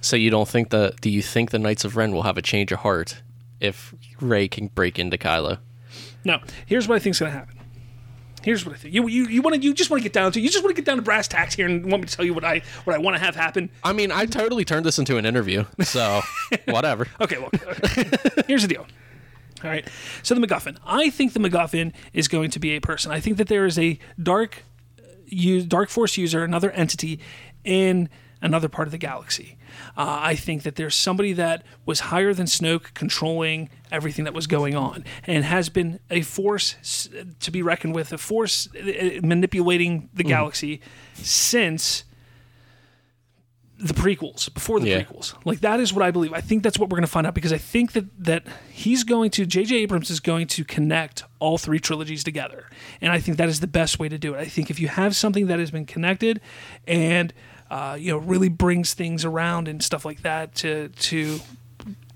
So 0.00 0.16
you 0.16 0.30
don't 0.30 0.48
think 0.48 0.70
the 0.70 0.94
do 1.00 1.10
you 1.10 1.22
think 1.22 1.50
the 1.50 1.58
Knights 1.58 1.84
of 1.84 1.96
Ren 1.96 2.12
will 2.12 2.24
have 2.24 2.36
a 2.36 2.42
change 2.42 2.72
of 2.72 2.80
heart 2.80 3.22
if 3.60 3.94
Rey 4.20 4.48
can 4.48 4.68
break 4.68 4.98
into 4.98 5.16
Kylo? 5.18 5.58
no. 6.24 6.40
Here's 6.66 6.88
what 6.88 6.96
I 6.96 6.98
think 6.98 7.14
is 7.14 7.20
going 7.20 7.32
to 7.32 7.38
happen. 7.38 7.54
Here's 8.42 8.64
what 8.64 8.76
I 8.76 8.78
think. 8.78 8.94
You 8.94 9.08
you 9.08 9.26
you 9.26 9.42
want 9.42 9.56
to 9.56 9.60
you 9.60 9.74
just 9.74 9.90
want 9.90 10.00
to 10.00 10.04
get 10.04 10.12
down 10.12 10.30
to 10.30 10.40
you 10.40 10.48
just 10.48 10.62
want 10.62 10.76
to 10.76 10.80
get 10.80 10.86
down 10.86 10.96
to 10.96 11.02
brass 11.02 11.26
tacks 11.26 11.54
here 11.56 11.66
and 11.66 11.90
want 11.90 12.02
me 12.02 12.08
to 12.08 12.14
tell 12.14 12.24
you 12.24 12.32
what 12.32 12.44
I 12.44 12.62
what 12.84 12.94
I 12.94 12.98
want 12.98 13.16
to 13.16 13.20
have 13.20 13.34
happen. 13.34 13.70
I 13.82 13.92
mean, 13.92 14.12
I 14.12 14.26
totally 14.26 14.64
turned 14.64 14.86
this 14.86 15.00
into 15.00 15.16
an 15.16 15.26
interview, 15.26 15.64
so 15.82 16.20
whatever. 16.66 17.08
Okay, 17.20 17.38
well, 17.38 17.50
here's 18.46 18.62
the 18.62 18.68
deal. 18.68 18.86
All 19.64 19.70
right. 19.70 19.88
So 20.22 20.34
the 20.36 20.46
MacGuffin. 20.46 20.76
I 20.86 21.10
think 21.10 21.32
the 21.32 21.40
MacGuffin 21.40 21.92
is 22.12 22.28
going 22.28 22.50
to 22.50 22.60
be 22.60 22.76
a 22.76 22.80
person. 22.80 23.10
I 23.10 23.18
think 23.18 23.38
that 23.38 23.48
there 23.48 23.64
is 23.66 23.78
a 23.78 23.98
dark, 24.22 24.62
uh, 25.00 25.02
use, 25.26 25.64
dark 25.64 25.88
force 25.88 26.16
user, 26.16 26.44
another 26.44 26.70
entity 26.70 27.18
in 27.64 28.08
another 28.42 28.68
part 28.68 28.86
of 28.86 28.92
the 28.92 28.98
galaxy. 28.98 29.55
Uh, 29.96 30.18
I 30.22 30.34
think 30.34 30.62
that 30.64 30.76
there's 30.76 30.94
somebody 30.94 31.32
that 31.34 31.62
was 31.84 32.00
higher 32.00 32.32
than 32.34 32.46
Snoke, 32.46 32.94
controlling 32.94 33.70
everything 33.90 34.24
that 34.24 34.34
was 34.34 34.46
going 34.46 34.74
on, 34.74 35.04
and 35.26 35.44
has 35.44 35.68
been 35.68 36.00
a 36.10 36.22
force 36.22 37.08
to 37.40 37.50
be 37.50 37.62
reckoned 37.62 37.94
with, 37.94 38.12
a 38.12 38.18
force 38.18 38.68
uh, 38.74 39.20
manipulating 39.22 40.08
the 40.14 40.24
galaxy 40.24 40.80
since 41.14 42.04
the 43.78 43.92
prequels, 43.92 44.52
before 44.54 44.80
the 44.80 44.88
Yeah. 44.88 45.02
prequels. 45.02 45.34
Like 45.44 45.60
that 45.60 45.80
is 45.80 45.92
what 45.92 46.02
I 46.02 46.10
believe. 46.10 46.32
I 46.32 46.40
think 46.40 46.62
that's 46.62 46.78
what 46.78 46.88
we're 46.88 46.96
going 46.96 47.02
to 47.06 47.10
find 47.12 47.26
out 47.26 47.34
because 47.34 47.52
I 47.52 47.58
think 47.58 47.92
that 47.92 48.06
that 48.24 48.44
he's 48.70 49.04
going 49.04 49.30
to 49.32 49.44
J.J. 49.44 49.76
Abrams 49.76 50.08
is 50.08 50.18
going 50.18 50.46
to 50.46 50.64
connect 50.64 51.24
all 51.40 51.58
three 51.58 51.78
trilogies 51.78 52.24
together, 52.24 52.70
and 53.02 53.12
I 53.12 53.20
think 53.20 53.36
that 53.36 53.50
is 53.50 53.60
the 53.60 53.66
best 53.66 53.98
way 53.98 54.08
to 54.08 54.16
do 54.16 54.32
it. 54.34 54.38
I 54.38 54.46
think 54.46 54.70
if 54.70 54.80
you 54.80 54.88
have 54.88 55.14
something 55.14 55.46
that 55.48 55.58
has 55.58 55.70
been 55.70 55.84
connected, 55.84 56.40
and 56.86 57.34
uh, 57.70 57.96
you 57.98 58.10
know 58.12 58.18
really 58.18 58.48
brings 58.48 58.94
things 58.94 59.24
around 59.24 59.68
and 59.68 59.82
stuff 59.82 60.04
like 60.04 60.22
that 60.22 60.54
to 60.56 60.88
to 60.88 61.40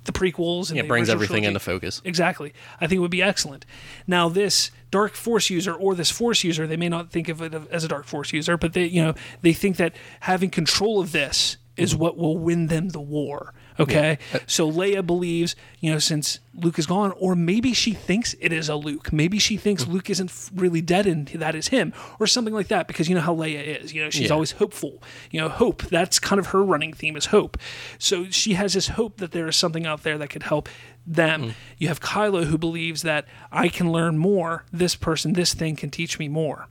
the 0.05 0.13
prequels 0.13 0.71
and 0.71 0.79
It 0.79 0.83
the 0.83 0.89
brings 0.89 1.09
everything 1.11 1.43
trilogy. 1.43 1.47
into 1.49 1.61
focus. 1.61 2.01
Exactly. 2.05 2.55
I 2.81 2.87
think 2.87 2.97
it 2.99 3.01
would 3.01 3.11
be 3.11 3.23
excellent. 3.23 3.67
Now, 4.07 4.31
this 4.31 4.71
dark 4.91 5.15
force 5.15 5.51
user 5.51 5.75
or 5.75 5.95
this 5.95 6.11
force 6.11 6.43
user, 6.43 6.67
they 6.67 6.79
may 6.79 6.89
not 6.89 7.11
think 7.11 7.29
of 7.29 7.43
it 7.43 7.55
as 7.71 7.85
a 7.85 7.89
dark 7.89 8.07
force 8.07 8.33
user, 8.33 8.57
but 8.57 8.73
they, 8.73 8.87
you 8.87 9.03
know, 9.03 9.15
they 9.43 9.53
think 9.53 9.77
that 9.77 9.95
having 10.21 10.49
control 10.49 11.01
of 11.01 11.13
this 11.13 11.59
is 11.77 11.95
what 11.95 12.17
will 12.17 12.39
win 12.39 12.69
them 12.69 12.89
the 12.89 13.01
war. 13.01 13.53
Okay. 13.81 14.19
Uh, 14.35 14.39
so 14.47 14.71
Leia 14.71 15.05
believes, 15.07 15.57
you 15.81 15.91
know, 15.93 15.99
since 15.99 16.39
Luke 16.55 16.79
is 16.79 16.87
gone, 16.87 17.13
or 17.19 17.35
maybe 17.35 17.73
she 17.73 17.93
thinks 17.93 18.35
it 18.41 18.53
is 18.53 18.69
a 18.69 18.77
Luke. 18.77 19.13
Maybe 19.13 19.39
she 19.39 19.57
thinks 19.57 19.85
mm. 19.85 19.93
Luke 19.93 20.11
isn't 20.11 20.51
really 20.55 20.81
dead 20.83 21.07
and 21.07 21.27
that 21.29 21.55
is 21.55 21.69
him, 21.69 21.93
or 22.19 22.27
something 22.27 22.53
like 22.55 22.69
that, 22.69 22.87
because 22.87 23.09
you 23.09 23.15
know 23.15 23.21
how 23.21 23.35
Leia 23.35 23.63
is. 23.83 23.93
You 23.95 24.05
know, 24.05 24.11
she's 24.11 24.29
Yeah. 24.29 24.35
always 24.35 24.53
hopeful. 24.53 25.03
You 25.31 25.41
know, 25.41 25.49
hope. 25.49 25.83
That's 25.83 26.19
kind 26.19 26.39
of 26.39 26.49
her 26.49 26.63
running 26.63 26.93
theme 26.93 27.17
is 27.17 27.27
hope. 27.27 27.57
So 27.99 28.27
she 28.31 28.55
has 28.55 28.75
this 28.75 28.89
hope 28.89 29.17
that 29.19 29.33
there 29.33 29.49
is 29.49 29.57
something 29.57 29.87
out 29.87 30.03
there 30.03 30.19
that 30.19 30.29
could 30.29 30.43
help 30.45 30.69
them. 31.07 31.43
Mm. 31.43 31.53
You 31.79 31.89
have 31.89 32.01
Kylo 32.01 32.45
who 32.45 32.59
believes 32.59 33.03
that 33.03 33.25
I 33.51 33.69
can 33.69 33.91
learn 33.91 34.19
more. 34.19 34.65
This 34.73 34.95
person, 34.95 35.33
this 35.33 35.55
thing 35.55 35.77
can 35.77 35.91
teach 35.91 36.19
me 36.19 36.29
more. 36.29 36.67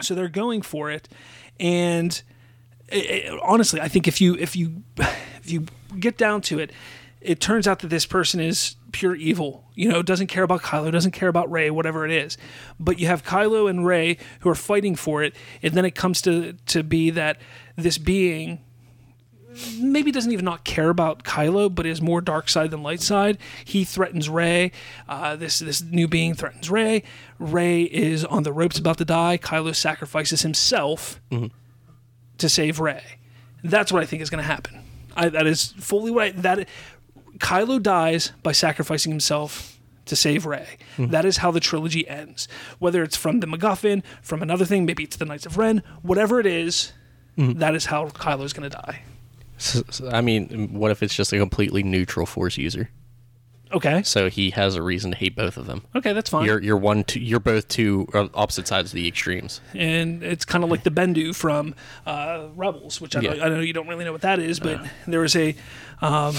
So 0.00 0.14
they're 0.14 0.28
going 0.28 0.62
for 0.62 0.90
it, 0.90 1.06
and 1.60 2.22
it- 2.88 3.10
it- 3.26 3.40
honestly, 3.42 3.80
I 3.80 3.88
think 3.88 4.08
if 4.08 4.20
you 4.22 4.34
if 4.36 4.56
you 4.56 4.82
if 4.96 5.50
you 5.50 5.66
get 5.98 6.16
down 6.16 6.40
to 6.42 6.58
it, 6.58 6.72
it 7.20 7.40
turns 7.40 7.68
out 7.68 7.80
that 7.80 7.88
this 7.88 8.04
person 8.06 8.40
is 8.40 8.76
pure 8.90 9.14
evil. 9.14 9.64
You 9.74 9.88
know, 9.88 10.02
doesn't 10.02 10.26
care 10.26 10.42
about 10.42 10.62
Kylo, 10.62 10.90
doesn't 10.90 11.12
care 11.12 11.28
about 11.28 11.50
Rey, 11.50 11.70
whatever 11.70 12.04
it 12.04 12.10
is. 12.10 12.36
But 12.80 12.98
you 12.98 13.06
have 13.06 13.24
Kylo 13.24 13.70
and 13.70 13.86
Rey 13.86 14.18
who 14.40 14.50
are 14.50 14.54
fighting 14.54 14.96
for 14.96 15.22
it, 15.22 15.34
and 15.62 15.74
then 15.74 15.84
it 15.84 15.94
comes 15.94 16.20
to 16.22 16.54
to 16.66 16.82
be 16.82 17.10
that 17.10 17.38
this 17.76 17.98
being 17.98 18.60
maybe 19.78 20.10
doesn't 20.10 20.32
even 20.32 20.44
not 20.44 20.64
care 20.64 20.88
about 20.88 21.24
Kylo, 21.24 21.72
but 21.72 21.84
is 21.86 22.00
more 22.00 22.20
dark 22.20 22.48
side 22.48 22.70
than 22.70 22.82
light 22.82 23.02
side. 23.02 23.38
He 23.64 23.84
threatens 23.84 24.28
Rey. 24.28 24.72
Uh, 25.08 25.36
this 25.36 25.58
this 25.58 25.82
new 25.82 26.08
being 26.08 26.34
threatens 26.34 26.70
Rey. 26.70 27.02
Rey 27.38 27.82
is 27.82 28.24
on 28.24 28.42
the 28.42 28.52
ropes, 28.52 28.78
about 28.78 28.98
to 28.98 29.04
die. 29.04 29.38
Kylo 29.38 29.74
sacrifices 29.74 30.42
himself 30.42 31.20
to 32.38 32.48
save 32.48 32.80
Rey. 32.80 33.02
That's 33.62 33.92
what 33.92 34.02
I 34.02 34.06
think 34.06 34.22
is 34.22 34.30
going 34.30 34.42
to 34.42 34.48
happen. 34.48 34.81
I, 35.16 35.28
that 35.28 35.46
is 35.46 35.72
fully 35.78 36.10
what 36.10 36.24
I, 36.24 36.30
that. 36.32 36.68
Kylo 37.38 37.82
dies 37.82 38.30
by 38.42 38.52
sacrificing 38.52 39.10
himself 39.10 39.80
to 40.06 40.14
save 40.14 40.46
Rey. 40.46 40.66
Hmm. 40.96 41.06
That 41.08 41.24
is 41.24 41.38
how 41.38 41.50
the 41.50 41.60
trilogy 41.60 42.06
ends. 42.06 42.46
Whether 42.78 43.02
it's 43.02 43.16
from 43.16 43.40
the 43.40 43.46
MacGuffin, 43.46 44.02
from 44.20 44.42
another 44.42 44.64
thing, 44.64 44.84
maybe 44.84 45.02
it's 45.04 45.16
the 45.16 45.24
Knights 45.24 45.46
of 45.46 45.56
Ren, 45.58 45.82
whatever 46.02 46.38
it 46.38 46.46
is, 46.46 46.92
hmm. 47.36 47.52
that 47.54 47.74
is 47.74 47.86
how 47.86 48.08
Kylo 48.10 48.44
is 48.44 48.52
going 48.52 48.70
to 48.70 48.76
die. 48.76 49.02
So- 49.58 49.82
so, 49.90 50.10
I 50.10 50.20
mean, 50.20 50.72
what 50.72 50.90
if 50.90 51.02
it's 51.02 51.14
just 51.14 51.32
a 51.32 51.38
completely 51.38 51.82
neutral 51.82 52.26
force 52.26 52.56
user? 52.58 52.90
Okay. 53.72 54.02
So 54.02 54.28
he 54.28 54.50
has 54.50 54.74
a 54.74 54.82
reason 54.82 55.12
to 55.12 55.16
hate 55.16 55.34
both 55.34 55.56
of 55.56 55.66
them. 55.66 55.82
Okay, 55.94 56.12
that's 56.12 56.30
fine. 56.30 56.44
You're 56.46 56.60
you're 56.62 56.76
one 56.76 57.04
two, 57.04 57.20
you're 57.20 57.40
both 57.40 57.68
two 57.68 58.06
uh, 58.12 58.28
opposite 58.34 58.66
sides 58.68 58.90
of 58.90 58.94
the 58.94 59.08
extremes. 59.08 59.60
and 59.74 60.22
it's 60.22 60.44
kind 60.44 60.62
of 60.64 60.70
like 60.70 60.82
the 60.82 60.90
Bendu 60.90 61.34
from 61.34 61.74
uh, 62.06 62.48
Rebels, 62.54 63.00
which 63.00 63.16
I 63.16 63.20
know, 63.20 63.30
I 63.32 63.48
know 63.48 63.60
you 63.60 63.72
don't 63.72 63.88
really 63.88 64.04
know 64.04 64.12
what 64.12 64.22
that 64.22 64.38
is, 64.38 64.60
but 64.60 64.80
there 65.06 65.20
was 65.20 65.34
a 65.36 65.54
um, 66.00 66.34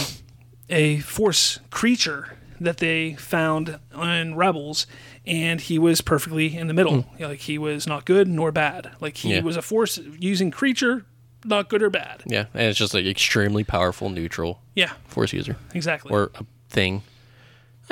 a 0.70 1.00
Force 1.00 1.60
creature 1.70 2.38
that 2.60 2.78
they 2.78 3.16
found 3.16 3.80
in 4.00 4.36
Rebels, 4.36 4.88
and 5.26 5.60
he 5.60 5.78
was 5.80 6.02
perfectly 6.02 6.56
in 6.56 6.68
the 6.68 6.74
middle. 6.74 6.98
Know, 7.20 7.28
like 7.30 7.40
he 7.40 7.58
was 7.58 7.88
not 7.88 8.06
good 8.06 8.28
nor 8.28 8.52
bad. 8.52 8.92
Like 9.00 9.18
he. 9.18 9.34
Yeah. 9.34 9.42
was 9.42 9.58
a 9.58 9.62
Force 9.62 9.98
using 10.20 10.52
creature, 10.52 11.06
not 11.44 11.68
good 11.68 11.82
or 11.82 11.90
bad. 11.90 12.24
Yeah, 12.26 12.46
and 12.54 12.64
it's 12.70 12.78
just 12.80 12.94
like 12.94 13.06
extremely 13.06 13.64
powerful 13.64 14.10
neutral 14.10 14.62
Yeah, 14.76 14.94
force 15.08 15.34
user 15.34 15.58
exactly. 15.74 16.12
or 16.12 16.32
a 16.36 16.46
thing. 16.70 17.02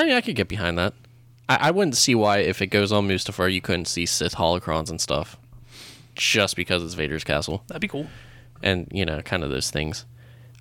I 0.01 0.05
mean, 0.05 0.15
I 0.15 0.21
could 0.21 0.35
get 0.35 0.47
behind 0.47 0.77
that. 0.77 0.93
I, 1.47 1.67
I 1.67 1.71
wouldn't 1.71 1.95
see 1.95 2.15
why 2.15 2.39
if 2.39 2.61
it 2.61 2.67
goes 2.67 2.91
on 2.91 3.07
Mustafar 3.07 3.53
you 3.53 3.61
couldn't 3.61 3.85
see 3.85 4.05
Sith 4.05 4.35
holocrons 4.35 4.89
and 4.89 4.99
stuff, 4.99 5.37
just 6.15 6.55
because 6.55 6.83
it's 6.83 6.93
Vader's 6.95 7.23
castle 7.23 7.63
That'd 7.67 7.81
be 7.81 7.87
cool. 7.87 8.07
and 8.63 8.87
you 8.91 9.05
know 9.05 9.21
kind 9.21 9.43
of 9.43 9.49
those 9.49 9.69
things. 9.69 10.05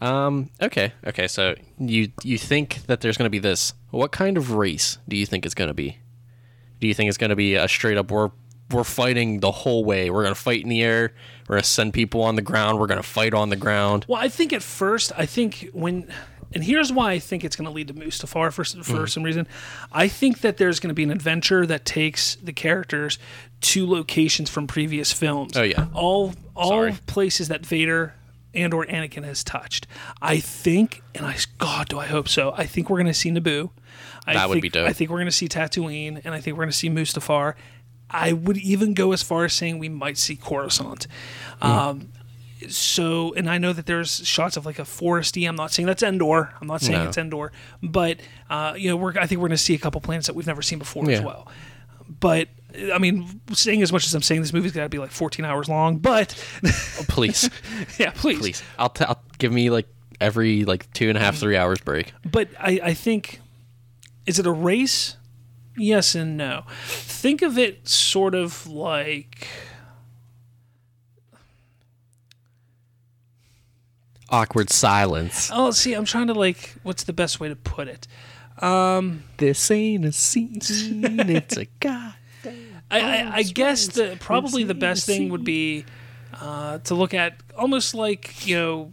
Um. 0.03 0.51
Okay. 0.63 0.93
Okay. 1.07 1.27
So 1.29 1.55
you 1.79 2.13
you 2.23 2.39
think 2.39 2.87
that 2.87 3.01
there's 3.01 3.17
going 3.17 3.27
to 3.27 3.31
be 3.31 3.39
this? 3.39 3.75
What 3.91 4.13
kind 4.13 4.37
of 4.37 4.53
race 4.53 4.99
do 5.09 5.17
you 5.17 5.27
think 5.27 5.45
it's 5.45 5.55
going 5.55 5.69
to 5.69 5.75
be? 5.75 5.99
Do 6.81 6.87
you 6.87 6.95
think 6.95 7.09
it's 7.09 7.19
going 7.19 7.31
to 7.31 7.37
be 7.37 7.55
a 7.55 7.69
straight 7.69 7.99
up 7.99 8.11
we're 8.11 8.31
we're 8.71 8.85
fighting 8.85 9.41
the 9.41 9.51
whole 9.51 9.85
way? 9.85 10.11
We're 10.11 10.23
going 10.23 10.35
to 10.35 10.41
fight 10.41 10.63
in 10.63 10.69
the 10.71 10.83
air. 10.83 11.13
We're 11.49 11.57
going 11.57 11.63
to 11.63 11.69
send 11.69 11.93
people 11.93 12.23
on 12.23 12.37
the 12.37 12.43
ground. 12.43 12.79
We're 12.79 12.87
going 12.87 13.03
to 13.03 13.07
fight 13.09 13.35
on 13.35 13.51
the 13.51 13.57
ground. 13.57 14.07
Well, 14.09 14.23
I 14.23 14.29
think 14.29 14.53
at 14.53 14.63
first, 14.63 15.13
I 15.19 15.27
think 15.27 15.69
when, 15.73 16.11
and 16.55 16.65
here's 16.65 16.93
why 16.93 17.13
I 17.13 17.19
think 17.19 17.45
it's 17.45 17.57
going 17.57 17.67
to 17.67 17.71
lead 17.73 17.89
to 17.89 17.95
Mustafar 17.95 18.53
for 18.53 18.65
Mm. 18.65 18.85
for 18.85 19.07
some 19.07 19.23
reason. 19.23 19.47
I 19.93 20.09
think 20.09 20.41
that 20.41 20.57
there's 20.57 20.81
going 20.81 20.89
to 20.89 20.95
be 20.95 21.03
an 21.05 21.11
adventure 21.11 21.67
that 21.67 21.85
takes 21.85 22.37
the 22.37 22.53
characters 22.53 23.19
to 23.63 23.87
locations 23.87 24.51
from 24.51 24.67
previous 24.67 25.13
films. 25.13 25.57
Oh, 25.57 25.63
yeah. 25.63 25.87
all 25.95 26.35
all 26.57 26.69
Sorry. 26.71 26.99
places 27.07 27.49
that 27.49 27.65
Vader 27.65 28.15
and 28.53 28.75
or 28.75 28.85
Anakin 28.87 29.25
has 29.25 29.45
touched. 29.45 29.87
I 30.21 30.41
think, 30.41 31.03
and 31.15 31.25
I 31.25 31.37
God, 31.59 31.89
do 31.89 31.99
I 31.99 32.07
hope 32.07 32.29
so. 32.29 32.53
I 32.57 32.67
think 32.67 32.91
we're 32.91 32.99
going 32.99 33.07
to 33.07 33.15
see 33.15 33.31
Naboo. 33.31 33.71
I 34.27 34.35
That 34.35 34.49
would 34.49 34.55
think, 34.57 34.63
be 34.63 34.69
dope. 34.71 34.89
I 34.89 34.93
think 34.93 35.09
we're 35.11 35.19
going 35.19 35.27
to 35.27 35.33
see 35.33 35.49
Tatooine, 35.49 36.21
and 36.25 36.35
I 36.35 36.41
think 36.41 36.57
we're 36.57 36.65
going 36.65 36.73
to 36.73 36.77
see 36.77 36.91
Mustafar. 36.91 37.55
I 38.11 38.33
would 38.33 38.59
even 38.59 38.93
go 38.93 39.13
as 39.13 39.23
far 39.23 39.45
as 39.45 39.53
saying 39.53 39.79
we 39.79 39.89
might 39.89 40.19
see 40.19 40.35
Coruscant. 40.37 41.07
Um, 41.63 42.09
so 42.69 43.33
and 43.35 43.49
I 43.49 43.59
know 43.59 43.73
that 43.73 43.87
there's 43.87 44.27
shots 44.27 44.57
of 44.57 44.67
like 44.67 44.79
a 44.79 44.83
foresty. 44.83 45.49
I'm 45.49 45.57
not 45.57 45.73
saying 45.73 45.87
that's 45.87 46.03
Endor. 46.03 46.53
I'm 46.61 46.67
not 46.67 46.81
saying 46.81 46.99
No. 47.03 47.09
it's 47.09 47.19
Endor, 47.19 47.53
but 47.83 48.21
uh, 48.49 48.75
you 48.77 48.89
know, 48.91 48.97
we're 48.97 49.11
I 49.19 49.27
think 49.27 49.41
we're 49.41 49.49
going 49.49 49.57
to 49.57 49.59
see 49.59 49.75
a 49.75 49.79
couple 49.79 50.01
planets 50.01 50.27
that 50.27 50.35
we've 50.35 50.47
never 50.47 50.63
seen 50.63 50.79
before 50.79 51.09
as 51.11 51.21
well. 51.21 51.49
But 52.09 52.49
I 52.93 52.99
mean, 52.99 53.41
saying 53.53 53.83
as 53.83 53.93
much 53.93 54.07
as 54.07 54.15
I'm 54.15 54.23
saying, 54.23 54.43
this 54.43 54.53
movie's 54.53 54.73
got 54.73 54.83
to 54.83 54.89
be 54.89 54.99
like 54.99 55.11
14 55.11 55.45
hours 55.45 55.69
long. 55.69 55.99
But 55.99 56.31
Please, 57.09 57.49
yeah, 57.99 58.11
please, 58.11 58.39
please. 58.39 58.63
I'll, 58.79 58.91
t- 58.91 59.05
I'll 59.05 59.23
give 59.39 59.53
me 59.53 59.71
like 59.71 59.89
every 60.21 60.65
like 60.65 60.93
two 60.93 61.09
and 61.09 61.17
a 61.17 61.21
half, 61.21 61.37
three 61.37 61.57
hours 61.57 61.81
break. 61.81 62.13
But 62.25 62.49
I, 62.59 62.81
I 62.83 62.95
think, 62.95 63.41
is 64.27 64.39
it 64.39 64.47
a 64.47 64.53
race? 64.53 65.17
yes 65.77 66.15
and 66.15 66.37
no. 66.37 66.65
Think 66.85 67.41
of 67.43 67.57
it 67.57 67.89
sort 67.89 68.35
of 68.35 68.67
like 68.67 69.47
Awkward 74.31 74.71
silence. 74.71 75.51
oh, 75.53 75.71
see, 75.73 75.93
I'm 75.95 76.05
trying 76.05 76.29
to 76.29 76.35
like 76.35 76.75
what's 76.83 77.05
the 77.05 77.13
best 77.13 77.41
way 77.41 77.49
to 77.49 77.57
put 77.57 77.89
it? 77.89 78.07
This 79.39 79.71
ain't 79.71 80.05
a 80.05 80.13
scene, 80.13 80.59
it's 80.63 81.57
a 81.57 81.65
god. 81.81 82.15
I, 82.93 83.01
I, 83.01 83.31
I 83.37 83.43
guess 83.45 83.87
the 83.89 84.17
probably 84.21 84.65
the 84.65 84.75
best 84.75 85.07
thing 85.07 85.29
would 85.31 85.45
be 85.45 85.85
uh, 86.41 86.79
to 86.79 86.95
look 86.95 87.15
at 87.15 87.37
almost 87.57 87.95
like 87.95 88.47
you 88.47 88.57
know 88.57 88.93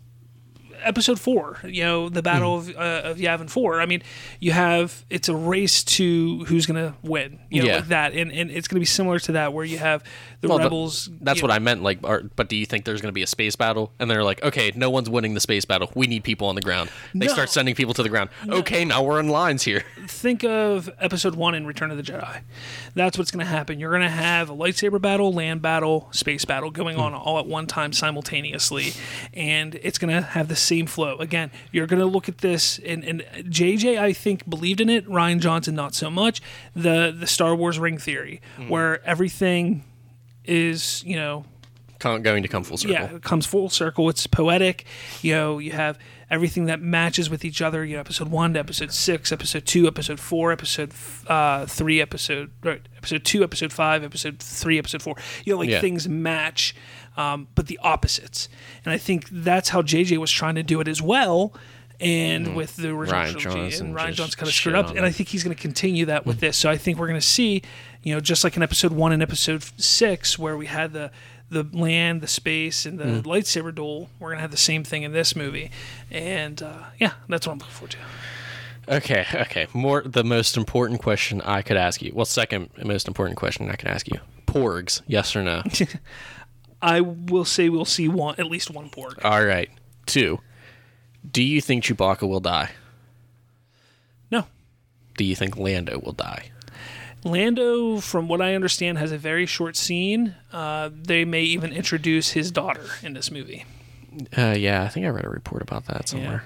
episode 0.84 1.20
four 1.20 1.58
you 1.66 1.84
know 1.84 2.08
the 2.08 2.22
battle 2.22 2.62
Hmm. 2.62 2.70
of, 2.70 2.78
uh, 2.78 3.02
of 3.10 3.18
yavin 3.18 3.50
4 3.50 3.82
i 3.82 3.88
mean 3.88 4.04
you 4.40 4.52
have 4.52 5.04
it's 5.10 5.28
a 5.28 5.36
race 5.36 5.84
to 5.86 6.44
who's 6.46 6.68
gonna 6.68 6.96
win 7.02 7.40
you 7.50 7.64
know 7.64 7.70
Yeah. 7.70 7.76
like 7.78 7.88
that 7.88 8.14
and, 8.14 8.32
and 8.32 8.52
it's 8.52 8.68
gonna 8.68 8.80
be 8.82 8.86
similar 8.86 9.18
to 9.22 9.32
that 9.32 9.54
where 9.54 9.66
you 9.66 9.80
have 9.80 10.04
the 10.42 10.48
Well, 10.48 10.58
the- 10.58 10.66
rebels 10.66 11.10
That's 11.22 11.42
what 11.42 11.50
know, 11.50 11.56
I 11.56 11.60
meant. 11.60 11.84
Like, 11.84 12.00
are, 12.04 12.24
but 12.36 12.50
do 12.50 12.56
you 12.56 12.66
think 12.66 12.86
there's 12.86 13.02
going 13.02 13.10
to 13.10 13.14
be 13.14 13.24
a 13.24 13.28
space 13.28 13.56
battle? 13.56 13.92
And 14.00 14.10
they're 14.10 14.24
like, 14.24 14.44
okay, 14.44 14.72
no 14.76 14.90
one's 14.90 15.10
winning 15.10 15.34
the 15.34 15.40
space 15.40 15.66
battle. 15.66 15.92
We 15.96 16.08
need 16.08 16.24
people 16.24 16.48
on 16.48 16.56
the 16.56 16.62
ground. 16.62 16.90
They 17.14 17.26
No. 17.28 17.34
start 17.34 17.50
sending 17.50 17.76
people 17.76 17.94
to 17.96 18.04
the 18.04 18.10
ground. 18.10 18.30
Okay, 18.48 18.86
now 18.86 19.04
we're 19.04 19.20
in 19.20 19.30
lines 19.30 19.64
here. 19.64 19.84
think 20.08 20.44
of 20.44 20.90
episode 21.00 21.36
one 21.36 21.56
in 21.56 21.66
Return 21.66 21.92
of 21.92 21.98
the 21.98 22.04
Jedi. 22.04 22.42
That's 22.94 23.18
what's 23.18 23.32
going 23.32 23.46
to 23.46 23.52
happen. 23.52 23.80
You're 23.80 23.92
going 23.92 24.04
to 24.04 24.10
have 24.10 24.50
a 24.50 24.56
lightsaber 24.56 25.02
battle, 25.02 25.34
land 25.34 25.62
battle, 25.62 26.10
space 26.12 26.46
battle 26.46 26.70
going 26.72 26.98
on 26.98 27.14
hmm. 27.14 27.18
all 27.18 27.40
at 27.40 27.48
one 27.48 27.66
time 27.68 27.94
simultaneously, 27.94 28.94
and 29.34 29.76
it's 29.82 29.98
going 29.98 30.14
to 30.14 30.22
have 30.22 30.48
the 30.48 30.56
same 30.56 30.86
flow. 30.86 31.18
Again, 31.18 31.52
you're 31.72 31.88
going 31.88 32.00
to 32.00 32.06
look 32.06 32.30
at 32.30 32.40
this, 32.40 32.80
and, 32.80 33.04
and 33.04 33.22
JJ, 33.50 34.00
I 34.00 34.14
think, 34.14 34.50
believed 34.50 34.82
in 34.82 34.90
it. 34.90 35.08
Rian 35.08 35.40
Johnson, 35.40 35.76
not 35.76 35.96
so 35.96 36.10
much. 36.10 36.42
The 36.76 37.16
the 37.18 37.28
Star 37.28 37.56
Wars 37.56 37.80
ring 37.80 37.98
theory, 37.98 38.42
hmm. 38.56 38.70
where 38.70 39.06
everything 39.06 39.84
is, 40.48 41.04
you 41.04 41.16
know, 41.16 41.46
Going 42.00 42.44
to 42.44 42.48
come 42.48 42.64
full 42.64 42.78
circle. 42.78 42.94
yeah, 42.94 43.16
it 43.16 43.24
comes 43.24 43.48
full 43.48 43.70
circle. 43.70 44.08
It's 44.08 44.28
poetic. 44.28 44.86
You 45.24 45.34
know, 45.34 45.58
you 45.58 45.72
have 45.72 45.98
everything 46.30 46.66
that 46.66 46.80
matches 46.80 47.28
with 47.28 47.44
each 47.44 47.60
other. 47.60 47.84
You 47.84 47.96
know, 47.96 48.02
episode 48.02 48.28
one 48.30 48.54
to 48.54 48.60
episode 48.60 48.92
six, 48.92 49.32
episode 49.32 49.66
two, 49.66 49.88
episode 49.88 50.20
four, 50.20 50.52
episode 50.52 50.94
uh, 51.26 51.66
three, 51.66 52.00
episode 52.00 52.52
right, 52.64 52.82
episode 52.98 53.26
two, 53.26 53.44
episode 53.44 53.74
five, 53.74 54.04
episode 54.04 54.38
three, 54.38 54.78
episode 54.78 55.02
four. 55.02 55.16
You 55.44 55.54
know, 55.54 55.60
like 55.60 55.70
Yeah. 55.72 55.82
things 55.82 56.08
match, 56.08 56.76
um, 57.18 57.48
but 57.56 57.66
the 57.66 57.80
opposites. 57.82 58.48
And 58.86 58.94
I 58.94 59.00
think 59.00 59.28
that's 59.32 59.70
how 59.70 59.82
JJ 59.82 60.18
was 60.18 60.30
trying 60.32 60.54
to 60.56 60.64
do 60.64 60.80
it 60.80 60.88
as 60.88 61.02
well. 61.02 61.52
And 62.00 62.56
with 62.56 62.76
the 62.76 62.90
original 62.90 63.22
Rian 63.22 63.38
trilogy, 63.38 63.70
Johnson 63.70 63.88
and 63.88 63.96
Rian 63.96 64.14
Johnson 64.14 64.38
kind 64.38 64.48
of 64.50 64.54
screwed 64.54 64.76
up, 64.76 64.90
and 64.92 65.00
I 65.06 65.10
think 65.12 65.30
he's 65.30 65.44
going 65.44 65.56
to 65.56 65.62
continue 65.62 66.06
that 66.06 66.26
with 66.28 66.40
this. 66.40 66.56
So 66.56 66.70
I 66.70 66.78
think 66.78 67.00
we're 67.00 67.08
going 67.08 67.20
to 67.20 67.26
see, 67.26 67.64
you 68.04 68.14
know, 68.14 68.20
just 68.20 68.44
like 68.44 68.56
in 68.56 68.62
episode 68.62 68.92
one 68.92 69.12
and 69.14 69.24
episode 69.24 69.64
six, 69.82 70.38
where 70.38 70.56
we 70.56 70.68
had 70.68 70.94
the 70.94 71.12
the 71.50 71.64
land, 71.72 72.20
the 72.22 72.28
space, 72.28 72.86
and 72.86 73.00
the 73.00 73.06
Mm. 73.06 73.22
lightsaber 73.24 73.74
duel. 73.74 74.10
We're 74.20 74.28
going 74.28 74.38
to 74.38 74.42
have 74.42 74.52
the 74.52 74.58
same 74.58 74.84
thing 74.84 75.04
in 75.04 75.12
this 75.14 75.34
movie, 75.36 75.72
and 76.12 76.62
uh, 76.62 76.84
yeah, 77.00 77.14
that's 77.30 77.48
what 77.48 77.54
I'm 77.54 77.60
looking 77.60 77.74
forward 77.74 77.92
to. 77.92 77.98
Okay, 78.98 79.26
okay. 79.34 79.68
More 79.74 80.02
the 80.06 80.24
most 80.24 80.56
important 80.56 81.02
question 81.02 81.42
I 81.42 81.62
could 81.62 81.78
ask 81.78 82.02
you. 82.02 82.12
Well, 82.14 82.26
second 82.26 82.70
most 82.84 83.08
important 83.08 83.38
question 83.38 83.70
I 83.72 83.76
could 83.76 83.88
ask 83.90 84.08
you. 84.08 84.20
Porgs, 84.46 85.02
yes 85.08 85.36
or 85.36 85.42
no? 85.44 85.64
I 86.82 87.02
will 87.02 87.46
say 87.46 87.70
we'll 87.70 87.86
see 87.86 88.08
one, 88.08 88.36
at 88.38 88.46
least 88.46 88.70
one 88.70 88.90
porg. 88.90 89.24
All 89.26 89.44
right. 89.44 89.70
Two. 90.06 90.40
Do 91.30 91.44
you 91.44 91.62
think 91.62 91.84
Chewbacca 91.84 92.28
will 92.28 92.40
die? 92.40 92.72
No, 94.32 94.46
Do 95.18 95.24
you 95.24 95.36
think 95.36 95.58
Lando 95.58 96.00
will 96.00 96.14
die? 96.14 96.52
Lando, 97.24 98.00
from 98.00 98.28
what 98.28 98.42
I 98.42 98.56
understand, 98.56 98.98
has 99.00 99.12
a 99.12 99.18
very 99.18 99.46
short 99.46 99.76
scene. 99.76 100.36
Uh, 100.54 100.90
they 100.94 101.26
may 101.26 101.42
even 101.42 101.74
introduce 101.74 102.30
his 102.32 102.52
daughter 102.52 102.86
in 103.04 103.14
this 103.14 103.32
movie. 103.32 103.66
Uh, 104.38 104.56
yeah, 104.58 104.84
I 104.84 104.88
think 104.88 105.06
I 105.06 105.10
read 105.10 105.26
a 105.26 105.30
report 105.30 105.62
about 105.62 105.86
that 105.86 106.08
somewhere. 106.08 106.44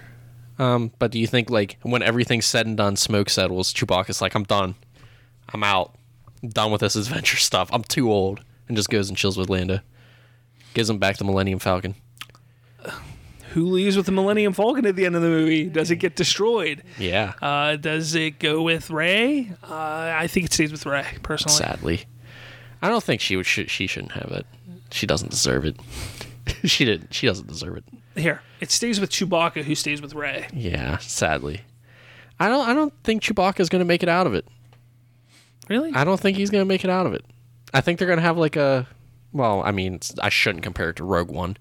Um, 0.57 0.91
but 0.99 1.11
do 1.11 1.19
you 1.19 1.27
think 1.27 1.49
like 1.49 1.77
when 1.81 2.01
everything's 2.01 2.45
said 2.45 2.65
and 2.65 2.77
done, 2.77 2.95
smoke 2.95 3.29
settles, 3.29 3.73
Chewbacca's 3.73 4.21
like, 4.21 4.35
I'm 4.35 4.43
done, 4.43 4.75
I'm 5.53 5.63
out, 5.63 5.95
I'm 6.41 6.49
done 6.49 6.71
with 6.71 6.81
this 6.81 6.95
adventure 6.95 7.37
stuff. 7.49 7.69
I'm 7.71 7.83
too 7.83 8.11
old, 8.11 8.41
and 8.67 8.75
just 8.77 8.89
goes 8.89 9.09
and 9.09 9.17
chills 9.17 9.37
with 9.37 9.49
Lando, 9.49 9.79
gives 10.73 10.89
him 10.89 10.97
back 10.99 11.17
the 11.17 11.23
Millennium 11.23 11.59
Falcon. 11.59 11.95
Who 13.51 13.65
leaves 13.65 13.97
with 13.97 14.05
the 14.05 14.11
Millennium 14.11 14.53
Falcon 14.53 14.85
at 14.85 14.95
the 14.95 15.05
end 15.05 15.15
of 15.15 15.21
the 15.21 15.27
movie? 15.27 15.65
Does 15.65 15.91
it 15.91 15.97
get 15.97 16.15
destroyed? 16.15 16.83
Yeah, 16.97 17.33
Uh, 17.41 17.75
does 17.75 18.15
it 18.15 18.39
go 18.39 18.61
with 18.61 18.89
Rey? 18.89 19.51
Uh, 19.63 19.73
I 20.15 20.27
think 20.27 20.45
it 20.45 20.53
stays 20.53 20.71
with 20.71 20.85
Rey 20.85 21.05
personally. 21.23 21.57
sadly, 21.57 22.05
I 22.81 22.89
don't 22.89 23.03
think 23.03 23.19
she 23.21 23.35
would. 23.35 23.45
Sh- 23.45 23.67
she 23.67 23.87
shouldn't 23.87 24.13
have 24.13 24.31
it. 24.31 24.45
She 24.91 25.05
doesn't 25.05 25.31
deserve 25.31 25.65
it. 25.65 25.77
she 26.63 26.85
didn't. 26.85 27.13
She 27.13 27.27
doesn't 27.27 27.47
deserve 27.47 27.77
it. 27.77 27.83
Here, 28.15 28.41
it 28.59 28.71
stays 28.71 28.99
with 28.99 29.09
Chewbacca, 29.09 29.63
who 29.63 29.75
stays 29.75 30.01
with 30.01 30.13
Rey. 30.13 30.47
Yeah, 30.53 30.97
sadly. 30.97 31.61
I 32.39 32.47
don't. 32.49 32.67
I 32.67 32.73
don't 32.73 32.93
think 33.03 33.21
Chewbacca's 33.23 33.69
gonna 33.69 33.85
make 33.85 34.01
it 34.03 34.09
out 34.09 34.27
of 34.27 34.33
it. 34.33 34.45
Really? 35.69 35.91
I 35.93 36.03
don't 36.03 36.19
think 36.19 36.37
he's 36.37 36.49
gonna 36.49 36.65
make 36.65 36.83
it 36.83 36.89
out 36.89 37.05
of 37.05 37.13
it. 37.13 37.23
I 37.73 37.81
think 37.81 37.99
they're 37.99 38.07
gonna 38.07 38.21
have 38.21 38.37
like 38.37 38.55
a. 38.55 38.87
Well, 39.33 39.61
I 39.63 39.71
mean, 39.71 39.99
I 40.21 40.29
shouldn't 40.29 40.63
compare 40.63 40.89
it 40.89 40.95
to 40.97 41.03
Rogue 41.05 41.29
One, 41.31 41.57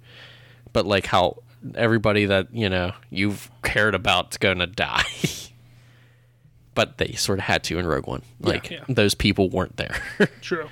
but 0.73 0.87
like 0.87 1.07
how 1.07 1.39
everybody 1.75 2.27
that 2.27 2.49
you 2.53 2.69
know 2.69 2.93
you've 3.11 3.51
cared 3.63 3.95
about's 3.95 4.37
gonna 4.37 4.67
die. 4.67 5.05
but 6.75 6.99
they 6.99 7.13
sort 7.13 7.39
of 7.39 7.45
had 7.45 7.63
to 7.65 7.79
in 7.79 7.87
Rogue 7.87 8.07
One. 8.07 8.23
Like 8.41 8.71
yeah. 8.71 8.85
those 8.89 9.15
people 9.15 9.51
weren't 9.51 9.77
there. 9.77 10.03
True. 10.41 10.69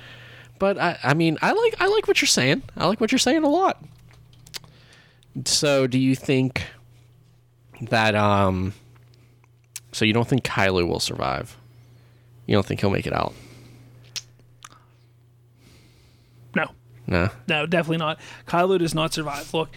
but 0.57 0.77
I, 0.77 0.97
I 1.03 1.13
mean, 1.13 1.37
I 1.41 1.51
like 1.51 1.75
I 1.79 1.87
like 1.87 2.07
what 2.07 2.21
you're 2.21 2.27
saying. 2.27 2.63
I 2.77 2.87
like 2.87 2.99
what 2.99 3.11
you're 3.11 3.19
saying 3.19 3.43
a 3.43 3.49
lot. 3.49 3.83
So, 5.45 5.87
do 5.87 5.99
you 5.99 6.15
think 6.15 6.65
that 7.81 8.15
um? 8.15 8.73
So 9.91 10.05
you 10.05 10.13
don't 10.13 10.27
think 10.27 10.43
Kylo 10.43 10.87
will 10.87 10.99
survive? 10.99 11.57
You 12.45 12.55
don't 12.55 12.65
think 12.65 12.81
he'll 12.81 12.89
make 12.89 13.07
it 13.07 13.13
out? 13.13 13.33
No. 16.55 16.71
No. 17.07 17.29
No, 17.47 17.65
definitely 17.65 17.97
not. 17.97 18.19
Kylo 18.47 18.77
does 18.79 18.93
not 18.93 19.13
survive. 19.13 19.51
Look, 19.53 19.69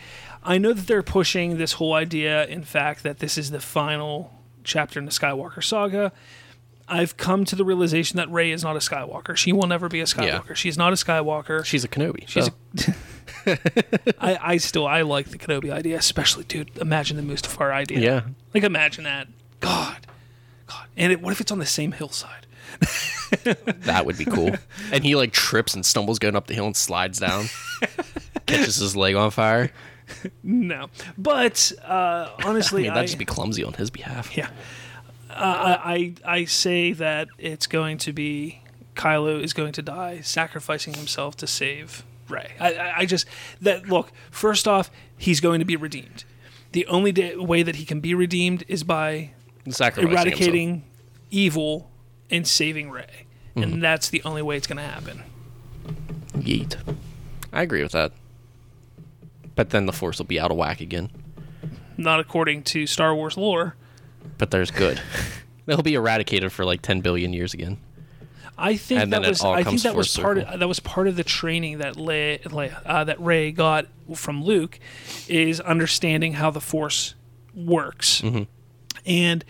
I 0.45 0.59
know 0.59 0.73
that 0.73 0.87
they're 0.87 1.03
pushing 1.03 1.57
this 1.57 1.75
whole 1.75 1.93
idea, 1.95 2.47
in 2.47 2.65
fact, 2.65 3.03
that 3.05 3.21
this 3.21 3.39
is 3.39 3.51
the 3.51 3.61
final 3.61 4.33
chapter 4.65 4.99
in 4.99 5.05
the 5.05 5.13
Skywalker 5.13 5.63
saga. 5.63 6.13
I've 6.89 7.17
come 7.17 7.45
to 7.47 7.57
the 7.57 7.65
realization 7.65 8.17
that 8.17 8.31
Rey 8.31 8.51
is 8.51 8.63
not 8.65 8.75
a 8.77 8.81
Skywalker. 8.81 9.37
She 9.37 9.53
will 9.53 9.67
never 9.67 9.89
be 9.89 10.01
a 10.01 10.05
Skywalker. 10.05 10.55
She's 10.57 10.77
not 10.77 10.93
a 10.93 10.97
Skywalker. 10.97 11.65
She's 11.65 11.85
a 11.85 11.89
Kenobi. 11.89 12.29
She's 12.29 12.51
so. 12.77 12.93
I, 14.21 14.39
I 14.41 14.57
still 14.59 14.87
I 14.87 15.03
like 15.03 15.29
the 15.31 15.39
Kenobi 15.39 15.73
idea, 15.73 15.97
especially 15.97 16.45
dude. 16.45 16.77
Imagine 16.79 17.17
the 17.17 17.23
Mustafar 17.35 17.73
idea. 17.73 18.01
yeah. 18.01 18.21
Like 18.53 18.65
imagine 18.65 19.05
that. 19.05 19.29
God. 19.61 20.07
God. 20.67 20.87
And 20.97 21.13
it, 21.13 21.21
what 21.23 21.33
if 21.33 21.41
it's 21.41 21.53
on 21.53 21.59
the 21.59 21.67
same 21.67 21.93
hillside? 21.93 22.47
That 23.85 24.05
would 24.05 24.19
be 24.19 24.27
cool. 24.27 24.55
and 24.93 25.03
he 25.03 25.17
like 25.17 25.33
trips 25.33 25.75
and 25.75 25.87
stumbles 25.87 26.19
going 26.19 26.37
up 26.37 26.49
the 26.49 26.55
hill 26.55 26.67
and 26.67 26.77
slides 26.77 27.19
down, 27.19 27.47
catches 28.47 28.77
his 28.77 28.95
leg 28.95 29.15
on 29.15 29.31
fire. 29.31 29.71
No. 30.43 30.89
But 31.19 31.73
uh, 31.85 32.31
I 32.39 32.43
honestly, 32.45 32.83
mean, 32.83 32.95
that'd 32.95 33.09
just 33.09 33.19
be 33.19 33.25
clumsy 33.25 33.65
on 33.65 33.73
his 33.75 33.91
behalf. 33.91 34.37
Yeah. 34.37 34.49
Uh, 35.31 35.35
I 35.35 35.95
I 35.95 36.15
I 36.41 36.45
say 36.45 36.93
that 36.93 37.29
it's 37.39 37.67
going 37.67 37.99
to 37.99 38.13
be 38.13 38.61
Kylo 38.95 39.43
is 39.43 39.53
going 39.53 39.73
to 39.73 39.83
die, 39.83 40.21
sacrificing 40.23 40.95
himself 40.95 41.37
to 41.39 41.47
save 41.47 42.05
Rey. 42.29 42.53
I, 42.61 42.75
I, 42.75 42.99
I 42.99 43.07
just 43.07 43.27
that 43.61 43.89
look. 43.89 44.13
First 44.31 44.69
off, 44.69 44.91
he's 45.17 45.41
going 45.41 45.59
to 45.61 45.65
be 45.65 45.77
redeemed. 45.77 46.25
The 46.73 46.87
only 46.87 47.13
da- 47.13 47.37
way 47.37 47.63
that 47.63 47.77
he 47.77 47.85
can 47.85 48.01
be 48.01 48.15
redeemed 48.15 48.65
is 48.69 48.83
by 48.85 49.31
eradicating 49.67 50.85
evil 51.31 51.91
and 52.31 52.47
saving 52.47 52.91
Rey, 52.91 53.27
Mm-hmm. 53.57 53.63
and 53.75 53.83
that's 53.83 54.09
the 54.09 54.23
only 54.25 54.41
way 54.43 54.57
it's 54.57 54.67
going 54.67 54.79
to 54.79 54.83
happen. 54.83 55.23
Yeet. 56.35 56.77
I 57.53 57.63
agree 57.63 57.83
with 57.83 57.93
that. 57.93 58.13
But 59.55 59.71
then 59.71 59.87
the 59.87 59.93
Force 59.93 60.19
will 60.19 60.27
be 60.27 60.41
out 60.41 60.51
of 60.51 60.57
whack 60.57 60.81
again. 60.81 61.11
Not 61.97 62.21
according 62.21 62.63
to 62.65 62.87
Star 62.87 63.15
Wars 63.15 63.37
lore. 63.37 63.77
But 64.39 64.51
there's 64.51 64.71
good. 64.71 65.01
They'll 65.67 65.83
be 65.83 65.95
eradicated 65.95 66.53
for 66.53 66.65
like 66.65 66.83
10 66.83 67.01
billion 67.01 67.33
years 67.33 67.55
again. 67.55 67.79
I 68.59 68.77
think 68.77 69.11
that 69.11 69.23
was 69.23 69.43
I 69.43 69.63
think 69.65 69.83
that 69.83 69.95
was 69.95 70.17
part 70.17 70.37
circle. 70.37 70.53
of 70.53 70.61
that 70.61 70.69
was 70.69 70.79
part 70.79 71.09
of 71.09 71.17
the 71.17 71.25
training 71.25 71.79
that 71.79 71.95
Leia 71.97 72.81
uh, 72.85 73.05
that 73.05 73.21
Rey 73.21 73.51
got 73.51 73.87
from 74.15 74.45
Luke 74.45 74.79
is 75.27 75.61
understanding 75.61 76.35
how 76.35 76.51
the 76.51 76.61
Force 76.61 77.15
works. 77.55 78.21
Mm-hmm. 78.21 78.43
And 79.07 79.45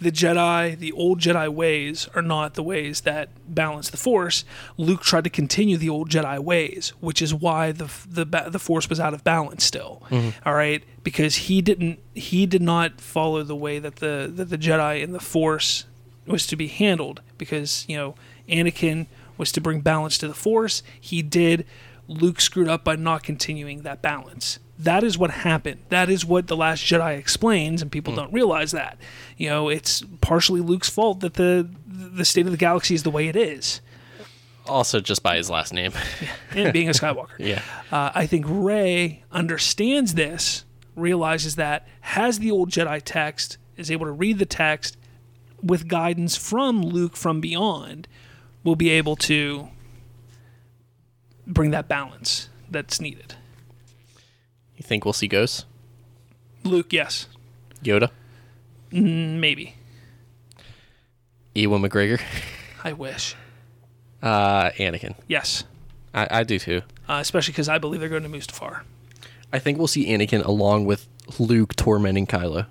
the 0.00 0.12
Jedi, 0.12 0.78
the 0.78 0.92
old 0.92 1.20
Jedi 1.20 1.48
ways 1.48 2.08
are 2.14 2.22
not 2.22 2.54
the 2.54 2.62
ways 2.62 3.02
that 3.02 3.30
balance 3.48 3.90
the 3.90 3.96
Force. 3.96 4.44
Luke 4.76 5.02
tried 5.02 5.24
to 5.24 5.30
continue 5.30 5.76
the 5.76 5.88
old 5.88 6.08
Jedi 6.08 6.38
ways, 6.38 6.92
which 7.00 7.20
is 7.20 7.34
why 7.34 7.72
the 7.72 7.90
the 8.08 8.24
the 8.48 8.58
Force 8.58 8.88
was 8.88 9.00
out 9.00 9.14
of 9.14 9.24
balance 9.24 9.64
still. 9.64 10.02
Mm-hmm. 10.10 10.48
All 10.48 10.54
right, 10.54 10.84
because 11.02 11.36
he 11.36 11.60
didn't 11.60 11.98
he 12.14 12.46
did 12.46 12.62
not 12.62 13.00
follow 13.00 13.42
the 13.42 13.56
way 13.56 13.78
that 13.78 13.96
the 13.96 14.30
that 14.34 14.50
the 14.50 14.58
Jedi 14.58 15.02
and 15.02 15.14
the 15.14 15.20
Force 15.20 15.84
was 16.26 16.46
to 16.46 16.56
be 16.56 16.68
handled 16.68 17.22
because 17.36 17.84
you 17.88 17.96
know 17.96 18.14
Anakin 18.48 19.06
was 19.36 19.50
to 19.52 19.60
bring 19.60 19.80
balance 19.80 20.18
to 20.18 20.28
the 20.28 20.34
Force. 20.34 20.82
He 21.00 21.22
did. 21.22 21.66
Luke 22.06 22.40
screwed 22.40 22.68
up 22.68 22.84
by 22.84 22.96
not 22.96 23.22
continuing 23.22 23.82
that 23.82 24.00
balance. 24.00 24.58
That 24.78 25.02
is 25.02 25.18
what 25.18 25.30
happened. 25.30 25.80
That 25.88 26.08
is 26.08 26.24
what 26.24 26.46
the 26.46 26.56
Last 26.56 26.84
Jedi 26.84 27.18
explains, 27.18 27.82
and 27.82 27.90
people 27.90 28.14
don't 28.14 28.32
realize 28.32 28.70
that. 28.70 28.96
You 29.36 29.48
know, 29.48 29.68
it's 29.68 30.04
partially 30.20 30.60
Luke's 30.60 30.88
fault 30.88 31.20
that 31.20 31.34
the 31.34 31.68
the 31.86 32.24
state 32.24 32.46
of 32.46 32.52
the 32.52 32.58
galaxy 32.58 32.94
is 32.94 33.02
the 33.02 33.10
way 33.10 33.28
it 33.28 33.36
is, 33.36 33.80
Also, 34.66 35.00
just 35.00 35.22
by 35.22 35.36
his 35.36 35.50
last 35.50 35.72
name. 35.72 35.92
and 36.52 36.72
being 36.72 36.88
a 36.88 36.92
Skywalker. 36.92 37.30
yeah. 37.38 37.62
Uh, 37.90 38.12
I 38.14 38.26
think 38.26 38.44
Rey 38.48 39.24
understands 39.32 40.14
this, 40.14 40.64
realizes 40.94 41.56
that, 41.56 41.88
has 42.02 42.38
the 42.38 42.50
old 42.50 42.70
Jedi 42.70 43.00
text, 43.04 43.58
is 43.76 43.90
able 43.90 44.06
to 44.06 44.12
read 44.12 44.38
the 44.38 44.46
text 44.46 44.96
with 45.62 45.88
guidance 45.88 46.36
from 46.36 46.82
Luke 46.82 47.16
from 47.16 47.40
beyond, 47.40 48.06
will 48.62 48.76
be 48.76 48.90
able 48.90 49.16
to 49.16 49.68
bring 51.46 51.70
that 51.70 51.88
balance 51.88 52.48
that's 52.70 53.00
needed. 53.00 53.34
You 54.78 54.82
think 54.84 55.04
we'll 55.04 55.12
see 55.12 55.28
ghosts? 55.28 55.66
Luke, 56.64 56.92
yes, 56.92 57.26
Yoda? 57.84 58.10
maybe. 58.90 59.74
Ewan 61.54 61.82
McGregor? 61.82 62.20
I 62.84 62.92
wish. 62.94 63.34
Uh, 64.22 64.70
Anakin. 64.70 65.14
Yes, 65.26 65.64
I, 66.14 66.26
I 66.30 66.42
do 66.44 66.58
too. 66.58 66.82
uh, 67.08 67.18
especially 67.20 67.52
because 67.52 67.68
I 67.68 67.78
believe 67.78 68.00
they're 68.00 68.08
going 68.08 68.22
to 68.22 68.28
Mustafar. 68.28 68.80
I 69.52 69.58
think 69.58 69.78
we'll 69.78 69.86
see 69.88 70.06
Anakin 70.08 70.44
along 70.44 70.84
with 70.86 71.06
Luke 71.38 71.74
tormenting 71.76 72.26
Kylo. 72.26 72.66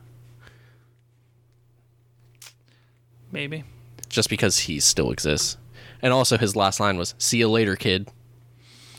Maybe. 3.31 3.63
Just 4.09 4.29
because 4.29 4.59
he 4.59 4.79
still 4.79 5.11
exists. 5.11 5.57
And 6.01 6.13
also 6.13 6.37
his 6.37 6.55
last 6.55 6.79
line 6.79 6.97
was, 6.97 7.13
see 7.17 7.39
you 7.39 7.49
later, 7.49 7.75
kid. 7.75 8.07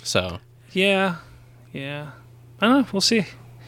So, 0.02 0.38
Yeah, 0.72 1.16
yeah. 1.72 2.10
I 2.60 2.66
don't 2.66 2.82
know. 2.82 2.88
We'll 2.92 3.00
see. 3.00 3.24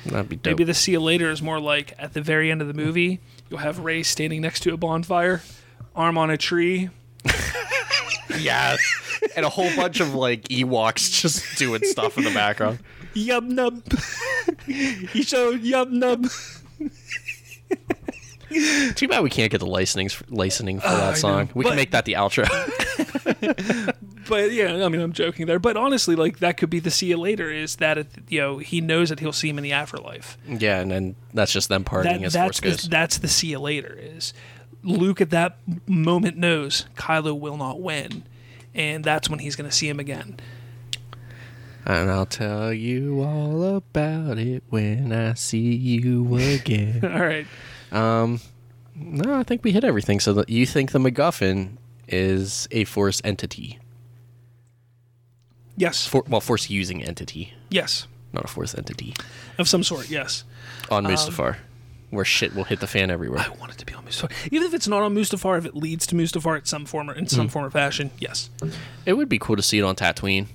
that'd 0.07 0.29
be 0.29 0.37
dope. 0.37 0.53
Maybe 0.53 0.65
the 0.65 0.75
see 0.75 0.93
you 0.93 1.01
later 1.01 1.31
is 1.31 1.41
more 1.43 1.61
like 1.61 1.95
at 1.99 2.15
the 2.15 2.21
very 2.21 2.51
end 2.51 2.61
of 2.63 2.69
the 2.69 2.75
movie, 2.75 3.21
you'll 3.49 3.61
have 3.61 3.79
Rey 3.81 4.03
standing 4.03 4.41
next 4.43 4.61
to 4.61 4.73
a 4.75 4.77
bonfire, 4.77 5.43
arm 5.95 6.19
on 6.19 6.31
a 6.31 6.37
tree. 6.37 6.91
Yes. 8.39 8.79
and 9.37 9.45
a 9.45 9.49
whole 9.49 9.75
bunch 9.75 9.99
of 9.99 10.15
like 10.15 10.43
Ewoks 10.45 11.21
just 11.21 11.59
doing 11.59 11.83
stuff 11.83 12.17
in 12.17 12.23
the 12.25 12.31
background. 12.31 12.79
Yub 13.15 13.45
nub. 13.47 13.83
you 14.69 15.23
show 15.25 15.53
yub 15.59 15.91
nub. 15.91 16.27
Too 18.95 19.09
bad 19.09 19.23
we 19.25 19.31
can't 19.31 19.51
get 19.51 19.59
the 19.59 19.67
licensing 19.67 20.09
licensing 20.31 20.79
for 20.79 20.87
oh, 20.87 20.95
I 20.95 20.97
that 21.01 21.17
song. 21.19 21.51
we 21.55 21.65
but- 21.65 21.71
can 21.71 21.77
make 21.77 21.91
that 21.91 22.05
the 22.05 22.13
outro. 22.15 22.47
But 24.31 24.53
yeah, 24.53 24.85
I 24.85 24.89
mean, 24.89 25.01
I'm 25.03 25.13
joking 25.13 25.47
there. 25.47 25.59
But 25.59 25.77
honestly, 25.77 26.17
like 26.17 26.39
that 26.39 26.57
could 26.57 26.71
be 26.71 26.79
the 26.79 26.91
see 26.91 27.07
you 27.09 27.19
later. 27.19 27.51
Is 27.51 27.77
that 27.77 27.99
it, 27.99 28.07
you 28.29 28.41
know 28.41 28.59
he 28.59 28.81
knows 28.81 29.11
that 29.11 29.21
he'll 29.21 29.33
see 29.33 29.51
him 29.51 29.59
in 29.59 29.65
the 29.65 29.73
afterlife. 29.73 30.39
yeah, 30.47 30.81
and 30.81 30.91
then 30.91 31.17
that's 31.35 31.53
just 31.53 31.69
them 31.69 31.85
partying 31.85 32.05
That 32.05 32.23
as 32.23 32.33
that's 32.33 32.61
Force 32.61 32.61
the, 32.61 32.83
goes. 32.83 32.89
that's 32.89 33.19
the 33.19 33.29
see 33.29 33.49
you 33.49 33.59
later. 33.59 33.99
Is 34.01 34.33
Luke 34.83 35.21
at 35.21 35.29
that 35.31 35.59
moment 35.87 36.39
knows 36.39 36.87
Kylo 36.97 37.39
will 37.39 37.59
not 37.59 37.81
win, 37.83 38.23
and 38.75 39.05
that's 39.05 39.29
when 39.29 39.41
he's 39.41 39.57
going 39.57 39.69
to 39.69 39.77
see 39.77 39.89
him 39.89 40.01
again. 40.01 40.39
And 41.87 42.11
I'll 42.11 42.27
tell 42.27 42.73
you 42.73 43.23
all 43.23 43.77
about 43.77 44.39
it 44.39 44.63
when 44.69 45.13
I 45.13 45.35
see 45.35 45.75
you 45.75 46.37
again. 46.37 47.01
All 47.05 47.21
right. 47.21 47.47
um, 47.91 48.39
no, 48.95 49.35
I 49.39 49.43
think 49.43 49.65
we 49.65 49.73
hit 49.73 49.83
everything. 49.83 50.21
So 50.21 50.35
that 50.35 50.51
you 50.51 50.67
think 50.67 50.93
the 50.93 50.99
MacGuffin 50.99 51.79
is 52.07 52.69
a 52.71 52.85
Force 52.85 53.23
entity? 53.25 53.79
Yes. 55.81 56.07
For, 56.07 56.23
well, 56.29 56.41
Force 56.41 56.69
using 56.69 57.03
entity, 57.03 57.55
yes. 57.71 58.07
not 58.33 58.45
a 58.45 58.49
Force 58.49 58.75
entity. 58.75 59.15
Of 59.59 59.69
some 59.69 59.83
sort. 59.83 60.11
Yes. 60.11 60.45
On 60.91 61.05
Mustafar, 61.05 61.57
where 62.11 62.25
shit 62.25 62.55
will 62.55 62.65
hit 62.65 62.81
the 62.81 62.87
fan 62.87 63.11
everywhere. 63.11 63.41
I 63.41 63.49
want 63.59 63.73
it 63.73 63.79
to 63.79 63.87
be 63.87 63.95
on 63.95 64.05
Mustafar. 64.05 64.31
Even 64.53 64.67
if 64.67 64.75
it's 64.75 64.87
not 64.89 65.03
on 65.03 65.15
Mustafar, 65.15 65.57
if 65.59 65.65
it 65.65 65.75
leads 65.75 66.07
to 66.09 66.15
Mustafar 66.15 66.57
at 66.59 66.67
some 66.69 66.85
form 66.85 67.09
or 67.09 67.15
in 67.15 67.25
Hmm. 67.25 67.29
some 67.29 67.49
form 67.49 67.65
or 67.65 67.71
fashion, 67.71 68.11
yes. 68.19 68.51
It 69.07 69.15
would 69.15 69.29
be 69.31 69.39
cool 69.39 69.57
to 69.57 69.63
see 69.63 69.79
it 69.79 69.83
on 69.83 69.97
Tatooine, 69.97 70.47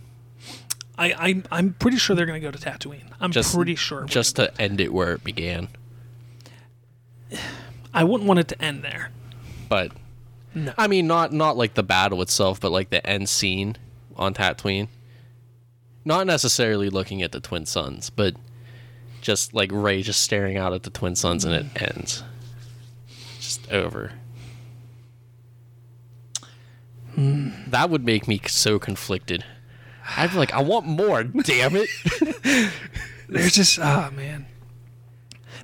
I, 0.97 1.11
I 1.11 1.43
I'm 1.51 1.73
pretty 1.73 1.97
sure 1.97 2.15
they're 2.15 2.25
going 2.25 2.39
to 2.41 2.47
go 2.47 2.51
to 2.51 2.57
Tatooine. 2.59 3.03
I'm 3.19 3.31
Just- 3.31 3.53
pretty 3.55 3.75
sure. 3.75 4.01
we're 4.01 4.05
just 4.07 4.35
gonna- 4.35 4.51
to 4.51 4.61
end 4.61 4.79
it 4.79 4.93
where 4.93 5.11
it 5.13 5.23
began. 5.23 5.67
I 7.93 8.03
wouldn't 8.03 8.27
want 8.27 8.39
it 8.39 8.47
to 8.49 8.61
end 8.61 8.83
there. 8.83 9.09
But 9.69 9.91
No. 10.53 10.73
I 10.77 10.87
mean, 10.87 11.07
not 11.07 11.33
not 11.33 11.57
like 11.57 11.73
the 11.73 11.83
battle 11.83 12.21
itself, 12.21 12.59
but 12.59 12.71
like 12.71 12.89
the 12.91 13.05
end 13.05 13.27
scene 13.29 13.75
on 14.15 14.33
Tatooine. 14.33 14.87
Not 16.05 16.27
necessarily 16.27 16.89
looking 16.89 17.23
at 17.23 17.31
the 17.31 17.39
twin 17.39 17.65
suns, 17.65 18.11
but 18.11 18.35
just 19.21 19.55
like 19.55 19.71
Rey 19.73 20.03
just 20.03 20.21
staring 20.21 20.55
out 20.55 20.71
at 20.71 20.83
the 20.83 20.91
twin 20.91 21.15
suns 21.15 21.43
and 21.43 21.53
it 21.55 21.81
ends. 21.81 22.23
Just 23.39 23.71
over. 23.71 24.11
That 27.17 27.89
would 27.89 28.05
make 28.05 28.27
me 28.27 28.39
so 28.47 28.77
conflicted. 28.77 29.43
I'd 30.15 30.31
be 30.31 30.37
like, 30.37 30.53
I 30.53 30.61
want 30.61 30.85
more, 30.85 31.23
damn 31.23 31.75
it. 31.75 31.89
There's 33.29 33.53
just 33.53 33.79
ah 33.79 34.11
man. 34.15 34.45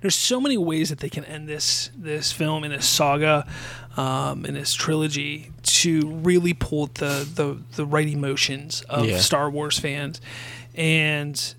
There's 0.01 0.15
so 0.15 0.41
many 0.41 0.57
ways 0.57 0.89
that 0.89 0.99
they 0.99 1.09
can 1.09 1.23
end 1.25 1.47
this 1.47 1.89
this 1.95 2.31
film 2.31 2.63
in 2.63 2.71
this 2.71 2.87
saga, 2.87 3.47
um, 3.95 4.45
and 4.45 4.55
this 4.55 4.73
trilogy 4.73 5.51
to 5.63 6.07
really 6.07 6.53
pull 6.53 6.87
the 6.87 7.27
the 7.35 7.61
the 7.75 7.85
right 7.85 8.07
emotions 8.07 8.81
of 8.89 9.05
Yeah. 9.05 9.19
Star 9.19 9.49
Wars 9.49 9.79
fans, 9.79 10.19
and 10.75 11.55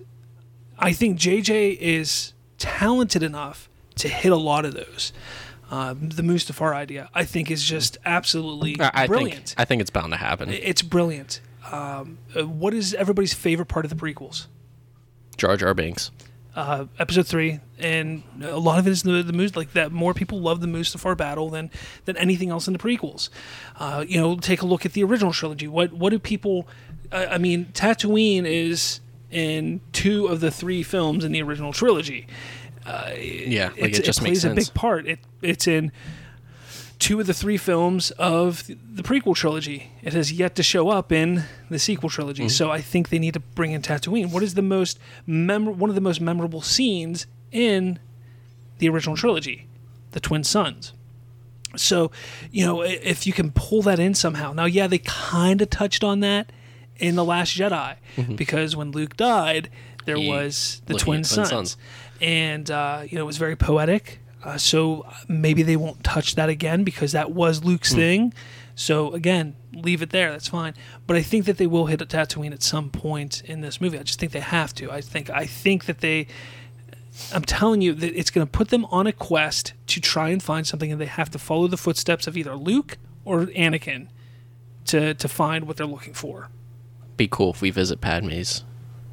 I 0.77 0.91
think 0.93 1.17
JJ 1.19 1.77
is 1.79 2.33
talented 2.57 3.23
enough 3.23 3.69
to 3.95 4.07
hit 4.09 4.31
a 4.31 4.37
lot 4.37 4.65
of 4.65 4.73
those. 4.73 5.13
Uh, 5.71 5.93
the 5.93 6.21
Mustafar 6.21 6.73
idea, 6.75 7.09
I 7.15 7.23
think, 7.25 7.49
is 7.49 7.63
just 7.63 7.97
absolutely 8.05 8.75
I, 8.79 8.91
I 8.93 9.07
brilliant. 9.07 9.49
think 9.49 9.59
I 9.59 9.65
think 9.65 9.81
it's 9.81 9.89
bound 9.89 10.11
to 10.11 10.17
happen. 10.17 10.49
It's 10.51 10.81
brilliant. 10.81 11.41
Um, 11.71 12.17
uh, 12.37 12.45
what 12.45 12.73
is 12.73 12.93
everybody's 12.93 13.33
favorite 13.33 13.67
part 13.67 13.85
of 13.85 13.89
the 13.89 13.95
prequels? 13.95 14.47
Jar 15.37 15.55
Jar 15.57 15.73
Binks. 15.73 16.11
Uh, 16.55 16.85
episode 16.99 17.27
three, 17.27 17.59
and 17.79 18.23
a 18.43 18.57
lot 18.59 18.79
of 18.79 18.87
it 18.87 18.91
is 18.91 19.03
the 19.03 19.23
the 19.23 19.33
Mus- 19.33 19.55
like 19.55 19.73
that. 19.73 19.91
More 19.91 20.13
people 20.13 20.39
love 20.39 20.61
the 20.61 20.67
Mustafar 20.67 21.15
battle 21.17 21.49
than 21.49 21.71
than 22.05 22.15
anything 22.17 22.49
else 22.49 22.67
in 22.67 22.73
the 22.73 22.79
prequels. 22.79 23.29
Uh, 23.77 24.05
you 24.07 24.19
know, 24.19 24.35
take 24.37 24.61
a 24.61 24.65
look 24.65 24.85
at 24.85 24.93
the 24.93 25.03
original 25.03 25.33
trilogy. 25.33 25.67
What 25.67 25.93
what 25.93 26.11
do 26.11 26.19
people? 26.19 26.67
I 27.11 27.25
I 27.25 27.37
mean, 27.37 27.65
Tatooine 27.73 28.45
is 28.45 28.99
in 29.31 29.81
two 29.93 30.27
of 30.27 30.39
the 30.41 30.51
three 30.51 30.83
films 30.83 31.23
in 31.25 31.31
the 31.31 31.41
original 31.41 31.73
trilogy. 31.73 32.27
Yeah, 32.85 33.69
like 33.69 33.77
It's- 33.77 33.99
it 33.99 34.03
just 34.05 34.19
it 34.19 34.23
makes 34.23 34.41
plays 34.41 34.45
a 34.45 34.53
big 34.55 34.73
part. 34.73 35.07
It 35.07 35.19
it's 35.41 35.67
in 35.67 35.91
two 37.03 37.19
of 37.19 37.27
the 37.27 37.33
three 37.33 37.57
films 37.57 38.11
of 38.11 38.65
the 38.67 39.03
prequel 39.03 39.35
trilogy. 39.35 39.91
It 40.01 40.13
has 40.13 40.31
yet 40.31 40.55
to 40.55 40.63
show 40.63 40.87
up 40.87 41.11
in 41.11 41.43
the 41.69 41.77
sequel 41.77 42.09
trilogy. 42.09 42.47
So 42.47 42.71
I 42.71 42.79
think 42.79 43.09
they 43.09 43.19
need 43.19 43.33
to 43.33 43.41
bring 43.41 43.71
in 43.73 43.81
Tatooine. 43.81 44.31
What 44.31 44.41
is 44.41 44.53
the 44.53 44.61
most 44.61 44.97
mem- 45.27 45.77
one 45.77 45.89
of 45.89 45.95
the 45.95 46.01
most 46.01 46.21
memorable 46.21 46.61
scenes 46.61 47.27
in 47.51 47.99
the 48.77 48.87
original 48.87 49.17
trilogy? 49.17 49.67
The 50.11 50.21
twin 50.21 50.45
suns. 50.45 50.93
So, 51.75 52.09
you 52.51 52.65
know, 52.65 52.81
if 52.83 53.27
you 53.27 53.33
can 53.33 53.51
pull 53.51 53.81
that 53.81 53.99
in 53.99 54.13
somehow. 54.13 54.53
Now, 54.53 54.65
yeah, 54.65 54.87
they 54.87 54.99
kind 54.99 55.61
of 55.61 55.69
touched 55.69 56.05
on 56.05 56.21
that 56.21 56.51
in 56.97 57.15
The 57.15 57.25
Last 57.25 57.57
Jedi 57.57 57.95
because 58.37 58.77
when 58.77 58.91
Luke 58.91 59.17
died, 59.17 59.69
there 60.05 60.15
He- 60.15 60.29
was 60.29 60.81
the 60.85 60.93
twin 60.93 61.17
twin 61.17 61.23
suns. 61.25 61.49
suns. 61.49 61.77
And, 62.21 62.71
uh, 62.71 63.01
you 63.09 63.17
know, 63.17 63.23
it 63.23 63.27
was 63.27 63.37
very 63.37 63.57
poetic. 63.57 64.19
Uh, 64.43 64.57
so 64.57 65.01
uh, 65.01 65.13
maybe 65.27 65.63
they 65.63 65.77
won't 65.77 66.03
touch 66.03 66.35
that 66.35 66.49
again 66.49 66.83
because 66.83 67.13
that 67.13 67.31
was 67.31 67.63
Luke's 67.63 67.91
hmm. 67.91 67.97
thing. 67.97 68.33
So 68.75 69.13
again, 69.13 69.55
leave 69.71 70.01
it 70.01 70.09
there. 70.09 70.31
That's 70.31 70.47
fine. 70.47 70.73
But 71.07 71.15
I 71.15 71.21
think 71.21 71.45
that 71.45 71.57
they 71.57 71.67
will 71.67 71.85
hit 71.85 72.01
a 72.01 72.05
Tatooine 72.05 72.51
at 72.51 72.63
some 72.63 72.89
point 72.89 73.41
in 73.45 73.61
this 73.61 73.79
movie. 73.79 73.99
I 73.99 74.03
just 74.03 74.19
think 74.19 74.31
they 74.31 74.39
have 74.39 74.73
to. 74.75 74.91
I 74.91 75.01
think 75.01 75.29
I 75.29 75.45
think 75.45 75.85
that 75.85 75.99
they 75.99 76.27
I'm 77.31 77.43
telling 77.43 77.81
you 77.81 77.93
that 77.93 78.17
it's 78.17 78.31
going 78.31 78.45
to 78.45 78.51
put 78.51 78.69
them 78.69 78.85
on 78.85 79.05
a 79.05 79.11
quest 79.11 79.73
to 79.87 80.01
try 80.01 80.29
and 80.29 80.41
find 80.41 80.65
something, 80.65 80.91
and 80.91 80.99
they 80.99 81.05
have 81.05 81.29
to 81.31 81.39
follow 81.39 81.67
the 81.67 81.77
footsteps 81.77 82.25
of 82.25 82.35
either 82.35 82.55
Luke 82.55 82.97
or 83.23 83.45
Anakin 83.45 84.07
to 84.85 85.13
to 85.13 85.27
find 85.27 85.65
what 85.67 85.77
they're 85.77 85.85
looking 85.85 86.13
for. 86.13 86.49
Be 87.15 87.27
cool 87.27 87.51
if 87.51 87.61
we 87.61 87.69
visit 87.69 88.01
Padme's. 88.01 88.63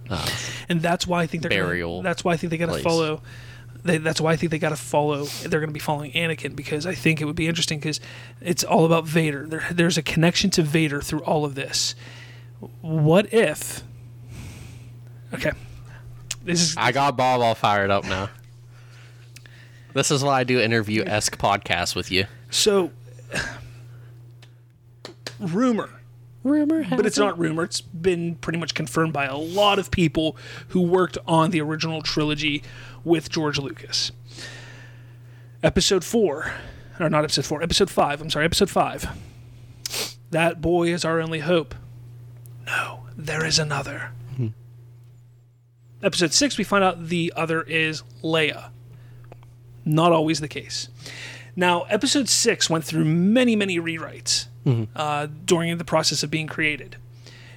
Uh, 0.09 0.26
and 0.68 0.81
that's 0.81 1.07
why 1.07 1.22
I 1.22 1.26
think 1.26 1.43
they're 1.43 1.51
Burial 1.51 1.99
Gonna, 1.99 2.09
that's 2.09 2.24
why 2.24 2.33
I 2.33 2.37
think 2.37 2.51
they 2.51 2.57
got 2.57 2.74
to 2.74 2.83
follow. 2.83 3.22
They, 3.83 3.99
that's 3.99 4.20
why 4.20 4.33
I 4.33 4.37
think 4.37 4.51
they 4.51 4.59
got 4.59 4.70
to 4.70 4.76
follow. 4.76 5.24
They're 5.24 5.61
going 5.61 5.70
to 5.70 5.74
be 5.74 5.81
following 5.81 6.12
Anakin 6.12 6.55
because 6.55 6.87
I 6.87 6.95
think 6.95 7.20
it 7.20 7.24
would 7.24 7.37
be 7.37 7.49
interesting 7.49 7.78
because 7.78 8.01
it's 8.41 8.62
all 8.62 8.85
about 8.85 9.07
Vader. 9.07 9.47
There, 9.47 9.66
there's 9.70 9.97
a 9.97 10.03
connection 10.03 10.51
to 10.51 10.62
Vader 10.62 11.01
through 11.01 11.20
all 11.20 11.45
of 11.45 11.55
this. 11.55 11.95
What 12.81 13.33
if? 13.33 13.83
Okay, 15.33 15.53
this 16.45 16.61
is 16.61 16.76
I 16.76 16.93
got 16.93 17.16
Bob 17.16 17.41
all 17.41 17.55
fired 17.55 17.91
up 17.91 18.05
now. 18.05 18.28
This 19.95 20.11
is 20.11 20.22
why 20.22 20.41
I 20.41 20.45
do 20.45 20.61
interview 20.61 21.03
esque 21.05 21.39
podcasts 21.39 21.95
with 21.97 22.11
you. 22.11 22.26
So, 22.51 22.91
rumor. 25.39 25.91
Rumor 26.43 26.87
But 26.89 27.05
it's 27.05 27.18
not 27.18 27.39
rumor. 27.39 27.64
It's 27.64 27.83
been 27.83 28.37
pretty 28.37 28.59
much 28.59 28.72
confirmed 28.72 29.12
by 29.12 29.26
a 29.26 29.37
lot 29.37 29.78
of 29.78 29.91
people 29.91 30.39
who 30.68 30.81
worked 30.81 31.18
on 31.26 31.51
the 31.51 31.61
original 31.61 32.01
trilogy 32.01 32.62
with 33.05 33.28
George 33.30 33.59
Lucas. 33.59 34.12
Episode 35.62 36.05
4, 36.05 36.53
or 37.01 37.11
not 37.11 37.24
episode 37.24 37.44
4, 37.44 37.62
episode 37.62 37.90
5, 37.90 38.20
I'm 38.22 38.30
sorry, 38.30 38.44
episode 38.46 38.70
5. 38.70 39.09
That 40.30 40.61
boy 40.61 40.88
is 40.88 41.05
our 41.05 41.20
only 41.20 41.40
hope. 41.40 41.74
No, 42.66 43.07
there 43.16 43.44
is 43.44 43.59
another. 43.59 44.12
Episode 46.03 46.32
6, 46.32 46.57
we 46.57 46.64
find 46.64 46.82
out 46.82 47.09
the 47.09 47.30
other 47.36 47.61
is 47.62 48.03
Leia. 48.22 48.70
Not 49.84 50.12
always 50.12 50.40
the 50.40 50.48
case. 50.48 50.88
Now, 51.55 51.82
episode 51.82 52.28
6 52.28 52.70
went 52.70 52.84
through 52.84 53.05
many, 53.05 53.55
many 53.55 53.78
rewrites 53.78 54.46
uh, 54.96 55.26
during 55.44 55.76
the 55.76 55.84
process 55.84 56.22
of 56.22 56.30
being 56.30 56.46
created. 56.46 56.96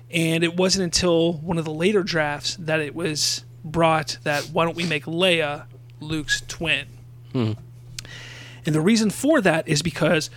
And 0.10 0.44
it 0.44 0.58
wasn't 0.58 0.84
until 0.84 1.34
one 1.34 1.58
of 1.58 1.64
the 1.64 1.72
later 1.74 2.04
drafts 2.04 2.56
that 2.58 2.80
it 2.82 2.94
was 2.96 3.46
brought 3.64 4.18
that 4.24 4.46
why 4.46 4.66
don't 4.66 4.76
we 4.76 4.86
make 4.86 5.06
Leia 5.06 5.66
Luke's 6.00 6.42
twin? 6.48 6.88
Hmm. 7.32 7.54
And 8.66 8.74
the 8.74 8.82
reason 8.82 9.10
for 9.10 9.42
that 9.42 9.68
is 9.68 9.82
because 9.82 10.30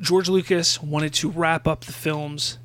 George 0.00 0.28
Lucas 0.28 0.82
wanted 0.82 1.12
to 1.14 1.30
wrap 1.30 1.66
up 1.66 1.84
the 1.84 1.92
films 1.92 2.58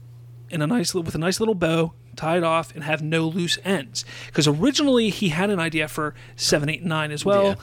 in 0.49 0.61
a 0.61 0.67
nice 0.67 0.93
with 0.93 1.15
a 1.15 1.19
nice 1.19 1.39
little 1.39 1.55
bow, 1.55 1.93
tie 2.15 2.37
it 2.37 2.43
off, 2.43 2.73
and 2.73 2.83
have 2.83 3.01
no 3.01 3.27
loose 3.27 3.57
ends. 3.63 4.05
Because 4.27 4.47
originally 4.47 5.09
he 5.09 5.29
had 5.29 5.49
an 5.49 5.59
idea 5.59 5.87
for 5.87 6.15
seven, 6.35 6.69
eight, 6.69 6.83
nine 6.83 7.11
as 7.11 7.25
well. 7.25 7.45
Yeah. 7.45 7.55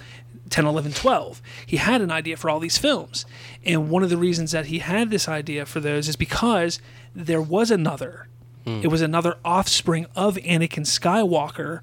10, 0.49 0.65
11, 0.65 0.93
12. 0.93 1.43
He 1.67 1.77
had 1.79 2.01
an 2.01 2.13
idea 2.13 2.37
for 2.37 2.49
all 2.49 2.61
these 2.61 2.79
films. 2.79 3.27
And 3.65 3.91
one 3.91 4.05
of 4.05 4.11
the 4.11 4.17
reasons 4.17 4.53
that 4.53 4.67
he 4.67 4.79
had 4.79 5.11
this 5.11 5.29
idea 5.29 5.67
for 5.67 5.81
those 5.81 6.09
is 6.09 6.15
because 6.15 6.81
there 7.17 7.43
was 7.43 7.73
another. 7.73 8.29
Hmm. 8.65 8.81
It 8.83 8.87
was 8.87 9.01
another 9.01 9.39
offspring 9.45 10.07
of 10.15 10.37
Anakin 10.37 10.87
Skywalker, 10.87 11.81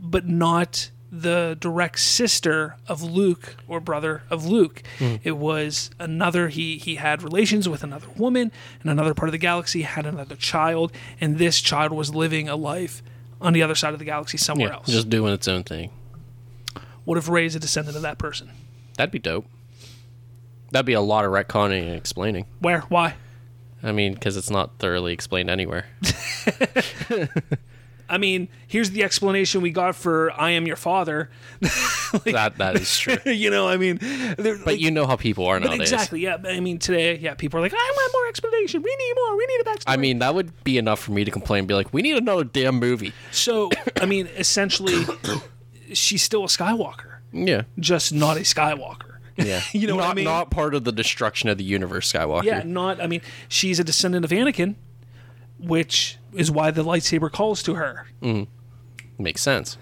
but 0.00 0.26
not 0.26 0.90
the 1.12 1.56
direct 1.60 1.98
sister 1.98 2.76
of 2.86 3.02
Luke 3.02 3.56
or 3.66 3.80
brother 3.80 4.22
of 4.30 4.46
Luke. 4.46 4.82
Hmm. 4.98 5.16
It 5.24 5.36
was 5.36 5.90
another 5.98 6.48
he 6.48 6.78
he 6.78 6.94
had 6.96 7.22
relations 7.22 7.68
with 7.68 7.82
another 7.82 8.06
woman 8.16 8.52
in 8.84 8.90
another 8.90 9.12
part 9.12 9.28
of 9.28 9.32
the 9.32 9.38
galaxy, 9.38 9.82
had 9.82 10.06
another 10.06 10.36
child, 10.36 10.92
and 11.20 11.38
this 11.38 11.60
child 11.60 11.92
was 11.92 12.14
living 12.14 12.48
a 12.48 12.54
life 12.56 13.02
on 13.40 13.52
the 13.54 13.62
other 13.62 13.74
side 13.74 13.92
of 13.92 13.98
the 13.98 14.04
galaxy 14.04 14.38
somewhere 14.38 14.68
Yeah, 14.68 14.74
else. 14.76 14.86
just 14.86 15.10
doing 15.10 15.32
its 15.32 15.48
own 15.48 15.64
thing. 15.64 15.90
what 17.04 17.18
if 17.18 17.28
Rey 17.28 17.46
is 17.46 17.56
a 17.56 17.58
descendant 17.60 17.96
of 17.96 18.02
that 18.02 18.18
person? 18.18 18.50
That'd 18.96 19.10
be 19.10 19.18
dope. 19.18 19.46
That'd 20.70 20.86
be 20.86 20.92
a 20.92 21.00
lot 21.00 21.24
of 21.24 21.32
retconning 21.32 21.82
and 21.86 21.94
explaining. 21.96 22.46
Where? 22.60 22.82
Why? 22.82 23.14
I 23.82 23.90
mean, 23.92 24.14
because 24.14 24.36
it's 24.36 24.50
not 24.50 24.78
thoroughly 24.78 25.12
explained 25.12 25.50
anywhere. 25.50 25.86
I 28.10 28.18
mean, 28.18 28.48
here's 28.66 28.90
the 28.90 29.02
explanation 29.04 29.62
we 29.62 29.70
got 29.70 29.94
for 29.96 30.32
"I 30.38 30.50
am 30.50 30.66
your 30.66 30.76
father." 30.76 31.30
that 31.60 32.54
that 32.58 32.76
is 32.76 32.98
true. 32.98 33.16
you 33.32 33.50
know, 33.50 33.68
I 33.68 33.76
mean, 33.76 33.98
But 34.36 34.66
like- 34.66 34.80
you 34.80 34.90
know 34.90 35.06
how 35.06 35.16
people 35.16 35.46
are 35.46 35.58
nowadays. 35.60 35.80
exactly, 35.80 36.20
yeah. 36.20 36.36
I 36.44 36.60
mean, 36.60 36.78
today, 36.78 37.16
yeah, 37.18 37.34
people 37.34 37.58
are 37.58 37.62
like, 37.62 37.72
"I 37.74 37.92
want 37.96 38.12
more 38.12 38.26
explanation. 38.28 38.82
We 38.82 38.94
need 38.96 39.12
more. 39.16 39.36
We 39.36 39.46
need 39.46 39.60
a 39.60 39.64
backstory." 39.64 39.84
I 39.86 39.96
mean, 39.96 40.18
that 40.18 40.34
would 40.34 40.64
be 40.64 40.76
enough 40.78 40.98
for 41.00 41.12
me 41.12 41.24
to 41.24 41.30
complain. 41.30 41.60
and 41.60 41.68
Be 41.68 41.74
like, 41.74 41.92
we 41.92 42.02
need 42.02 42.16
another 42.16 42.44
damn 42.44 42.76
movie. 42.78 43.12
so 43.30 43.70
I 44.00 44.06
mean, 44.06 44.26
essentially, 44.36 45.04
she's 45.92 46.22
still 46.22 46.44
a 46.44 46.48
Skywalker, 46.48 47.18
Yeah, 47.32 47.62
just 47.78 48.12
not 48.12 48.36
a 48.36 48.40
Skywalker. 48.40 49.06
yeah. 49.36 49.62
You 49.72 49.86
know 49.86 49.96
not, 49.96 50.02
what 50.02 50.10
I 50.10 50.14
mean? 50.14 50.24
Not 50.24 50.50
part 50.50 50.74
of 50.74 50.84
the 50.84 50.92
destruction 50.92 51.48
of 51.48 51.56
the 51.58 51.64
universe, 51.64 52.12
Skywalker. 52.12 52.42
Yeah, 52.44 52.62
not. 52.64 53.00
I 53.00 53.06
mean, 53.06 53.22
she's 53.48 53.78
a 53.78 53.84
descendant 53.84 54.24
of 54.24 54.30
Anakin, 54.32 54.74
which 55.62 56.18
is 56.34 56.50
why 56.50 56.70
the 56.70 56.84
lightsaber 56.84 57.30
calls 57.30 57.62
to 57.64 57.74
her. 57.74 58.06
Mm. 58.22 58.46
makes 59.18 59.42
sense. 59.42 59.76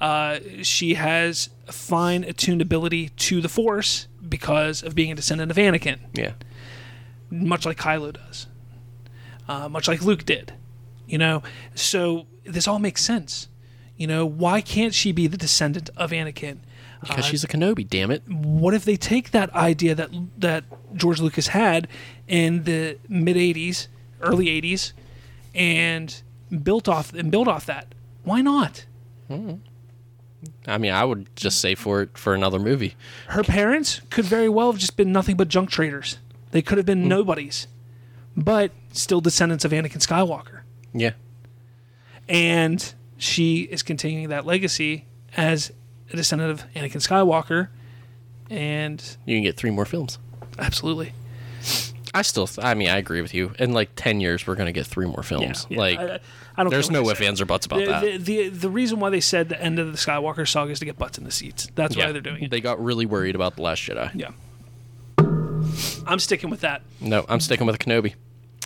Uh, 0.00 0.38
she 0.62 0.94
has 0.94 1.50
fine 1.66 2.24
attuned 2.24 2.60
ability 2.62 3.10
to 3.10 3.40
the 3.40 3.48
Force 3.48 4.08
because 4.26 4.82
of 4.82 4.94
being 4.94 5.12
a 5.12 5.14
descendant 5.14 5.50
of 5.50 5.56
Anakin, 5.56 5.98
Yeah, 6.12 6.32
much 7.30 7.64
like 7.66 7.78
Kylo 7.78 8.12
does, 8.12 8.46
uh, 9.48 9.68
much 9.68 9.88
like 9.88 10.02
Luke 10.02 10.24
did. 10.24 10.54
You 11.06 11.18
know, 11.18 11.42
so 11.74 12.26
this 12.44 12.68
all 12.68 12.78
makes 12.78 13.02
sense. 13.02 13.48
You 13.96 14.06
know, 14.06 14.24
why 14.24 14.60
can't 14.60 14.94
she 14.94 15.12
be 15.12 15.26
the 15.26 15.36
descendant 15.36 15.90
of 15.96 16.10
Anakin? 16.10 16.58
because 17.00 17.24
uh, 17.24 17.28
she's 17.28 17.44
a 17.44 17.48
Kenobi. 17.48 17.88
Damn 17.88 18.10
it. 18.10 18.22
What 18.28 18.74
if 18.74 18.84
they 18.84 18.96
take 18.96 19.30
that 19.30 19.52
idea 19.54 19.94
that 19.94 20.10
that 20.38 20.64
George 20.94 21.20
Lucas 21.20 21.48
had 21.48 21.88
in 22.28 22.64
the 22.64 22.98
mid 23.08 23.36
'80s, 23.36 23.88
early 24.20 24.46
'80s, 24.46 24.92
and 25.54 26.22
built 26.62 26.88
off 26.88 27.12
and 27.14 27.30
build 27.30 27.48
off 27.48 27.66
that? 27.66 27.94
Why 28.24 28.42
not? 28.42 28.86
I 30.66 30.78
mean, 30.78 30.92
I 30.92 31.04
would 31.04 31.34
just 31.36 31.60
say 31.60 31.74
for 31.74 32.02
it 32.02 32.18
for 32.18 32.34
another 32.34 32.58
movie. 32.58 32.94
her 33.28 33.42
parents 33.42 34.00
could 34.10 34.24
very 34.24 34.48
well 34.48 34.72
have 34.72 34.80
just 34.80 34.96
been 34.96 35.12
nothing 35.12 35.36
but 35.36 35.48
junk 35.48 35.70
traders. 35.70 36.18
They 36.50 36.62
could 36.62 36.78
have 36.78 36.86
been 36.86 37.04
mm. 37.04 37.08
nobodies, 37.08 37.66
but 38.36 38.72
still 38.92 39.20
descendants 39.20 39.64
of 39.64 39.72
Anakin 39.72 40.04
Skywalker. 40.04 40.60
Yeah, 40.92 41.12
And 42.28 42.92
she 43.16 43.62
is 43.62 43.82
continuing 43.84 44.28
that 44.30 44.44
legacy 44.44 45.04
as 45.36 45.70
a 46.12 46.16
descendant 46.16 46.50
of 46.50 46.72
Anakin 46.72 46.96
Skywalker. 47.06 47.68
And 48.48 49.00
you 49.24 49.36
can 49.36 49.44
get 49.44 49.56
three 49.56 49.70
more 49.70 49.84
films. 49.84 50.18
absolutely. 50.58 51.12
I 52.12 52.22
still, 52.22 52.48
I 52.58 52.74
mean, 52.74 52.88
I 52.88 52.96
agree 52.96 53.22
with 53.22 53.34
you. 53.34 53.52
In 53.58 53.72
like 53.72 53.90
ten 53.94 54.20
years, 54.20 54.46
we're 54.46 54.56
gonna 54.56 54.72
get 54.72 54.86
three 54.86 55.06
more 55.06 55.22
films. 55.22 55.66
Yeah, 55.68 55.78
like, 55.78 55.98
I, 55.98 56.20
I 56.56 56.62
don't 56.62 56.70
there's 56.70 56.90
no 56.90 57.02
what 57.02 57.12
if, 57.12 57.18
they 57.18 57.26
ands, 57.26 57.40
or 57.40 57.46
buts 57.46 57.66
about 57.66 57.80
the, 57.80 57.86
that. 57.86 58.02
The, 58.02 58.16
the, 58.18 58.48
the 58.48 58.70
reason 58.70 59.00
why 59.00 59.10
they 59.10 59.20
said 59.20 59.48
the 59.48 59.60
end 59.60 59.78
of 59.78 59.92
the 59.92 59.98
Skywalker 59.98 60.48
saga 60.48 60.72
is 60.72 60.80
to 60.80 60.84
get 60.84 60.98
butts 60.98 61.18
in 61.18 61.24
the 61.24 61.30
seats. 61.30 61.68
That's 61.74 61.96
why 61.96 62.10
they're 62.12 62.20
doing 62.20 62.44
it. 62.44 62.50
They 62.50 62.60
got 62.60 62.82
really 62.82 63.06
worried 63.06 63.34
about 63.34 63.56
the 63.56 63.62
Last 63.62 63.82
Jedi. 63.82 64.10
yeah. 64.14 64.30
I'm 66.06 66.18
sticking 66.18 66.50
with 66.50 66.60
that. 66.60 66.82
No, 67.00 67.24
I'm 67.28 67.40
sticking 67.40 67.66
with 67.66 67.78
Kenobi. 67.78 68.14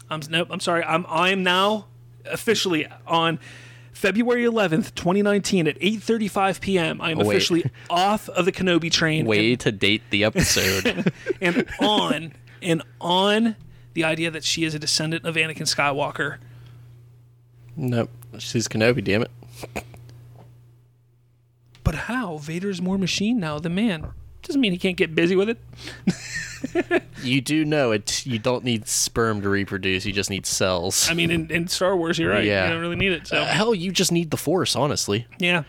I'm 0.09 0.21
nope. 0.31 0.49
I'm 0.51 0.61
sorry. 0.61 0.85
I'm 0.85 1.05
I 1.09 1.31
am 1.31 1.43
now 1.43 1.87
officially 2.25 2.87
on 3.07 3.39
February 3.93 4.45
11th, 4.45 4.95
2019 4.95 5.69
at 5.69 5.79
8:35 5.79 6.61
p.m. 6.61 7.01
I 7.01 7.11
am 7.11 7.21
oh, 7.21 7.25
Wait. 7.25 7.37
officially 7.37 7.65
off 7.91 8.29
of 8.29 8.45
the 8.45 8.53
Kenobi 8.53 8.91
train 8.91 9.27
Way 9.27 9.57
to 9.57 9.73
date 9.73 10.03
the 10.11 10.25
episode. 10.25 10.87
and, 10.87 11.13
and 11.41 11.69
on 11.81 12.33
and 12.65 12.83
on 13.01 13.57
the 13.93 14.05
idea 14.05 14.31
that 14.31 14.45
she 14.45 14.65
is 14.65 14.75
a 14.75 14.79
descendant 14.79 15.25
of 15.25 15.37
Anakin 15.37 15.63
Skywalker. 15.63 16.39
nope, 17.77 18.11
she's 18.39 18.67
Kenobi. 18.69 19.03
Damn 19.05 19.23
it. 19.23 19.31
But 21.85 21.95
how? 21.95 22.39
Vader's 22.39 22.81
more 22.81 22.99
machine 22.99 23.39
now 23.39 23.59
than 23.59 23.75
man. 23.75 24.13
Doesn't 24.45 24.61
mean 24.61 24.73
he 24.73 24.79
can't 24.79 24.97
get 24.97 25.15
busy 25.15 25.35
with 25.37 25.49
it. 25.51 25.59
You 27.23 27.41
do 27.43 27.65
know 27.65 27.93
it. 27.93 28.27
You 28.27 28.39
don't 28.39 28.65
need 28.65 28.89
sperm 28.89 29.43
to 29.43 29.49
reproduce. 29.51 30.05
You 30.07 30.13
just 30.13 30.31
need 30.31 30.47
cells. 30.47 31.09
I 31.11 31.15
mean, 31.15 31.31
in, 31.31 31.51
in 31.51 31.69
Star 31.69 31.95
Wars, 31.97 32.19
you're 32.19 32.31
right. 32.31 32.45
Yeah. 32.45 32.67
You 32.67 32.73
don't 32.73 32.81
really 32.83 32.97
need 32.97 33.13
it. 33.13 33.27
So 33.27 33.37
Uh, 33.39 33.45
hell, 33.47 33.75
you 33.75 33.93
just 33.93 34.13
need 34.13 34.31
the 34.31 34.37
Force, 34.39 34.75
honestly. 34.75 35.27
yeah. 35.39 35.65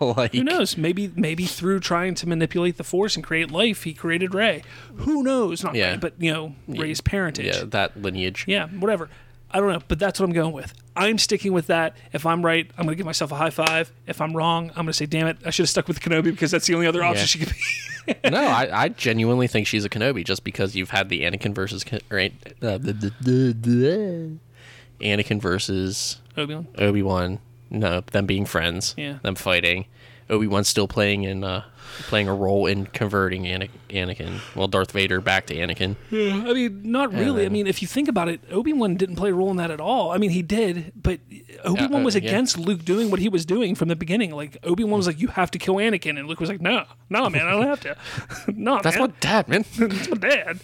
like, 0.00 0.32
Who 0.34 0.42
knows? 0.44 0.76
Maybe 0.76 1.12
maybe 1.16 1.46
through 1.46 1.80
trying 1.80 2.14
to 2.16 2.28
manipulate 2.28 2.76
the 2.76 2.84
Force 2.84 3.16
and 3.16 3.24
create 3.24 3.50
life, 3.50 3.82
he 3.84 3.92
created 3.92 4.34
Rey. 4.34 4.62
Who 4.98 5.22
knows? 5.24 5.62
Not 5.64 5.74
Yeah. 5.74 5.90
Rey, 5.92 5.96
but 5.96 6.14
you 6.18 6.32
know, 6.32 6.54
Rey's 6.68 7.00
parentage. 7.00 7.46
Yeah, 7.46 7.64
that 7.66 8.00
lineage. 8.00 8.44
Yeah, 8.48 8.66
whatever. 8.68 9.08
I 9.52 9.58
don't 9.58 9.72
know, 9.72 9.82
but 9.88 9.98
that's 9.98 10.20
what 10.20 10.26
I'm 10.26 10.32
going 10.32 10.52
with. 10.52 10.72
I'm 10.94 11.18
sticking 11.18 11.52
with 11.52 11.66
that. 11.68 11.96
If 12.12 12.24
I'm 12.24 12.44
right, 12.46 12.70
I'm 12.78 12.84
going 12.84 12.94
to 12.94 12.96
give 12.96 13.06
myself 13.06 13.32
a 13.32 13.36
high 13.36 13.50
five. 13.50 13.90
If 14.06 14.20
I'm 14.20 14.36
wrong, 14.36 14.68
I'm 14.70 14.74
going 14.76 14.86
to 14.88 14.92
say, 14.92 15.06
damn 15.06 15.26
it, 15.26 15.38
I 15.44 15.50
should 15.50 15.64
have 15.64 15.70
stuck 15.70 15.88
with 15.88 16.00
Kenobi 16.00 16.24
because 16.30 16.52
that's 16.52 16.68
the 16.68 16.74
only 16.74 16.86
other 16.86 17.02
option 17.02 17.22
Yeah. 17.22 17.26
she 17.26 17.38
could 17.40 17.48
be. 17.48 17.56
no, 18.30 18.40
I, 18.40 18.84
I 18.84 18.88
genuinely 18.88 19.46
think 19.46 19.66
she's 19.66 19.84
a 19.84 19.88
Kenobi 19.88 20.24
just 20.24 20.44
because 20.44 20.74
you've 20.76 20.90
had 20.90 21.08
the 21.08 21.22
Anakin 21.22 21.54
versus 21.54 21.84
right, 22.10 22.32
uh, 22.62 22.78
Anakin 25.00 25.40
versus 25.40 26.20
Obi-Wan. 26.36 26.68
Obi 26.78 27.02
Wan. 27.02 27.38
No, 27.70 28.00
them 28.00 28.26
being 28.26 28.46
friends. 28.46 28.94
Yeah. 28.98 29.18
Them 29.22 29.36
fighting. 29.36 29.86
Obi 30.30 30.46
Wan 30.46 30.64
still 30.64 30.88
playing 30.88 31.24
in 31.24 31.44
uh, 31.44 31.64
playing 32.02 32.28
a 32.28 32.34
role 32.34 32.66
in 32.66 32.86
converting 32.86 33.46
Ana- 33.46 33.68
Anakin. 33.90 34.40
Well, 34.54 34.68
Darth 34.68 34.92
Vader 34.92 35.20
back 35.20 35.46
to 35.46 35.54
Anakin. 35.54 35.96
Yeah, 36.10 36.44
I 36.48 36.52
mean, 36.52 36.90
not 36.90 37.12
really. 37.12 37.44
I 37.44 37.48
mean, 37.48 37.66
if 37.66 37.82
you 37.82 37.88
think 37.88 38.08
about 38.08 38.28
it, 38.28 38.40
Obi-Wan 38.50 38.96
didn't 38.96 39.16
play 39.16 39.30
a 39.30 39.34
role 39.34 39.50
in 39.50 39.56
that 39.56 39.70
at 39.70 39.80
all. 39.80 40.12
I 40.12 40.18
mean, 40.18 40.30
he 40.30 40.42
did, 40.42 40.92
but 40.94 41.20
Obi-Wan 41.64 42.02
uh, 42.02 42.04
was 42.04 42.14
yeah. 42.14 42.22
against 42.22 42.58
Luke 42.58 42.84
doing 42.84 43.10
what 43.10 43.20
he 43.20 43.28
was 43.28 43.44
doing 43.44 43.74
from 43.74 43.88
the 43.88 43.96
beginning. 43.96 44.32
Like, 44.32 44.56
Obi-Wan 44.62 44.96
was 44.96 45.06
like, 45.06 45.20
you 45.20 45.28
have 45.28 45.50
to 45.50 45.58
kill 45.58 45.76
Anakin. 45.76 46.18
And 46.18 46.28
Luke 46.28 46.40
was 46.40 46.48
like, 46.48 46.60
no, 46.60 46.84
no, 47.08 47.28
man, 47.28 47.46
I 47.46 47.50
don't 47.50 47.66
have 47.66 47.80
to. 47.80 47.96
no, 48.52 48.80
That's 48.82 48.96
man. 48.96 49.08
my 49.08 49.14
dad, 49.20 49.48
man. 49.48 49.64
That's 49.78 50.10
my 50.10 50.16
dad. 50.16 50.60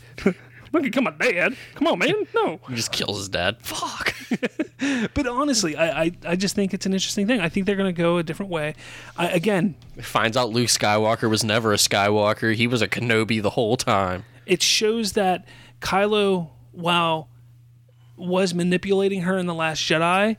Look, 0.77 0.85
become 0.85 1.05
my 1.05 1.11
dad. 1.13 1.57
Come 1.75 1.87
on, 1.89 1.99
man. 1.99 2.27
No. 2.35 2.61
he 2.69 2.75
just 2.75 2.93
kills 2.93 3.17
his 3.17 3.29
dad. 3.31 3.57
Fuck. 3.63 4.15
But 5.15 5.27
honestly, 5.27 5.75
I, 5.75 6.03
I, 6.03 6.13
I 6.27 6.37
just 6.37 6.55
think 6.55 6.75
it's 6.75 6.85
an 6.85 6.93
interesting 6.93 7.27
thing. 7.27 7.41
I 7.41 7.49
think 7.49 7.65
they're 7.65 7.77
to 7.77 7.93
go 7.93 8.19
a 8.19 8.23
different 8.23 8.53
way. 8.53 8.75
I, 9.17 9.29
again, 9.29 9.75
Finds 10.03 10.37
out 10.37 10.51
Luke 10.51 10.69
Skywalker 10.69 11.31
was 11.31 11.43
never 11.43 11.73
a 11.73 11.77
Skywalker. 11.77 12.55
He 12.55 12.67
was 12.67 12.83
a 12.83 12.89
Kenobi 12.89 13.41
the 13.41 13.51
whole 13.51 13.79
time. 13.79 14.25
it 14.45 14.63
shows 14.63 15.13
that 15.13 15.47
Kylo, 15.81 16.51
while 16.73 17.31
was 18.17 18.53
manipulating 18.53 19.23
her 19.23 19.39
in 19.39 19.47
the 19.47 19.55
Last 19.55 19.81
Jedi, 19.81 20.37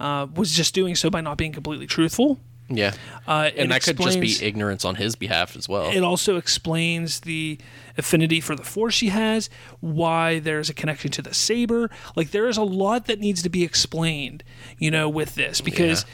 uh, 0.00 0.26
was 0.34 0.52
just 0.52 0.74
doing 0.74 0.96
so 0.96 1.08
by 1.08 1.20
not 1.20 1.38
being 1.38 1.52
completely 1.52 1.86
truthful. 1.86 2.40
Yeah. 2.68 2.92
Uh, 3.26 3.50
and 3.56 3.70
that 3.70 3.82
could 3.82 3.98
just 3.98 4.20
be 4.20 4.36
ignorance 4.42 4.84
on 4.84 4.96
his 4.96 5.16
behalf 5.16 5.56
as 5.56 5.68
well. 5.68 5.90
It 5.90 6.02
also 6.02 6.36
explains 6.36 7.20
the 7.20 7.58
affinity 7.96 8.40
for 8.40 8.54
the 8.54 8.64
Force 8.64 8.94
she 8.94 9.08
has, 9.08 9.48
why 9.80 10.38
there's 10.38 10.68
a 10.68 10.74
connection 10.74 11.10
to 11.12 11.22
the 11.22 11.34
saber. 11.34 11.90
Like 12.14 12.30
there 12.30 12.48
is 12.48 12.56
a 12.56 12.62
lot 12.62 13.06
that 13.06 13.20
needs 13.20 13.42
to 13.42 13.48
be 13.48 13.64
explained, 13.64 14.44
you 14.78 14.90
know, 14.90 15.08
with 15.08 15.34
this 15.34 15.60
because. 15.60 16.04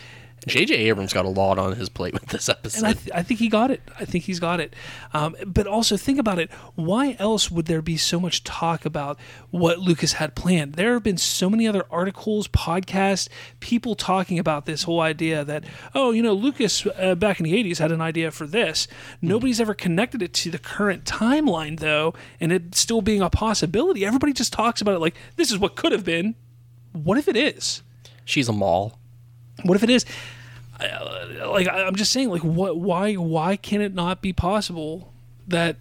J.J. 0.47 0.75
Abrams 0.75 1.13
got 1.13 1.25
a 1.25 1.29
lot 1.29 1.59
on 1.59 1.75
his 1.77 1.89
plate 1.89 2.13
with 2.15 2.27
this 2.27 2.49
episode. 2.49 2.79
And 2.79 2.87
I, 2.87 2.93
th- 2.93 3.11
I 3.15 3.23
think 3.23 3.41
he 3.41 3.49
got 3.49 3.71
it. 3.71 3.83
I 3.99 4.05
think 4.05 4.25
he's 4.25 4.41
got 4.41 4.61
it. 4.61 4.75
Um, 5.13 5.37
but 5.47 5.67
also 5.67 5.97
think 5.97 6.19
about 6.19 6.39
it. 6.39 6.51
Why 6.75 7.17
else 7.19 7.51
would 7.51 7.67
there 7.67 7.83
be 7.83 7.97
so 7.97 8.21
much 8.21 8.45
talk 8.45 8.85
about 8.85 9.19
what 9.51 9.79
Lucas 9.79 10.15
had 10.15 10.35
planned? 10.35 10.75
There 10.75 10.95
have 10.95 11.03
been 11.03 11.17
so 11.17 11.49
many 11.49 11.67
other 11.67 11.85
articles, 11.91 12.49
podcasts, 12.49 13.29
people 13.61 13.95
talking 13.95 14.39
about 14.39 14.67
this 14.67 14.85
whole 14.85 15.01
idea 15.01 15.45
that 15.45 15.65
oh, 15.95 16.11
you 16.11 16.23
know, 16.23 16.33
Lucas 16.35 16.87
uh, 16.99 17.15
back 17.15 17.41
in 17.41 17.45
the 17.45 17.53
'80s 17.53 17.79
had 17.79 17.93
an 17.93 18.01
idea 18.01 18.31
for 18.31 18.47
this. 18.47 18.87
Nobody's 19.23 19.61
ever 19.61 19.75
connected 19.75 20.23
it 20.23 20.33
to 20.35 20.51
the 20.51 20.59
current 20.59 21.05
timeline 21.05 21.79
though, 21.79 22.15
and 22.41 22.53
it 22.53 22.75
still 22.75 23.03
being 23.03 23.23
a 23.23 23.31
possibility. 23.31 24.05
Everybody 24.05 24.33
just 24.33 24.53
talks 24.53 24.81
about 24.81 24.95
it 24.95 25.01
like 25.01 25.15
this 25.37 25.51
is 25.51 25.59
what 25.59 25.77
could 25.77 25.93
have 25.93 26.05
been. 26.05 26.35
What 26.93 27.19
if 27.19 27.29
it 27.29 27.37
is? 27.37 27.83
She's 28.25 28.49
a 28.49 28.53
mall. 28.53 28.99
What 29.63 29.77
if 29.77 29.83
it 29.83 29.91
is? 29.91 30.05
Like 30.81 31.69
I- 31.69 31.85
I'm 31.87 31.95
just 31.97 32.13
saying, 32.13 32.29
like 32.31 32.43
what? 32.43 32.77
Why? 32.79 33.15
Why 33.15 33.57
can 33.57 33.81
it 33.81 33.95
not 33.95 34.21
be 34.21 34.33
possible 34.33 35.13
that 35.47 35.77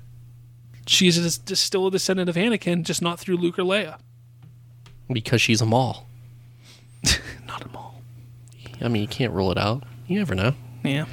she's 0.85 1.17
a, 1.17 1.55
still 1.55 1.87
a 1.87 1.91
descendant 1.91 2.29
of 2.29 2.35
Anakin, 2.35 2.83
just 2.83 3.01
not 3.01 3.19
through 3.19 3.37
Luke 3.37 3.57
or 3.57 3.63
Leia? 3.63 3.97
Because 5.11 5.41
she's 5.41 5.61
a 5.61 5.65
mall. 5.65 6.07
Not 7.47 7.61
at 7.61 7.75
all. 7.75 8.01
I 8.81 8.87
mean, 8.87 9.01
you 9.01 9.07
can't 9.07 9.33
rule 9.33 9.51
it 9.51 9.57
out. 9.57 9.83
You 10.07 10.17
never 10.19 10.33
know. 10.33 10.53
Yeah. 10.83 11.05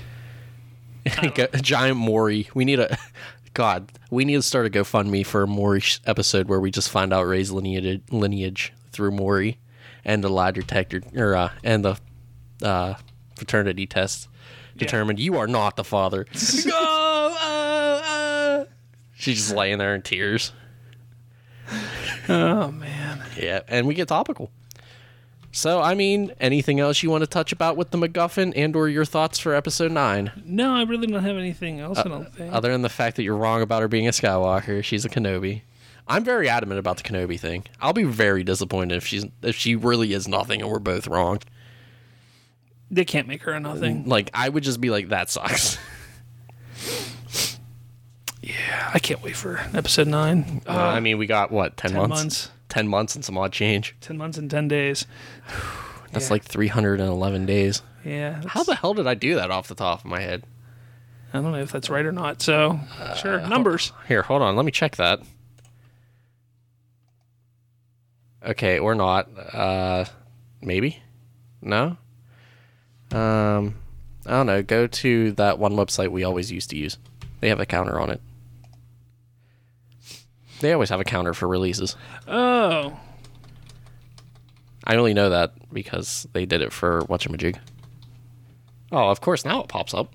Go- 1.35 1.49
Giant 1.61 1.97
Maury. 1.97 2.49
We 2.55 2.65
need 2.65 2.79
a. 2.79 2.97
God, 3.55 3.91
we 4.11 4.25
need 4.25 4.37
to 4.37 4.43
start 4.43 4.67
a 4.67 4.71
GoFundMe 4.71 5.27
for 5.27 5.43
a 5.43 5.47
Maury 5.47 5.81
sh- 5.81 5.99
episode 6.07 6.49
where 6.49 6.61
we 6.61 6.71
just 6.71 6.89
find 6.89 7.13
out 7.13 7.25
Rey's 7.25 7.51
lineage, 7.51 8.01
lineage 8.13 8.73
through 8.93 9.11
Maury 9.11 9.59
and 10.05 10.23
the 10.23 10.29
lie 10.29 10.53
detector, 10.53 11.03
or, 11.17 11.35
uh, 11.35 11.51
and 11.65 11.85
the 11.85 11.99
uh, 12.63 12.95
fraternity 13.37 13.87
test 13.87 14.29
determined 14.77 15.19
you 15.19 15.37
are 15.37 15.47
not 15.47 15.77
the 15.77 15.85
father. 15.85 16.27
oh, 16.35 17.39
oh, 17.41 18.03
oh. 18.05 18.67
She's 19.15 19.37
just 19.37 19.55
laying 19.55 19.79
there 19.79 19.95
in 19.95 20.03
tears. 20.03 20.53
Oh 22.29 22.71
man. 22.71 23.23
Yeah, 23.37 23.61
and 23.69 23.87
we 23.87 23.95
get 23.95 24.09
topical. 24.09 24.51
So, 25.53 25.81
I 25.81 25.95
mean, 25.95 26.33
anything 26.39 26.79
else 26.79 27.03
you 27.03 27.11
want 27.11 27.23
to 27.23 27.27
touch 27.27 27.51
about 27.51 27.77
with 27.77 27.91
the 27.91 27.99
MacGuffin 27.99 28.53
and 28.55 28.77
or 28.77 28.89
your 28.89 29.05
thoughts 29.05 29.41
for 29.41 29.53
episode 29.53 29.91
9? 29.91 30.31
No, 30.45 30.75
I 30.77 30.83
really 30.85 31.09
don't 31.09 31.25
have 31.25 31.37
anything 31.37 31.81
else. 31.81 31.99
Uh, 31.99 32.03
I 32.05 32.09
don't 32.09 32.33
think. 32.35 32.53
Other 32.55 32.71
than 32.71 32.83
the 32.83 32.89
fact 32.89 33.17
that 33.17 33.25
you're 33.25 33.37
wrong 33.37 33.61
about 33.61 33.83
her 33.83 33.89
being 33.89 34.07
a 34.07 34.13
Skywalker, 34.13 34.85
she's 34.85 35.05
a 35.05 35.09
Kenobi. 35.09 35.63
I'm 36.07 36.23
very 36.23 36.49
adamant 36.49 36.79
about 36.79 36.99
the 36.99 37.03
Kenobi 37.03 37.39
thing. 37.39 37.65
I'll 37.81 37.93
be 37.93 38.05
very 38.05 38.45
disappointed 38.45 38.97
if 38.97 39.07
she's 39.07 39.27
if 39.43 39.57
she 39.57 39.75
really 39.77 40.13
is 40.13 40.29
nothing 40.29 40.61
and 40.61 40.71
we're 40.71 40.79
both 40.79 41.07
wrong. 41.09 41.41
They 42.91 43.05
can't 43.05 43.29
make 43.29 43.43
her 43.43 43.53
a 43.53 43.61
nothing. 43.61 44.07
Like 44.07 44.31
I 44.35 44.49
would 44.49 44.63
just 44.65 44.81
be 44.81 44.91
like, 44.91 45.09
that 45.11 45.31
sucks. 45.31 45.79
Yeah, 48.43 48.91
I 48.95 48.99
can't 48.99 49.23
wait 49.23 49.37
for 49.37 49.59
episode 49.75 50.09
nine. 50.09 50.63
Uh, 50.67 50.73
I 50.73 51.01
mean, 51.01 51.19
we 51.19 51.27
got 51.27 51.53
what 51.53 51.77
ten 51.77 51.93
months? 51.93 52.09
months. 52.23 52.51
Ten 52.71 52.89
months 52.89 53.15
and 53.15 53.23
some 53.25 53.37
odd 53.37 53.53
change. 53.53 53.95
Ten 54.01 54.17
months 54.17 54.39
and 54.39 54.51
ten 54.51 54.67
days. 54.67 55.07
That's 56.13 56.29
Yeah. 56.29 56.33
like 56.33 56.45
311 56.45 57.45
days. 57.47 57.83
Yeah. 58.05 58.41
How 58.47 58.65
the 58.65 58.75
hell 58.75 58.95
did 58.95 59.07
I 59.07 59.15
do 59.15 59.35
that 59.37 59.51
off 59.51 59.69
the 59.69 59.75
top 59.75 60.01
of 60.01 60.05
my 60.07 60.21
head? 60.21 60.43
I 61.35 61.41
don't 61.41 61.53
know 61.53 61.59
if 61.59 61.71
that's 61.71 61.89
right 61.89 62.05
or 62.05 62.11
not. 62.11 62.43
So 62.43 62.81
sure, 63.17 63.41
numbers. 63.47 63.93
Here, 64.09 64.23
hold 64.23 64.43
on. 64.43 64.57
Let 64.57 64.65
me 64.65 64.73
check 64.73 64.97
that. 64.97 65.21
Okay, 68.45 68.79
or 68.81 68.95
not. 68.97 69.29
Uh, 69.55 70.07
maybe. 70.61 71.01
No. 71.63 71.97
Um, 73.13 73.77
I 74.27 74.31
don't 74.31 74.47
know. 74.47 74.63
Go 74.63 74.87
to 74.87 75.33
that 75.33 75.59
one 75.59 75.73
website 75.73 76.09
we 76.09 76.25
always 76.25 76.53
used 76.53 76.71
to 76.71 76.77
use. 76.77 76.99
They 77.41 77.49
have 77.49 77.61
a 77.61 77.67
counter 77.67 77.99
on 78.01 78.11
it. 78.11 78.21
They 80.61 80.73
always 80.73 80.91
have 80.91 81.01
a 81.01 81.05
counter 81.05 81.33
for 81.33 81.49
releases. 81.49 81.97
Oh, 82.29 82.99
I 84.85 84.97
only 84.97 85.15
know 85.15 85.31
that 85.31 85.53
because 85.73 86.27
they 86.33 86.45
did 86.47 86.61
it 86.61 86.73
for 86.73 87.03
Whatchamajig. 87.03 87.57
Oh, 88.93 89.09
of 89.09 89.21
course, 89.21 89.45
now 89.45 89.63
it 89.63 89.69
pops 89.69 89.95
up. 89.95 90.15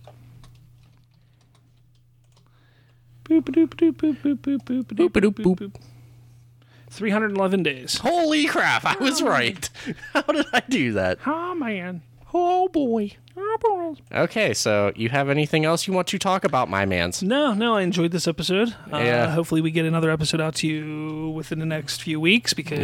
boop 3.24 3.42
boop 3.42 3.68
boop 3.70 3.94
boop 3.94 4.18
boop 4.22 4.38
boop 4.38 4.64
boop 4.64 4.84
boop 4.86 5.10
boop 5.10 5.34
boop 5.34 5.56
boop. 5.58 5.76
Three 6.90 7.10
hundred 7.10 7.36
eleven 7.36 7.64
days. 7.64 7.98
Holy 7.98 8.46
crap, 8.46 8.86
I 8.86 8.96
was 8.98 9.22
right. 9.22 9.68
How 10.14 10.22
did 10.22 10.46
I 10.54 10.62
do 10.70 10.94
that? 10.94 11.20
Oh 11.26 11.56
man. 11.56 12.02
Oh 12.38 12.68
boy. 12.68 13.14
Okay, 14.14 14.54
so 14.54 14.92
you 14.96 15.10
have 15.10 15.30
anything 15.30 15.66
else 15.66 15.88
you 15.88 15.94
want 15.94 16.08
to 16.08 16.18
talk 16.20 16.44
about, 16.46 16.70
my 16.70 16.86
mans? 16.86 17.22
No, 17.22 17.54
no, 17.54 17.76
I 17.76 17.82
enjoyed 17.82 18.12
this 18.12 18.28
episode. 18.28 18.74
Uh, 18.92 18.98
Yeah. 19.00 19.30
Hopefully, 19.32 19.62
we 19.62 19.72
get 19.72 19.86
another 19.86 20.10
episode 20.10 20.40
out 20.42 20.56
to 20.56 20.68
you 20.68 21.30
within 21.32 21.60
the 21.60 21.66
next 21.66 22.02
few 22.02 22.20
weeks 22.20 22.54
because 22.54 22.80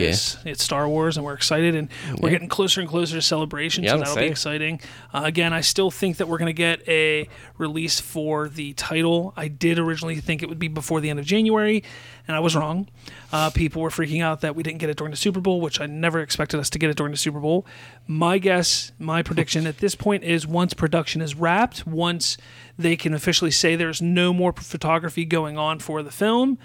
it's 0.46 0.64
Star 0.64 0.88
Wars 0.88 1.16
and 1.18 1.26
we're 1.26 1.34
excited 1.34 1.76
and 1.76 1.90
we're 2.20 2.30
getting 2.32 2.50
closer 2.50 2.82
and 2.82 2.90
closer 2.90 3.16
to 3.16 3.22
celebration. 3.22 3.84
Yeah, 3.84 3.92
so 3.92 3.98
that'll 4.00 4.16
be 4.16 4.22
exciting. 4.32 4.82
Uh, 5.14 5.22
again, 5.24 5.54
I 5.54 5.62
still 5.62 5.90
think 5.92 6.18
that 6.18 6.28
we're 6.28 6.38
going 6.38 6.48
to 6.48 6.54
get 6.54 6.88
a 6.88 7.28
release 7.58 8.00
for 8.00 8.50
the 8.50 8.74
title. 8.74 9.34
I 9.38 9.48
did 9.48 9.80
originally 9.80 10.16
think 10.18 10.44
it 10.44 10.50
would 10.50 10.60
be 10.60 10.68
before 10.68 11.00
the 11.02 11.10
end 11.10 11.20
of 11.20 11.26
January, 11.26 11.84
and 12.28 12.36
I 12.36 12.40
was 12.40 12.56
wrong. 12.56 12.88
Uh, 13.32 13.50
people 13.52 13.82
were 13.82 13.90
freaking 13.90 14.22
out 14.22 14.42
that 14.42 14.56
we 14.56 14.64
didn't 14.64 14.80
get 14.80 14.90
it 14.90 14.98
during 14.98 15.12
the 15.12 15.18
Super 15.18 15.40
Bowl, 15.40 15.62
which 15.62 15.80
I 15.80 15.86
never 15.86 16.20
expected 16.20 16.60
us 16.60 16.70
to 16.72 16.80
get 16.80 16.90
it 16.90 16.98
during 16.98 17.12
the 17.12 17.18
Super 17.18 17.40
Bowl. 17.40 17.66
My 18.08 18.38
guess, 18.38 18.92
my 19.00 19.24
prediction 19.24 19.66
at 19.66 19.78
this 19.78 19.96
point 19.96 20.24
is 20.24 20.41
once 20.48 20.74
production 20.74 21.22
is 21.22 21.36
wrapped, 21.36 21.86
once 21.88 22.38
they 22.78 22.96
can 22.96 23.14
officially 23.14 23.52
say 23.52 23.76
there's 23.76 24.02
no 24.02 24.34
more 24.34 24.54
photography 24.54 25.26
going 25.26 25.58
on 25.58 25.80
for 25.80 26.02
the 26.04 26.12
film, 26.12 26.58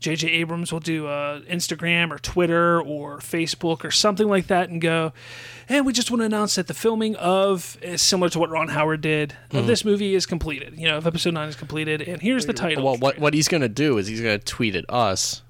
J.J. 0.00 0.28
Abrams 0.28 0.72
will 0.72 0.80
do 0.80 1.06
uh, 1.08 1.40
Instagram 1.42 2.10
or 2.10 2.18
Twitter 2.18 2.80
or 2.80 3.18
Facebook 3.18 3.84
or 3.84 3.90
something 3.90 4.26
like 4.28 4.46
that 4.46 4.70
and 4.70 4.80
go, 4.80 5.12
and 5.68 5.84
we 5.84 5.92
just 5.92 6.10
want 6.10 6.22
to 6.22 6.24
announce 6.24 6.54
that 6.54 6.68
the 6.68 6.74
filming 6.74 7.16
of, 7.16 7.76
is 7.82 8.00
similar 8.00 8.30
to 8.30 8.38
what 8.38 8.48
Ron 8.48 8.68
Howard 8.68 9.02
did, 9.02 9.34
Hmm. 9.50 9.58
of 9.58 9.66
this 9.66 9.84
movie 9.84 10.14
is 10.14 10.24
completed. 10.24 10.74
You 10.78 10.88
know, 10.88 10.96
if 10.96 11.04
episode 11.06 11.34
9 11.34 11.48
is 11.50 11.56
completed, 11.56 12.00
and 12.00 12.22
here's 12.22 12.46
the 12.46 12.54
title. 12.54 12.82
Well, 12.84 12.96
what 12.96 13.18
what 13.18 13.34
he's 13.34 13.46
gonna 13.48 13.68
do 13.68 13.98
is 13.98 14.06
he's 14.06 14.22
gonna 14.22 14.38
tweet 14.38 14.74
at 14.74 14.86
us. 14.88 15.42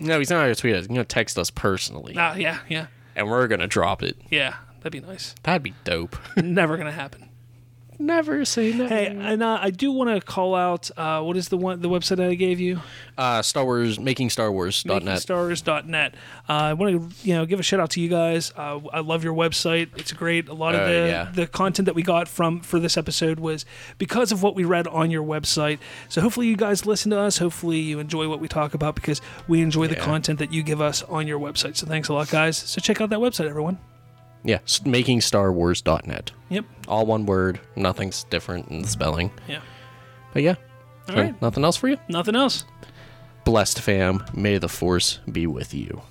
No, 0.00 0.18
he's 0.18 0.30
not 0.30 0.40
gonna 0.42 0.56
tweet 0.56 0.74
us. 0.74 0.80
He's 0.80 0.88
gonna 0.88 1.04
text 1.04 1.38
us 1.38 1.50
personally, 1.50 2.14
Ah, 2.18 2.34
yeah, 2.34 2.58
yeah, 2.68 2.86
and 3.14 3.28
we're 3.30 3.46
gonna 3.46 3.68
drop 3.68 4.02
it. 4.02 4.16
yeah. 4.30 4.54
That'd 4.84 5.00
be 5.02 5.06
nice. 5.08 5.34
That'd 5.44 5.62
be 5.62 5.72
dope. 5.84 6.16
Never 6.36 6.76
to 6.76 6.92
happen. 6.92 7.30
Never 7.96 8.44
say 8.44 8.72
never. 8.72 8.88
Hey, 8.88 9.06
and 9.06 9.40
uh, 9.40 9.58
I 9.62 9.70
do 9.70 9.92
want 9.92 10.10
to 10.10 10.20
call 10.20 10.56
out 10.56 10.90
uh, 10.96 11.22
what 11.22 11.36
is 11.36 11.48
the 11.48 11.56
one 11.56 11.80
the 11.80 11.88
website 11.88 12.16
that 12.16 12.28
I 12.28 12.34
gave 12.34 12.58
you? 12.58 12.80
Uh, 13.16 13.40
Star 13.40 13.64
Wars, 13.64 14.00
making 14.00 14.30
Star 14.30 14.50
Wars.net. 14.50 15.04
MakingStars.net. 15.04 16.14
Uh, 16.48 16.52
I 16.52 16.72
want 16.72 17.12
to 17.12 17.26
you 17.26 17.34
know 17.34 17.46
give 17.46 17.60
a 17.60 17.62
shout 17.62 17.78
out 17.78 17.90
to 17.90 18.00
you 18.00 18.08
guys. 18.08 18.52
Uh, 18.56 18.80
I 18.92 18.98
love 18.98 19.22
your 19.22 19.32
website. 19.32 19.90
It's 19.96 20.12
great. 20.12 20.48
A 20.48 20.54
lot 20.54 20.74
of 20.74 20.80
Uh, 20.80 20.86
the 20.86 20.92
yeah. 21.06 21.30
the 21.32 21.46
content 21.46 21.86
that 21.86 21.94
we 21.94 22.02
got 22.02 22.26
from 22.26 22.60
for 22.62 22.80
this 22.80 22.96
episode 22.96 23.38
was 23.38 23.64
because 23.98 24.32
of 24.32 24.42
what 24.42 24.56
we 24.56 24.64
read 24.64 24.88
on 24.88 25.12
your 25.12 25.22
website. 25.22 25.78
So 26.08 26.20
hopefully 26.20 26.48
you 26.48 26.56
guys 26.56 26.84
listen 26.86 27.12
to 27.12 27.18
us. 27.20 27.38
Hopefully 27.38 27.78
you 27.78 28.00
enjoy 28.00 28.28
what 28.28 28.40
we 28.40 28.48
talk 28.48 28.74
about 28.74 28.96
because 28.96 29.20
we 29.46 29.60
enjoy 29.62 29.86
the 29.86 29.94
content 29.96 30.40
that 30.40 30.52
you 30.52 30.64
give 30.64 30.80
us 30.80 31.04
on 31.04 31.28
your 31.28 31.38
website. 31.38 31.76
So 31.76 31.86
thanks 31.86 32.08
a 32.08 32.12
lot, 32.12 32.28
guys. 32.28 32.56
So 32.56 32.80
check 32.80 33.00
out 33.00 33.10
that 33.10 33.20
website, 33.20 33.48
everyone. 33.48 33.78
Yeah, 34.44 34.58
making 34.84 35.22
Star 35.22 35.52
Wars.net. 35.52 36.30
Yep. 36.50 36.64
All 36.86 37.06
one 37.06 37.24
word. 37.26 37.58
Nothing's 37.76 38.24
different 38.24 38.68
in 38.68 38.82
the 38.82 38.88
spelling. 38.88 39.30
Yeah. 39.48 39.60
But 40.32 40.42
yeah. 40.42 40.56
All 41.08 41.14
So, 41.14 41.22
right. 41.22 41.42
Nothing 41.42 41.64
else 41.64 41.76
for 41.76 41.88
you? 41.88 41.96
Nothing 42.08 42.36
else. 42.36 42.64
Blessed 43.44 43.80
fam. 43.80 44.24
May 44.34 44.58
the 44.58 44.68
force 44.68 45.18
be 45.30 45.46
with 45.46 45.72
you. 45.74 46.02